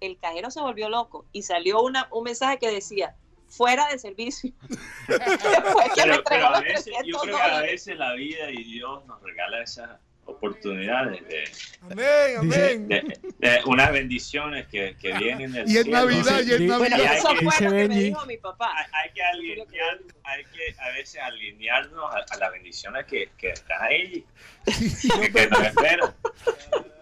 [0.00, 3.16] el cajero se volvió loco y salió una, un mensaje que decía,
[3.48, 4.52] fuera de servicio.
[5.08, 7.96] después que me Pero, entregó pero a los veces, 300 yo creo que a veces
[7.96, 9.98] la vida y Dios nos regala esas
[10.32, 11.44] oportunidades de,
[11.82, 12.88] Amén, amén.
[12.88, 15.90] de- de unas bendiciones que, que vienen del Y en cielo.
[15.98, 16.78] Navidad, y en Di- Navidad.
[16.78, 18.72] Bueno, eso que- fue lo que me dijo mi papá.
[18.76, 23.50] Hay, hay que alinear, hay que a veces alinearnos a, a las bendiciones que, que
[23.50, 24.24] están ahí,
[24.66, 26.14] que, que nos esperan.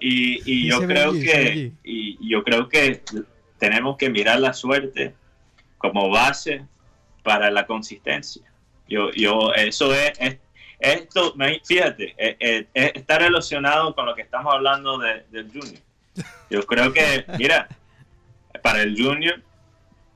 [0.00, 3.02] Y, y yo creo que y yo creo que
[3.58, 5.14] tenemos que mirar la suerte
[5.78, 6.64] como base
[7.22, 8.42] para la consistencia.
[8.88, 10.38] Yo, yo, eso es, es-
[10.80, 11.34] esto,
[11.64, 15.80] fíjate, eh, eh, eh, está relacionado con lo que estamos hablando de- del Junior.
[16.50, 17.68] Yo creo que, mira,
[18.62, 19.40] para el Junior,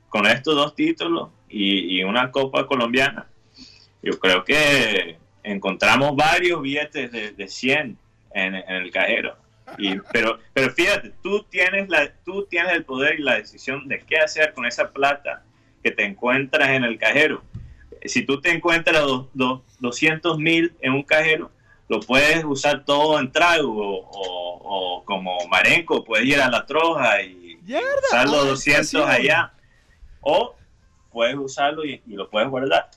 [0.09, 3.27] con estos dos títulos y, y una Copa Colombiana,
[4.03, 7.97] yo creo que encontramos varios billetes de, de 100
[8.35, 9.36] en, en el cajero.
[9.78, 14.01] Y, pero, pero fíjate, tú tienes, la, tú tienes el poder y la decisión de
[14.01, 15.43] qué hacer con esa plata
[15.82, 17.43] que te encuentras en el cajero.
[18.05, 21.51] Si tú te encuentras dos- dos- 200 mil en un cajero,
[21.89, 26.64] lo puedes usar todo en trago o, o- o como marenco, puedes ir a la
[26.66, 29.10] troja y Mierda, usar los ay, 200 pasión.
[29.10, 29.52] allá.
[30.20, 30.55] O
[31.12, 32.90] puedes usarlo y, y lo puedes guardar.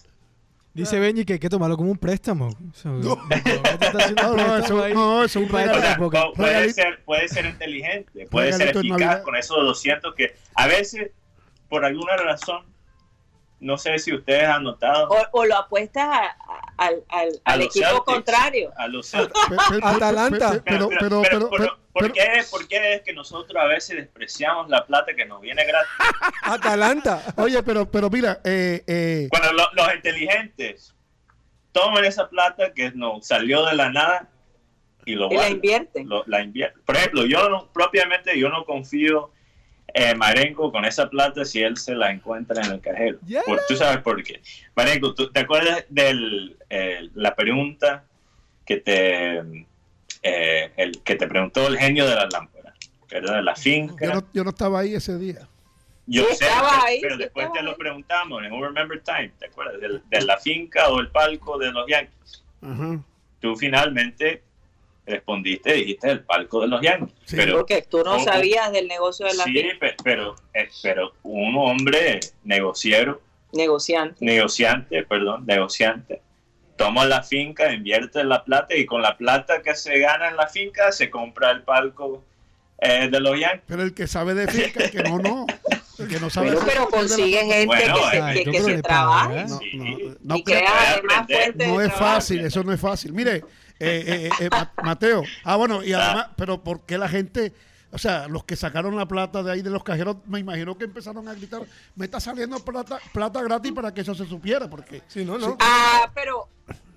[0.74, 2.50] Dice Benji que hay que tomarlo como un préstamo.
[2.86, 5.94] No, No, préstamo es un Y para O esta sea, regalo.
[5.96, 6.24] época.
[6.28, 11.12] pu- puede ser, puede ser inteligente, puede ser eficaz con esos 200 que a veces,
[11.70, 12.64] por alguna razón,
[13.60, 16.38] no sé si ustedes han notado, O, o lo apuestas a-
[16.78, 18.04] a- al, al, equipo Celtics.
[18.06, 18.72] contrario.
[18.78, 19.12] a los
[19.82, 20.52] Atalanta.
[20.54, 23.98] pe- Pero, pero, pero, pero, pero, ¿por, qué, ¿por qué es que nosotros a veces
[23.98, 25.90] despreciamos la plata que nos viene gratis?
[26.44, 27.22] Atalanta.
[27.38, 30.94] oye, pero, pero mira, eh, eh, Cuando lo- los inteligentes
[31.72, 34.30] toman esa plata que nos salió de la nada
[35.06, 36.08] y lo Y la invierten.
[36.10, 36.82] lo- la invierten.
[36.86, 39.32] Por ejemplo, yo no, propiamente yo no confío
[39.94, 43.20] en Marenco con esa plata si él se la encuentra en el cajero.
[43.26, 43.42] Yeah.
[43.46, 44.42] Por- Tú sabes por qué.
[44.76, 46.56] Marenco, ¿tú ¿te acuerdas de
[47.16, 48.04] la pregunta
[48.66, 49.38] que te,
[50.24, 52.74] eh, el, que te preguntó el genio de la lámpara?
[53.10, 53.36] ¿Verdad?
[53.38, 54.06] De la finca.
[54.06, 55.48] yo, no, yo no estaba ahí ese día.
[56.06, 59.02] Yo Sí, sé, estaba pero, ahí, pero sí, después te lo preguntamos en un Remember
[59.02, 59.76] Time, ¿te acuerdas?
[60.10, 62.44] De, la finca o el palco de los Yankees.
[62.62, 63.00] Ajá.
[63.42, 64.42] Tú finalmente
[65.08, 67.14] respondiste, dijiste el palco de los Yankees.
[67.26, 67.36] Sí.
[67.38, 71.56] pero Porque tú no sabías del negocio de la sí, pe- pero, eh, pero un
[71.58, 73.22] hombre negociero,
[73.54, 74.24] negociante.
[74.24, 76.22] negociante, perdón, negociante,
[76.76, 80.48] toma la finca, invierte la plata y con la plata que se gana en la
[80.48, 82.24] finca se compra el palco
[82.80, 83.62] eh, de los Yankees.
[83.68, 85.48] Pero el que sabe de finca, el que no, no.
[85.98, 88.62] El que no sabe Pero, de pero consigue gente Bueno, que se, eh, que, que
[88.62, 89.46] se trabaje ¿eh?
[89.48, 89.72] No, Sí.
[89.74, 91.98] no, no y crea No de es trabajo.
[91.98, 93.14] fácil, eso no es fácil.
[93.14, 93.44] Mire,
[93.80, 97.54] eh, eh, eh, Ma- Mateo, ah, bueno, y además, pero ¿por qué la gente,
[97.92, 100.86] o sea, los que sacaron la plata de ahí de los cajeros, me imagino que
[100.86, 101.62] empezaron a gritar,
[101.96, 105.58] me está saliendo plata, plata gratis para que eso se supiera, porque Sí, no, no.
[105.60, 106.50] Ah, pero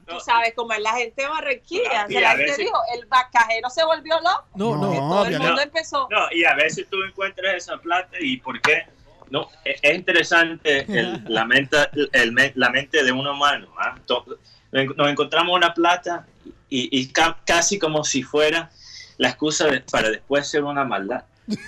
[0.07, 2.07] tú sabes cómo es la gente de Barranquilla.
[2.09, 4.45] La gente dijo, el cajero se volvió loco.
[4.57, 5.61] No, No, todo el mundo no.
[5.61, 6.09] empezó.
[6.11, 8.87] No, y a veces tú encuentras esa plata y por qué.
[9.31, 11.77] No, es es interesante el- la, mente,
[12.13, 13.69] el la mente de un humano.
[13.79, 13.95] ¿ah?
[14.07, 14.25] To-
[14.73, 16.27] Nos encontramos una plata
[16.71, 18.71] y, y ca- casi como si fuera
[19.19, 21.25] la excusa de- para después ser una maldad.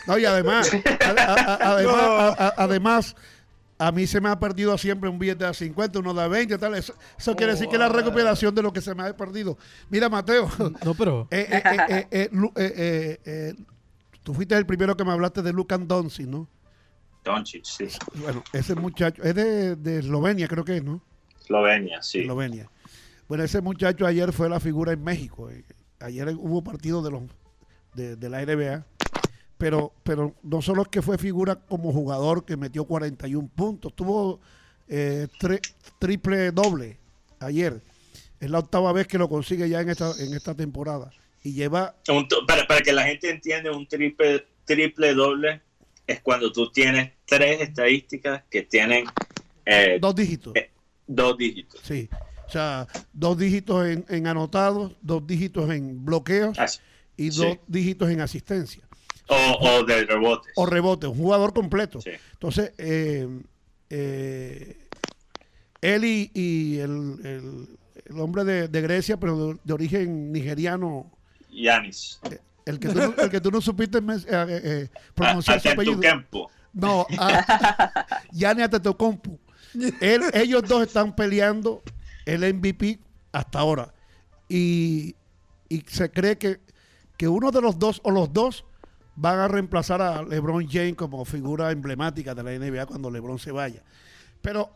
[0.06, 0.70] No, y además,
[1.00, 1.96] a- a- a- además,
[2.38, 3.16] a- a- además,
[3.78, 6.74] a mí se me ha perdido siempre un billete de 50, uno de 20, tal.
[6.76, 9.58] Eso, eso quiere decir que es la recuperación de lo que se me ha perdido.
[9.90, 10.48] Mira, Mateo,
[10.84, 11.26] No, pero.
[11.32, 13.54] eh, eh, eh, eh, eh, eh, eh, eh,
[14.22, 16.46] tú fuiste el primero que me hablaste de Lucan Doncic, ¿no?
[17.24, 17.86] Doncic, sí.
[18.14, 21.00] Bueno, ese muchacho es de, de Eslovenia, creo que es, ¿no?
[21.40, 22.20] Eslovenia, sí.
[22.20, 22.68] Eslovenia.
[23.28, 25.50] Bueno, ese muchacho ayer fue la figura en México.
[25.50, 25.64] Eh,
[26.00, 27.22] Ayer hubo partido de los
[27.94, 28.84] de, de la NBA,
[29.56, 34.40] pero pero no solo es que fue figura como jugador que metió 41 puntos, tuvo
[34.88, 35.28] eh,
[36.00, 36.98] triple doble
[37.38, 37.80] ayer.
[38.40, 41.12] Es la octava vez que lo consigue ya en esta en esta temporada
[41.44, 45.60] y lleva Un para, para que la gente entienda, un triple, triple doble
[46.06, 49.04] es cuando tú tienes tres estadísticas que tienen
[49.64, 50.52] eh, dos dígitos.
[50.56, 50.70] eh,
[51.06, 51.80] dos dígitos.
[51.84, 52.08] Sí.
[52.52, 56.80] O sea, dos dígitos en, en anotados, dos dígitos en bloqueos Así.
[57.16, 57.38] y sí.
[57.38, 58.82] dos dígitos en asistencia.
[59.28, 60.52] O, o de rebotes.
[60.56, 62.02] o rebote, un jugador completo.
[62.02, 62.10] Sí.
[62.34, 63.26] Entonces, eh,
[63.88, 64.76] eh,
[65.80, 66.90] él y, y el,
[67.24, 67.68] el-
[68.04, 71.10] el hombre de, de Grecia, pero de, de origen nigeriano,
[71.50, 72.20] Yanis.
[72.66, 76.00] el que tú, no- el que tú no supiste eh, eh, eh, pronunciar su apellido.
[76.00, 76.50] campo.
[76.74, 79.38] No, a, Gianni Antetokounmpo.
[80.02, 81.82] Él, ellos dos están peleando
[82.26, 82.98] el MVP
[83.32, 83.94] hasta ahora.
[84.48, 85.14] Y,
[85.68, 86.60] y se cree que,
[87.16, 88.64] que uno de los dos o los dos
[89.14, 93.52] van a reemplazar a LeBron James como figura emblemática de la NBA cuando LeBron se
[93.52, 93.82] vaya.
[94.40, 94.70] Pero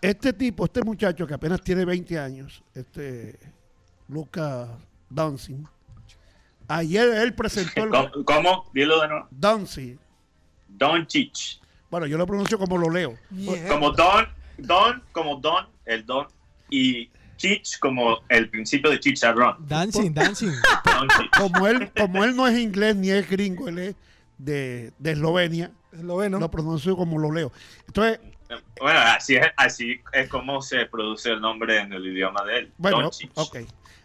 [0.00, 3.38] este tipo, este muchacho que apenas tiene 20 años, este
[4.08, 4.68] Luca
[5.08, 5.56] Doncic,
[6.68, 8.70] ayer él presentó el ¿Cómo, cómo?
[8.72, 9.26] Dilo de nuevo.
[9.30, 9.98] Doncic.
[10.68, 11.60] Doncic.
[11.90, 13.16] Bueno, yo lo pronuncio como lo leo.
[13.68, 14.26] Como Don,
[14.58, 16.26] Don, como Don, el Don.
[16.70, 19.56] Y Chich como el principio de chicharrón.
[19.66, 20.52] Dancing, dancing.
[21.38, 23.94] Como él, como él no es inglés ni es gringo, él es
[24.38, 26.38] de, de Eslovenia, Esloveno.
[26.38, 27.52] lo pronuncio como lo leo.
[27.86, 28.20] Entonces,
[28.80, 32.72] Bueno, así es, así es como se produce el nombre en el idioma de él.
[32.76, 33.56] bueno, ok.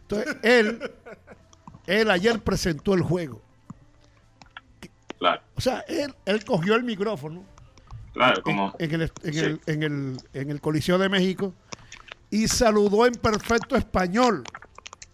[0.02, 0.92] Entonces, él,
[1.88, 3.42] él ayer presentó el juego.
[5.18, 7.46] Claro, O sea, él, él cogió el micrófono
[8.12, 9.40] claro, en, como en el, en, sí.
[9.40, 11.54] el, en, el, en el Coliseo de México
[12.34, 14.44] y saludó en perfecto español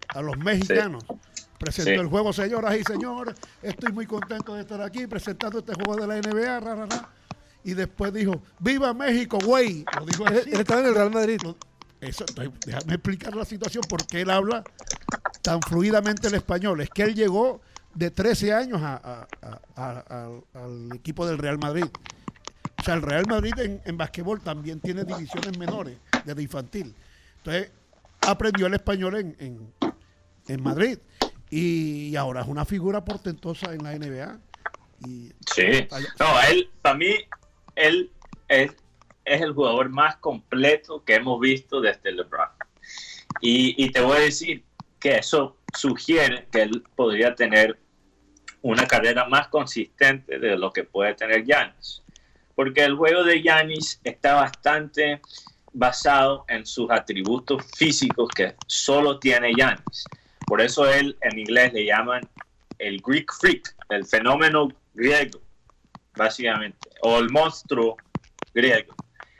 [0.08, 1.04] a los mexicanos.
[1.58, 1.98] Presentó Sí.
[1.98, 3.36] el juego, señoras y señores.
[3.62, 6.60] Estoy muy contento de estar aquí presentando este juego de la NBA.
[6.62, 7.10] ra, ra, ra.
[7.66, 9.84] Y después dijo, ¡Viva México, güey!
[10.00, 10.50] Lo dijo Él, así.
[10.54, 11.40] él estaba en el Real Madrid.
[11.44, 11.58] Lo-
[12.00, 12.24] Eso,
[12.66, 14.64] déjame explicar la situación porque él habla
[15.42, 16.80] tan fluidamente el español.
[16.80, 17.60] Es que él llegó
[17.94, 21.84] de 13 años a- a- a- a- al- al equipo del Real Madrid.
[22.80, 26.96] O sea, el Real Madrid en, en basquetbol también tiene divisiones menores, desde infantil.
[27.40, 27.72] Entonces,
[28.22, 29.74] aprendió el español en, en-
[30.48, 31.00] en Madrid.
[31.50, 34.40] Y ahora es una figura portentosa en la NBA.
[35.08, 35.88] Y Sí.
[36.20, 37.14] No, él, para mí,
[37.76, 38.12] él
[38.48, 38.72] es
[39.26, 42.48] es el jugador más completo que hemos visto desde LeBron.
[43.42, 44.64] Y, y te voy a decir
[45.00, 47.80] que eso sugiere que él podría tener
[48.64, 52.02] una carrera más consistente de lo que puede tener Giannis.
[52.56, 55.22] Porque el juego de Giannis está bastante
[55.74, 60.06] basado en sus atributos físicos que solo tiene Giannis.
[60.48, 62.28] Por eso él en inglés le llaman
[62.80, 65.42] el Greek Freak, el fenómeno griego,
[66.16, 67.98] básicamente, o el monstruo
[68.54, 68.96] griego.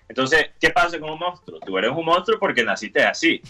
[0.08, 1.60] Entonces, ¿qué pasa con un monstruo?
[1.60, 3.42] Tú eres un monstruo porque naciste así.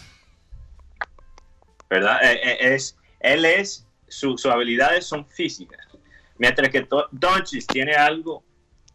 [1.89, 2.19] ¿Verdad?
[2.23, 5.79] Eh, eh, Es, él es, su- sus habilidades son físicas.
[6.37, 8.43] Mientras que Do- Doncic tiene algo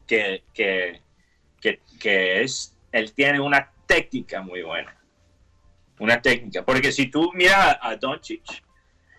[0.06, 1.00] que, que,
[2.00, 4.94] que es, él tiene una técnica muy buena.
[5.98, 6.64] Una técnica.
[6.64, 8.42] Porque si tú miras a Doncic,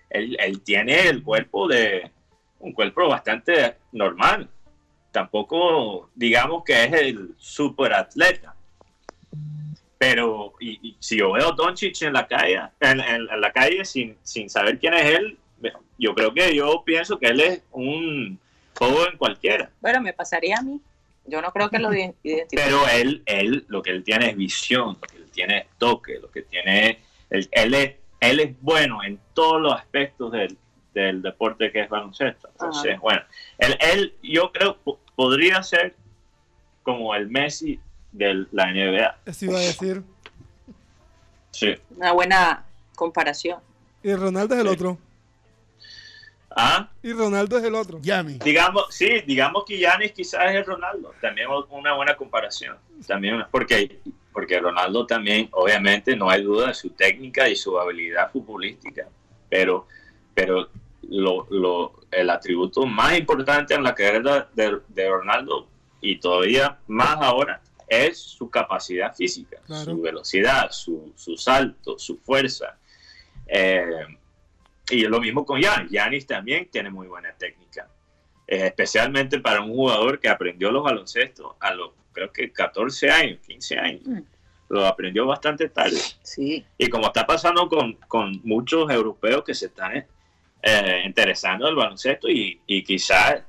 [0.09, 2.11] él, él tiene el cuerpo de
[2.59, 4.49] un cuerpo bastante normal.
[5.11, 8.53] Tampoco digamos que es el super atleta.
[9.97, 13.85] Pero y, si yo veo a Doncic en la calle, en, en- en la calle
[13.85, 15.37] sin, sin saber quién es él,
[15.97, 18.37] yo creo que yo pienso que él es un
[18.77, 19.69] joven cualquiera.
[19.79, 20.81] Bueno, me pasaría a mí.
[21.27, 22.63] Yo no creo que lo iden- identifique.
[22.63, 26.19] Pero él, él, lo que él tiene es visión, lo que él tiene es toque,
[26.19, 26.99] lo que tiene,
[27.29, 30.57] él, él es, él es bueno en todos los aspectos del,
[30.93, 32.47] del deporte que es baloncesto.
[32.49, 33.01] Entonces, Ajá.
[33.01, 33.21] bueno,
[33.57, 35.95] él, él, yo creo po- podría ser
[36.83, 37.79] como el Messi
[38.11, 39.17] de la NBA.
[39.25, 40.03] Eso iba a decir.
[41.51, 41.73] Sí.
[41.97, 42.65] Una buena
[42.95, 43.59] comparación.
[44.03, 44.73] Y Ronaldo es el Sí.
[44.73, 44.97] otro.
[46.55, 47.99] Ah, Y Ronaldo es el otro.
[48.01, 48.39] Gianni.
[48.43, 51.13] digamos, sí, digamos que Giannis quizás es el Ronaldo.
[51.21, 52.77] También una buena comparación.
[53.05, 53.99] También, porque,
[54.31, 59.07] porque Ronaldo también, obviamente, no hay duda de su técnica y su habilidad futbolística.
[59.49, 59.87] Pero,
[60.33, 60.69] pero
[61.09, 65.67] lo, lo- el atributo más importante en la carrera de, de Ronaldo,
[65.99, 69.83] y todavía más ahora, es su capacidad física, Claro.
[69.91, 72.77] su velocidad, su, su salto, su fuerza.
[73.47, 73.85] Eh,
[74.89, 75.91] y lo mismo con Giannis.
[75.91, 77.87] Giannis también tiene muy buena técnica.
[78.47, 83.39] Eh, especialmente para un jugador que aprendió los baloncestos a los, creo que 14 años,
[83.45, 84.01] 15 años.
[84.05, 84.19] Mm.
[84.69, 85.97] Lo aprendió bastante tarde.
[86.23, 86.65] Sí.
[86.77, 90.05] Y como está pasando con, con muchos europeos que se están
[90.61, 93.43] eh, interesando en el baloncesto y, y quizás,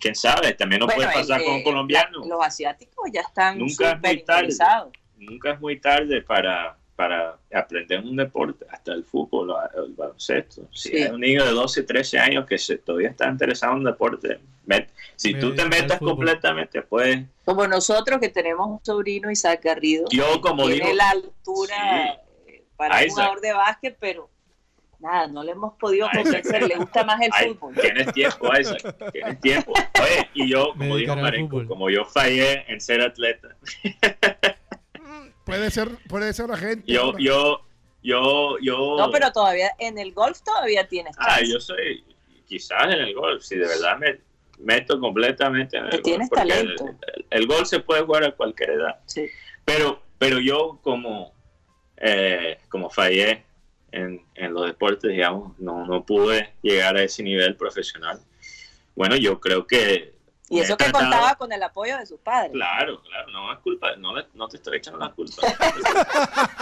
[0.00, 2.26] quién sabe, también no Bueno, puede pasar el- con eh, colombianos.
[2.26, 4.40] la- los asiáticos ya están Nunca es muy tarde.
[4.40, 4.92] interesados.
[5.18, 10.62] Nunca es muy tarde para, para aprender un deporte, hasta el fútbol, o el baloncesto.
[10.72, 10.96] Si Sí.
[11.02, 14.40] hay un niño de 12, 13 años que se, todavía está interesado en un deporte,
[14.66, 19.60] met- si Me tú te metas completamente, pues Como nosotros que tenemos un sobrino, Isaac
[19.64, 24.28] Garrido, Yo, como tiene digo- la altura eh, para un jugador de básquet, pero
[25.00, 27.74] nada, no le hemos podido convencer, le gusta más el Ay, fútbol.
[27.74, 29.72] tienes tiempo, Isaac, tienes tiempo.
[30.00, 33.56] Oye, y yo, Me como dijo Marenco, como yo fallé en ser atleta,
[35.44, 36.90] Puede ser, puede ser agente.
[36.92, 37.60] yo, yo,
[38.02, 38.96] yo, yo...
[38.98, 41.52] No, pero todavía en el golf todavía tienes Ah, chance.
[41.52, 42.04] yo soy
[42.46, 44.20] quizás en el golf, si de verdad me
[44.58, 46.02] meto completamente en el golf.
[46.02, 46.84] tienes porque talento.
[46.86, 49.00] El, el- el golf se puede jugar a cualquier edad.
[49.06, 49.26] Sí.
[49.64, 51.32] Pero, pero yo como,
[51.96, 53.44] eh, como fallé
[53.90, 58.20] en, en los deportes, digamos, no, no pude llegar a ese nivel profesional.
[58.94, 60.12] Bueno, yo creo que...
[60.48, 62.52] Y eso que tratado- contaba con el apoyo de sus padres.
[62.52, 65.42] Claro, claro, no es culpa, no, le- no te estoy echando la culpa.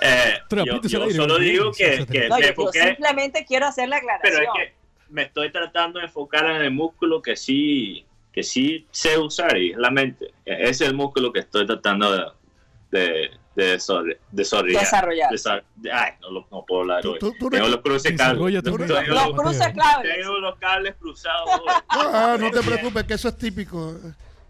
[0.00, 4.32] Eh, yo solo digo que, que No, me yo, simplemente quiero hacer la aclaración.
[4.32, 4.74] pero es que
[5.08, 9.72] me estoy tratando de enfocar en el músculo que sí, que sí sé usar y
[9.72, 10.32] es la mente.
[10.44, 12.32] Ese es el músculo que estoy tratando
[12.90, 13.30] de
[13.66, 14.16] desarrollar.
[14.30, 15.30] Desarrollar.
[15.30, 17.18] Desar- Ay, no, lo- no puedo hablar hoy.
[17.18, 18.62] tú- tú Tengo los cruces cables.
[18.62, 18.78] Tengo.
[18.78, 20.14] Los cruces claves.
[20.16, 21.48] tengo los cables cruzados.
[21.50, 21.72] hoy.
[21.90, 23.96] Ah, no te preocupes, que eso es típico.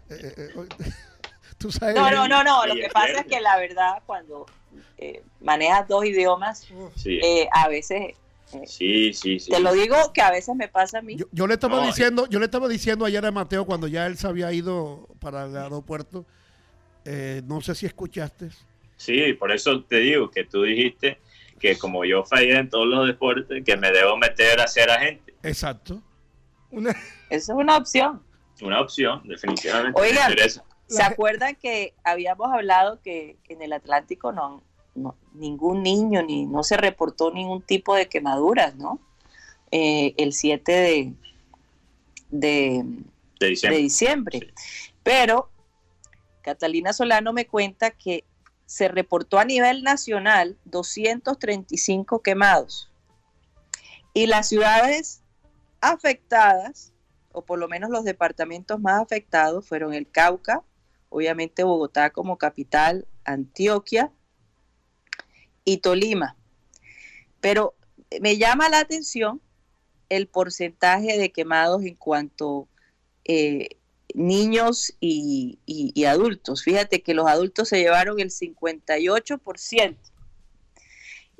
[0.09, 0.91] Eh, eh, eh,
[1.57, 1.95] tú sabes.
[1.95, 2.65] No, no, no, no.
[2.65, 4.45] Lo que pasa es que la verdad, cuando
[4.97, 8.13] eh, manejas dos idiomas, Sí, eh, a veces,
[8.65, 9.39] sí, sí.
[9.39, 9.49] sí.
[9.51, 11.15] te lo digo que a veces me pasa a mí.
[11.15, 14.05] Yo, yo le estaba No, diciendo, yo le estaba diciendo ayer a Mateo cuando ya
[14.07, 16.25] él se había ido para el aeropuerto.
[17.05, 18.49] eh, no sé si escuchaste.
[18.99, 21.19] Sí, por eso te digo que tú dijiste
[21.57, 25.33] que como yo fallé en todos los deportes, que me debo meter a ser agente.
[25.41, 26.01] Exacto.
[26.69, 26.91] Una,
[27.29, 28.21] Eso es una opción.
[28.61, 29.99] Una opción, definitivamente.
[29.99, 30.33] Oigan.
[30.87, 34.63] ¿Se acuerdan que habíamos hablado que en el Atlántico no,
[34.95, 38.99] no- ningún niño ni no se reportó ningún tipo de quemaduras, ¿no?
[39.71, 41.13] Eh, el 7 de,
[42.31, 42.83] de, De
[43.39, 43.77] de diciembre.
[43.81, 44.53] diciembre.
[45.03, 45.49] Pero
[46.41, 48.23] Catalina Solano me cuenta que
[48.69, 52.91] se reportó a nivel nacional 235 quemados.
[54.13, 55.23] Y las ciudades
[55.81, 56.93] afectadas,
[57.31, 60.61] o por lo menos los departamentos más afectados, fueron el Cauca,
[61.09, 64.11] obviamente Bogotá como capital, Antioquia
[65.65, 66.37] y Tolima.
[67.41, 67.73] Pero
[68.21, 69.41] me llama la atención
[70.09, 72.67] el porcentaje de quemados en cuanto
[73.25, 73.78] eh,
[74.13, 76.63] niños y, y- y adultos.
[76.63, 79.97] Fíjate que los adultos se llevaron el 58%.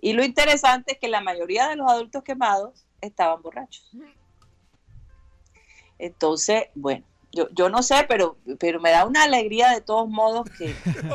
[0.02, 3.90] Y lo interesante es que la mayoría de los adultos quemados estaban borrachos.
[5.98, 10.50] Entonces, bueno, yo, yo no sé, pero, pero me da una alegría de todos modos
[10.58, 10.74] que,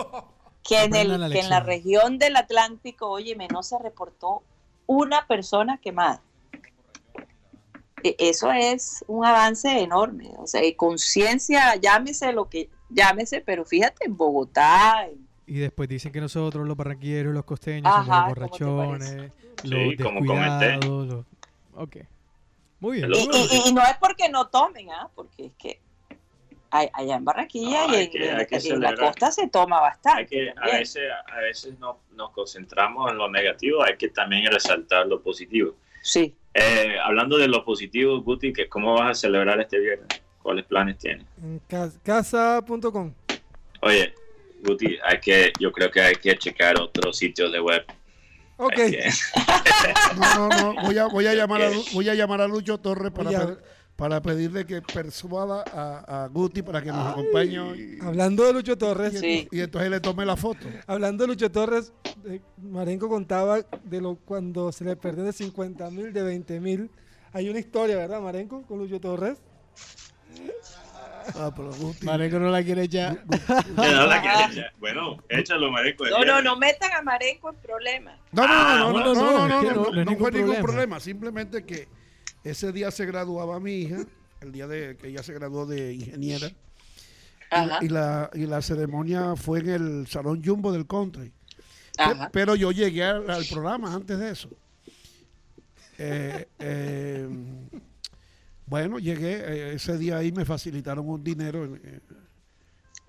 [0.63, 4.43] que, en, el, que en la región del Atlántico, óyeme, no se reportó
[4.87, 6.21] una persona quemada.
[8.05, 10.31] E- Eso es un avance enorme.
[10.39, 16.13] O sea, conciencia, llámese lo que llámese, pero fíjate, en Bogotá, en- Y después dicen
[16.13, 19.33] que nosotros, los barranquilleros, los costeños, Ajá, somos los ¿cómo te borrachones,
[19.63, 20.67] Sí, los como comenté.
[20.69, 21.07] descuidados.
[21.09, 21.25] los-
[21.75, 21.97] Ok.
[22.81, 23.11] Muy bien.
[23.15, 25.09] Y, y- y no es porque no tomen, ¿ah?
[25.15, 25.81] porque es que
[26.71, 29.49] hay- allá en Barranquilla No, y en, que- en- hay que en la costa se
[29.49, 30.21] toma bastante.
[30.21, 31.03] Hay que, a veces,
[31.33, 35.75] a veces no, nos concentramos en lo negativo, hay que también resaltar lo positivo.
[36.05, 36.37] Sí.
[36.53, 40.07] Eh, hablando de lo positivo, Guti, que ¿cómo vas a celebrar este viernes?
[40.43, 41.25] ¿Cuáles planes tienes?
[41.43, 43.13] En ca- casa.com.
[43.81, 44.15] Oye,
[44.63, 47.83] Guti, hay que, yo creo que hay que checar otros sitios de web.
[48.59, 48.75] Ok.
[48.75, 49.09] Que-
[50.17, 50.83] No, no, no.
[50.83, 53.63] Voy a, voy a, llamar, a, voy a llamar a Lucho Torres para, pe-
[53.97, 57.99] para pedirle que persuada a, a Guti para que nos acompañe hoy.
[58.03, 59.49] Hablando de Lucho Torres, Y, Sí.
[59.53, 60.67] y entonces le tome la foto.
[60.87, 61.93] hablando de Lucho Torres,
[62.27, 66.91] eh, Marenco contaba de lo cuando se le perdió de 50 mil, de 20 mil.
[67.33, 69.39] Hay una historia, ¿verdad, Marenco, con Lucho Torres?
[71.37, 72.05] Ah, pero Guti.
[72.05, 73.17] Marenco no la quiere ya.
[73.29, 74.73] Que no la quiere echar.
[74.79, 76.05] Bueno, échalo, marico.
[76.05, 78.19] el No, no, no metan a Marenco en problemas.
[78.33, 80.01] No, no, Ah, no, no, no, no, no, no, no, es que no, no- no
[80.01, 80.63] es no fue ningún ningún problema.
[80.63, 81.01] problema.
[81.01, 81.89] Simplemente que
[82.45, 84.05] ese día se graduaba mi hija,
[84.41, 86.49] el día de que ella se graduó de ingeniera.
[86.49, 86.55] y-
[87.51, 87.79] Ajá.
[87.83, 91.33] Y, la, y la ceremonia fue en el Salón Jumbo del Country.
[91.97, 92.29] Ajá.
[92.33, 94.49] Pero yo llegué al, al programa antes de eso.
[95.99, 97.29] Eh, eh,
[98.67, 102.03] bueno, llegué, eh, ese día ahí me facilitaron un dinero en,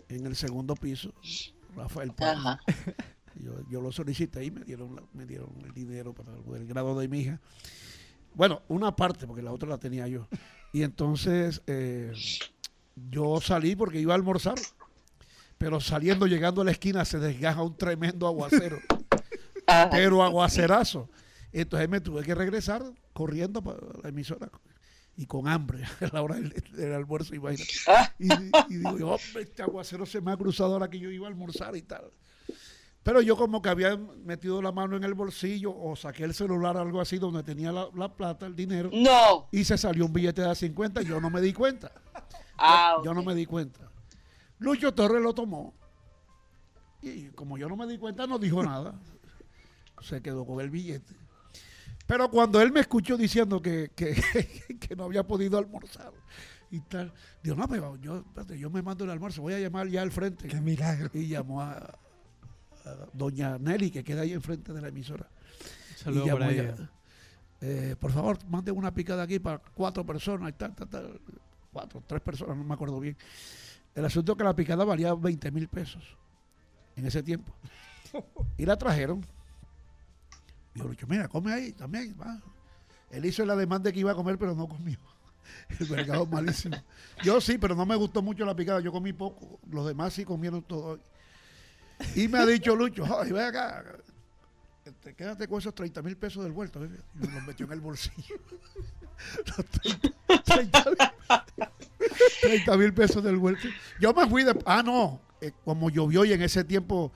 [0.09, 1.11] en el segundo piso,
[1.75, 2.37] Rafael Paz.
[2.37, 2.59] Ajá.
[3.35, 6.67] Yo, yo lo solicité y me dieron, la- me dieron el dinero para el, el
[6.67, 7.39] grado de mi hija.
[8.35, 10.27] Bueno, una parte, porque la otra la tenía yo.
[10.73, 12.11] Y entonces eh,
[13.09, 14.55] yo salí porque iba a almorzar,
[15.57, 18.79] pero saliendo, llegando a la esquina, se desgaja un tremendo aguacero,
[19.91, 21.09] pero aguacerazo.
[21.51, 22.83] Entonces me tuve que regresar
[23.13, 24.49] corriendo para la emisora
[25.15, 27.71] y con hambre a la hora del, del almuerzo, imagínate.
[27.87, 28.27] Ah, Y,
[28.73, 31.75] y digo, hombre, este aguacero se me ha cruzado ahora que yo iba a almorzar
[31.77, 32.11] y tal.
[33.05, 36.75] Pero yo como que había metido la mano en el bolsillo o saqué el celular,
[36.75, 39.47] algo así, donde tenía la, la plata, el dinero, No.
[39.51, 41.91] y se salió un billete de 50 y yo no me di cuenta.
[42.57, 43.91] Ah, Yo no me di cuenta.
[44.57, 45.75] Lucho Torres lo tomó.
[47.03, 48.99] Y como yo no me di cuenta, no dijo nada.
[50.01, 51.13] Se quedó con el billete.
[52.07, 54.15] Pero cuando él me escuchó diciendo que, que,
[54.79, 56.11] que no había podido almorzar
[56.71, 57.13] y tal,
[57.43, 60.11] dijo, no, pero yo, espérate, yo me mando el almuerzo, voy a llamar ya al
[60.11, 60.47] frente.
[60.47, 61.11] Qué milagro.
[61.13, 61.99] Y llamó a,
[62.85, 65.27] a doña Nelly, que queda ahí enfrente de la emisora.
[65.95, 66.75] Saludos Y por ella,
[67.61, 71.21] eh, por favor, mande una picada aquí para cuatro personas y tal, tal, tal.
[71.71, 73.17] Cuatro, tres personas, no me acuerdo bien.
[73.93, 76.03] El asunto es que la picada valía 20 mil pesos
[76.95, 77.53] en ese tiempo.
[78.57, 79.25] Y la trajeron.
[80.73, 82.15] Dijo Lucho, mira, come ahí también.
[82.21, 82.41] va".
[83.09, 84.97] Él hizo la demanda que iba a comer, pero no comió.
[85.79, 86.77] El mercado malísimo.
[87.23, 88.79] Yo sí, pero no me gustó mucho la picada.
[88.79, 89.59] Yo comí poco.
[89.69, 90.99] Los demás sí comieron todo.
[92.15, 93.83] Y me ha dicho Lucho, ay, ve acá.
[94.83, 96.83] Este, quédate con esos 30 mil pesos del vuelto.
[96.83, 96.89] ¿eh?".
[97.15, 98.35] Y me los metió en el bolsillo.
[99.57, 99.65] Los
[102.41, 103.67] 30 mil pesos del vuelto.
[103.99, 104.57] Yo me fui de...
[104.65, 105.21] Ah, no.
[105.41, 107.11] eh, como llovió y en ese tiempo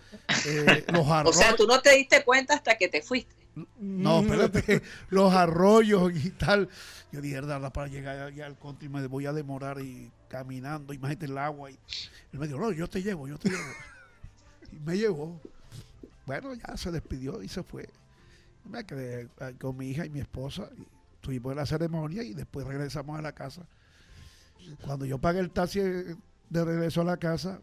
[0.46, 1.36] eh, los O arroyos...
[1.38, 3.36] sea, tú no te diste cuenta hasta que te fuiste.
[3.78, 6.70] No, espérate, los arroyos y tal.
[7.12, 11.26] Yo dije, "Verdad, para llegar allá al country me voy a demorar y caminando, imagínate
[11.26, 11.70] el agua.
[11.72, 11.74] Y
[12.32, 13.64] él me dijo, no, yo te llevo, yo te llevo.
[14.72, 15.40] Y me llevó.
[16.26, 17.90] Bueno, ya se despidió y se fue.
[18.66, 20.70] Me quedé eh, con mi hija y mi esposa.
[20.78, 20.86] Y
[21.22, 23.66] tuvimos la ceremonia y después regresamos a la casa.
[24.84, 27.62] Cuando yo pagué el taxi de regreso a la casa,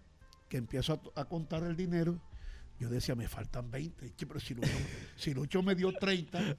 [0.48, 2.18] que empiezo a, a contar el dinero,
[2.78, 4.14] yo decía, me faltan 20.
[4.14, 4.68] Che, Pero si Lucho,
[5.16, 6.56] si Lucho me dio 30,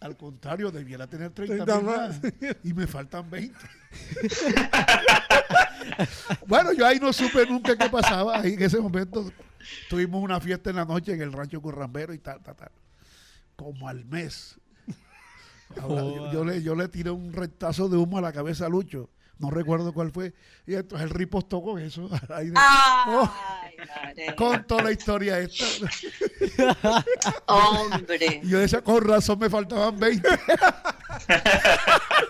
[0.00, 2.22] al contrario, debiera tener 30, 30 mil más.
[2.22, 2.32] más.
[2.64, 3.56] Y me faltan 20.
[6.46, 8.40] bueno, yo ahí no supe nunca qué pasaba.
[8.40, 9.30] Ahí en ese momento
[9.88, 12.70] tuvimos una fiesta en la noche en el rancho Currambero y tal, tal, tal.
[13.56, 14.58] Como al mes.
[15.80, 18.68] Ahora, yo, yo le, yo le tiré un retazo de humo a la cabeza a
[18.68, 19.10] Lucho.
[19.38, 20.32] No recuerdo cuál fue,
[20.66, 22.08] y entonces el ripostó con eso.
[22.34, 24.34] Ay, madre.
[24.36, 25.64] con toda la historia esta.
[27.46, 28.40] Hombre.
[28.42, 30.28] Y yo decía, con razón me faltaban 20.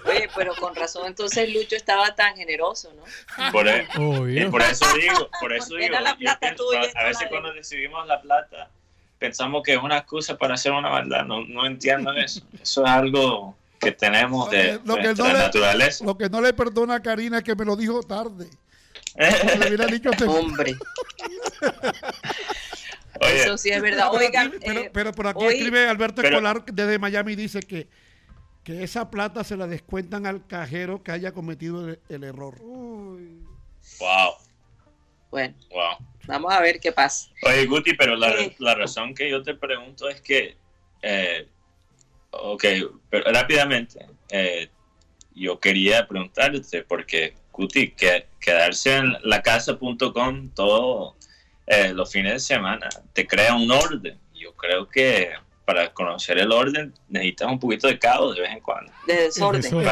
[0.06, 3.52] Oye, pero con razón entonces Lucho estaba tan generoso, ¿no?
[3.52, 4.50] Por, e- y Obvio.
[4.50, 7.22] por eso digo, por eso Porque digo, era la yo plata pienso, tuya, a, veces
[7.22, 7.56] la cuando él.
[7.56, 8.70] recibimos la plata
[9.18, 12.40] pensamos que es una excusa para hacer una maldad, no, no entiendo eso.
[12.62, 16.04] Eso es algo que tenemos de Lo que- lo que nuestra no le- naturaleza.
[16.04, 18.48] Lo que no le perdona a Karina es que me lo dijo tarde.
[19.18, 20.76] Le hubiera dicho te- Hombre,
[23.20, 24.08] Oye, eso sí es verdad.
[24.12, 27.60] Pero, Oigan, pero, eh, pero por aquí hoy- escribe Alberto pero- Escolar desde Miami dice
[27.60, 27.88] que,
[28.62, 32.56] que esa plata se la descuentan al cajero que haya cometido el, el error.
[32.60, 33.42] Uy.
[33.98, 34.34] wow,
[35.30, 35.96] bueno, wow.
[36.26, 37.28] vamos a ver qué pasa.
[37.44, 38.54] Oye, Guti, pero la, Sí.
[38.58, 40.56] la razón que yo te pregunto es que,
[41.02, 41.48] eh,
[42.30, 42.64] ok,
[43.10, 44.68] pero rápidamente, eh,
[45.34, 51.14] yo quería preguntarte, porque, Guti, que, quedarse en la casa.com todos
[51.92, 54.18] los fines de semana te crea un orden.
[54.34, 55.32] Yo creo que
[55.66, 58.90] para conocer el orden necesitas un poquito de caos de vez en cuando.
[59.06, 59.62] De desorden.
[59.62, 59.84] Estoy,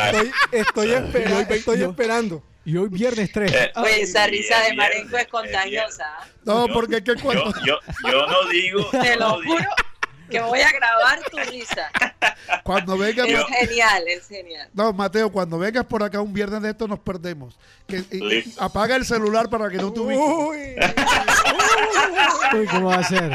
[0.52, 2.42] estoy, Yo- estoy yo- esperando.
[2.64, 3.52] Y hoy viernes 3.
[3.52, 6.04] Eh, Oye, esa risa de Marenco es bien, contagiosa.
[6.18, 6.26] ¿ah?
[6.44, 7.78] No, porque es que Yo, cuando, yo,
[8.10, 8.88] yo no digo...
[8.90, 9.68] Te lo no digo- juro
[10.30, 11.90] que voy a grabar tu risa.
[12.62, 14.68] cuando vengas, Es Yo- genial, es genial.
[14.74, 17.58] no, Mateo, cuando vengas por acá un viernes de esto nos perdemos.
[17.86, 18.62] Que, y- y Listo.
[18.62, 20.24] apaga el celular para que no te ubiques.
[20.24, 20.76] Uy.
[22.60, 23.32] Uy, ¿cómo va a ser?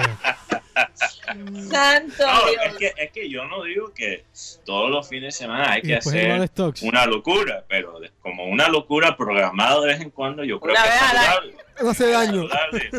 [1.70, 2.66] Santo No, Dios.
[2.66, 4.26] es que, es que yo no digo que
[4.66, 6.48] todos los fines de semana hay que hacer
[6.82, 10.90] una locura, pero como una locura programada de vez en cuando, yo creo Una que
[10.90, 11.56] es saludable.
[11.82, 12.50] No hace daño.
[12.50, 12.90] Saludable.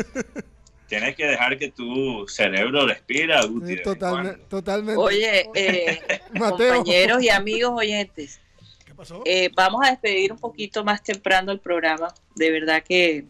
[0.99, 3.81] Tienes que dejar que tu cerebro respira, Guti.
[3.81, 4.95] Totalmente.
[4.95, 5.99] Oye, eh,
[6.39, 8.39] compañeros y amigos oyentes,
[8.85, 9.23] ¿Qué pasó?
[9.25, 12.13] eh, vamos a despedir un poquito más temprano el programa.
[12.35, 13.25] De verdad que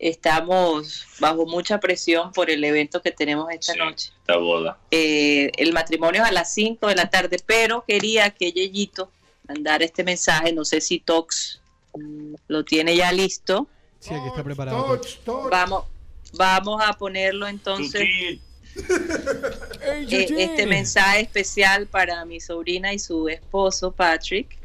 [0.00, 4.12] estamos bajo mucha presión por el evento que tenemos esta Sí, noche.
[4.20, 4.78] Esta boda.
[4.90, 9.10] Eh, el matrimonio es a las 5 de la tarde, pero quería que Yeyito
[9.46, 10.52] mandara este mensaje.
[10.52, 11.60] No sé si Tox
[12.48, 13.66] lo tiene ya listo.
[14.00, 14.84] Sí, aquí está preparado.
[14.96, 15.50] Touch, touch.
[15.50, 15.84] Vamos,
[16.34, 18.02] vamos a ponerlo entonces.
[18.02, 18.40] Eh,
[20.38, 24.56] este mensaje especial para mi sobrina y su esposo Patrick.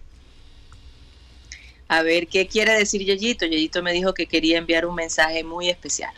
[1.88, 3.46] A ver qué quiere decir Yeyito.
[3.46, 6.14] Yeyito me dijo que quería enviar un mensaje muy especial.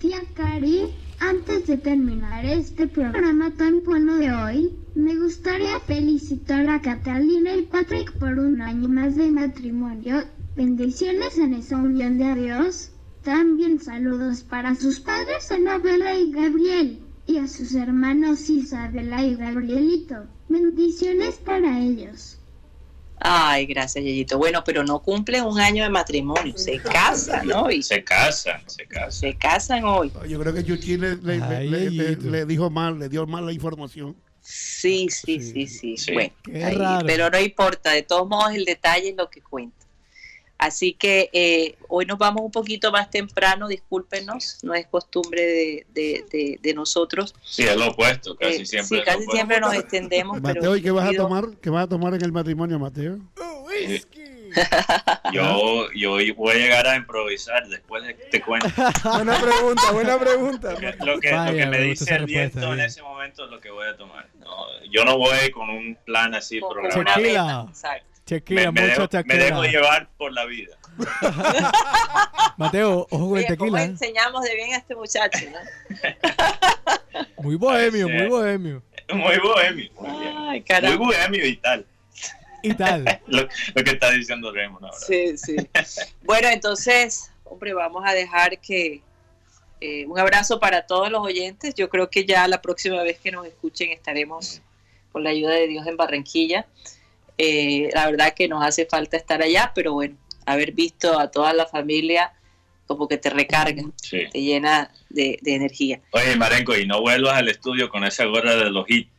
[0.00, 6.80] Tía Cari, antes de terminar este programa tan bueno de hoy, me gustaría felicitar a
[6.80, 10.24] Catalina y Patrick por un año más de matrimonio.
[10.56, 12.90] Bendiciones en esa unión de Dios.
[13.26, 20.26] También saludos para sus padres Anabela y Gabriel y a sus hermanos Isabela y Gabrielito.
[20.48, 22.38] Bendiciones para ellos.
[23.18, 24.38] Ay, gracias Yeyito.
[24.38, 26.56] Bueno, pero no cumplen un año de matrimonio.
[26.56, 27.82] Se casan hoy.
[27.82, 29.10] se casan, se casan.
[29.10, 30.12] Se casan hoy.
[30.28, 32.30] Yo creo que Yuki le, le- Ay, le- le- Yeyito.
[32.30, 34.14] le dijo mal, le dio mal la información.
[34.40, 35.96] Sí, sí, sí, sí.
[35.96, 36.12] Sí.
[36.12, 37.04] Bueno, Qué ahí, raro.
[37.04, 37.90] pero no importa.
[37.90, 39.84] De todos modos, el detalle es lo que cuenta.
[40.58, 45.86] Así que eh, hoy nos vamos un poquito más temprano, discúlpenos, no es costumbre de,
[45.92, 47.34] de- de- de nosotros.
[47.44, 48.88] Sí, es lo opuesto, casi Eh, siempre.
[48.88, 49.32] sí, lo casi opuesto.
[49.34, 50.38] siempre nos extendemos.
[50.42, 51.44] pero Mateo, ¿y qué vas a tomar?
[51.60, 53.18] ¿Qué vas a tomar en el matrimonio, Mateo?
[55.32, 58.68] Yo, yo voy a llegar a improvisar después de que te cuento.
[59.04, 60.72] Buena pregunta, buena pregunta.
[60.72, 63.60] Lo que, lo que Vaya, me me dice el viento en ese momento es lo
[63.60, 64.26] que voy a tomar.
[64.40, 64.56] No,
[64.90, 67.68] yo no voy con un plan así programado.
[67.68, 68.06] exacto.
[68.26, 69.80] Tequila, me, me mucha dejo, me dejo tequila.
[69.80, 70.76] llevar por la vida.
[72.56, 73.82] Mateo, ojo con el Oye, ¿cómo tequila.
[73.82, 73.84] ¿eh?
[73.86, 75.38] enseñamos de bien a este muchacho?
[75.50, 75.58] ¿no?
[77.42, 78.82] Muy bohemio, muy bohemio.
[79.12, 79.90] Muy bohemio.
[80.00, 80.36] Muy, bien.
[80.36, 81.86] Ay, muy bohemio y tal.
[82.62, 83.20] Y tal.
[83.28, 83.42] Lo,
[83.74, 84.98] lo que está diciendo Raymond ahora.
[84.98, 85.56] Sí, sí.
[86.24, 89.02] Bueno, entonces, hombre, vamos a dejar que
[89.80, 91.74] eh, un abrazo para todos los oyentes.
[91.76, 94.60] Yo creo que ya la próxima vez que nos escuchen estaremos
[95.12, 96.66] con la ayuda de Dios en Barranquilla.
[97.38, 101.52] Eh, la verdad que nos hace falta estar allá, pero bueno, haber visto a toda
[101.52, 102.32] la familia
[102.86, 104.26] como que te recarga, Sí.
[104.32, 106.00] te llena de, de energía.
[106.12, 109.10] Oye, Marenco, y no vuelvas al estudio con esa gorra de los hits.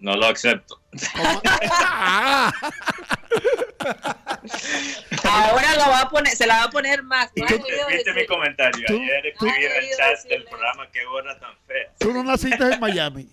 [0.00, 0.80] No lo acepto.
[5.24, 7.30] Ahora lo va a poner, se la va a poner más.
[7.36, 7.46] ¿no?
[7.46, 8.84] ¿Viste, mi comentario?
[8.86, 11.92] tú- Ayer escribí en el chat decirle del programa qué gorra tan fea.
[11.98, 13.28] Tú no naciste en Miami.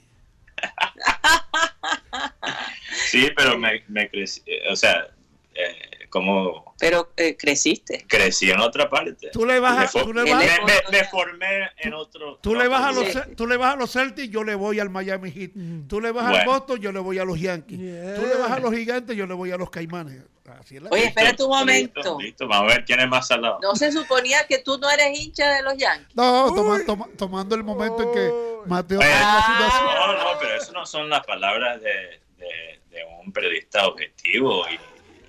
[3.06, 5.08] Sí, pero me, me crecí, eh, o sea,
[5.54, 8.06] eh, como Pero eh, creciste.
[8.08, 9.30] crecí en otra parte.
[9.32, 10.60] Tú le vas a, Me tú le vas, me, es-
[10.92, 12.38] me- me formé en otro.
[12.42, 13.20] tú le vas a los, Sí.
[13.36, 15.52] tú le vas a los Celtics, yo le voy al Miami Heat.
[15.88, 16.52] Tú le vas al Bueno.
[16.52, 17.80] Boston, yo le voy a los Yankees.
[17.80, 18.16] Yeah.
[18.16, 20.24] Tú le vas a los Gigantes, yo le voy a los Caimanes.
[20.60, 21.10] Así es la Oye, cosa.
[21.10, 22.00] espérate un momento.
[22.02, 23.58] Listo, listo, vamos a ver quién es más salado.
[23.64, 26.16] ¿No se suponía que tú no eres hincha de los Yankees?
[26.16, 28.32] No, toma- toma- tomando el momento en que.
[28.68, 29.46] Mateo Oye, está en la Ah.
[29.46, 29.96] situación.
[29.96, 31.90] No, no, pero eso no son las palabras de,
[32.38, 34.80] de- de un periodista objetivo y,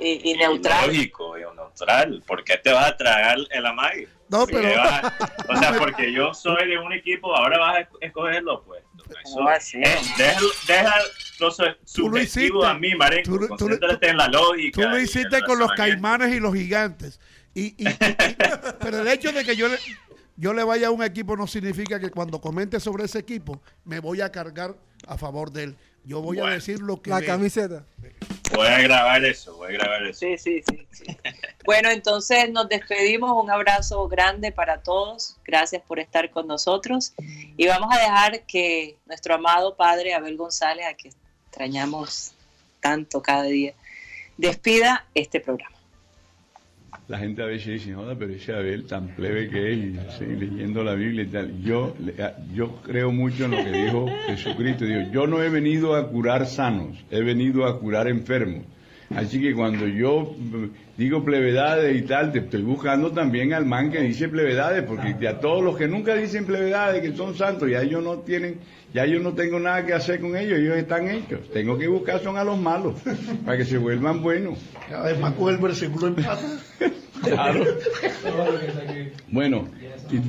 [0.05, 0.87] Y, y neutral.
[0.89, 2.23] lógico y neutral.
[2.27, 4.09] ¿Por qué te vas a tragar el amague?
[4.29, 5.15] No, ¿Por qué pero- a-
[5.49, 8.87] o sea, porque yo soy de un equipo, ahora vas a escoger lo opuesto.
[9.25, 9.79] Eso, ¿Cómo así?
[9.79, 10.95] eh, deja, deja
[11.39, 11.63] lo su-
[11.95, 13.31] Tú lo subjetivo a mí, Marenco.
[13.31, 14.83] Tú lo- tú Concéntrate en la lógica.
[14.83, 15.71] Tú lo hiciste con los.
[15.73, 17.21] Caimanes y los Gigantes.
[17.55, 18.37] Y, y- y- y-
[18.81, 19.79] pero el hecho de que yo le,
[20.37, 24.01] yo le vaya a un equipo no significa que cuando comente sobre ese equipo me
[24.01, 24.75] voy a cargar
[25.07, 25.77] a favor de él.
[26.07, 27.27] Yo voy a decir lo que La veo.
[27.27, 27.85] camiseta.
[28.55, 30.21] Voy a grabar eso, voy a grabar eso.
[30.21, 31.05] Sí, sí, sí, sí.
[31.65, 33.43] Bueno, entonces nos despedimos.
[33.43, 35.37] Un abrazo grande para todos.
[35.45, 37.13] Gracias por estar con nosotros.
[37.57, 41.11] Y vamos a dejar que nuestro amado padre Abel González, a que
[41.49, 42.33] extrañamos
[42.81, 43.75] tanto cada día,
[44.37, 45.76] despida este programa.
[47.09, 50.83] La gente a veces dice, joda, pero ese Abel tan plebe que es, y leyendo
[50.83, 51.63] la Biblia y tal.
[51.63, 51.95] Yo,
[52.53, 54.85] yo creo mucho en lo que dijo Jesucristo.
[54.85, 58.65] Dijo, yo no he venido a curar sanos, he venido a curar enfermos.
[59.15, 60.65] Así que cuando yo mm,
[60.97, 65.39] digo plevedades y tal, te estoy buscando también al man que dice plevedades, porque a
[65.39, 68.59] todos los que nunca dicen plevedades, que son santos, ya ellos no tienen,
[68.93, 71.41] ya yo no tengo nada que hacer con ellos, ellos están hechos.
[71.53, 72.95] Tengo que buscar son a los malos,
[73.45, 74.59] para que se vuelvan buenos.
[74.93, 76.41] Además, con el versículo empata.
[77.23, 77.65] Claro.
[79.29, 79.69] Bueno,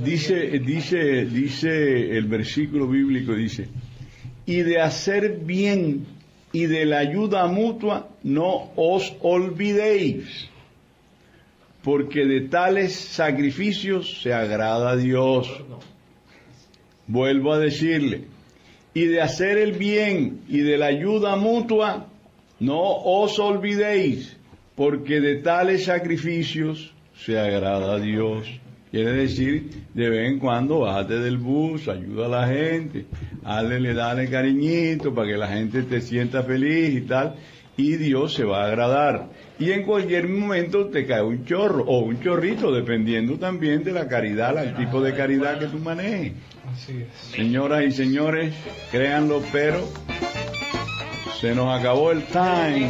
[0.03, 3.67] dice, dice, dice el versículo bíblico, dice,
[4.45, 6.05] y de hacer bien
[6.51, 10.49] y de la ayuda mutua no os olvidéis,
[11.83, 15.49] porque de tales sacrificios se agrada a Dios.
[17.07, 18.25] Vuelvo a decirle,
[18.93, 22.07] y de hacer el bien y de la ayuda mutua
[22.59, 24.35] no os olvidéis,
[24.75, 28.47] porque de tales sacrificios se agrada a Dios.
[28.91, 33.05] Quiere decir, de vez en cuando bájate del bus, ayuda a la gente,
[33.43, 37.35] hazle, le dale cariñito para que la gente te sienta feliz y tal,
[37.75, 39.29] y Dios se va a agradar.
[39.59, 44.07] Y en cualquier momento te cae un chorro o un chorrito, dependiendo también de la
[44.07, 46.33] caridad, el tipo de caridad que tú manejes.
[47.35, 48.53] Señoras y señores,
[48.91, 49.79] créanlo, pero
[51.41, 52.89] se nos acabó el time.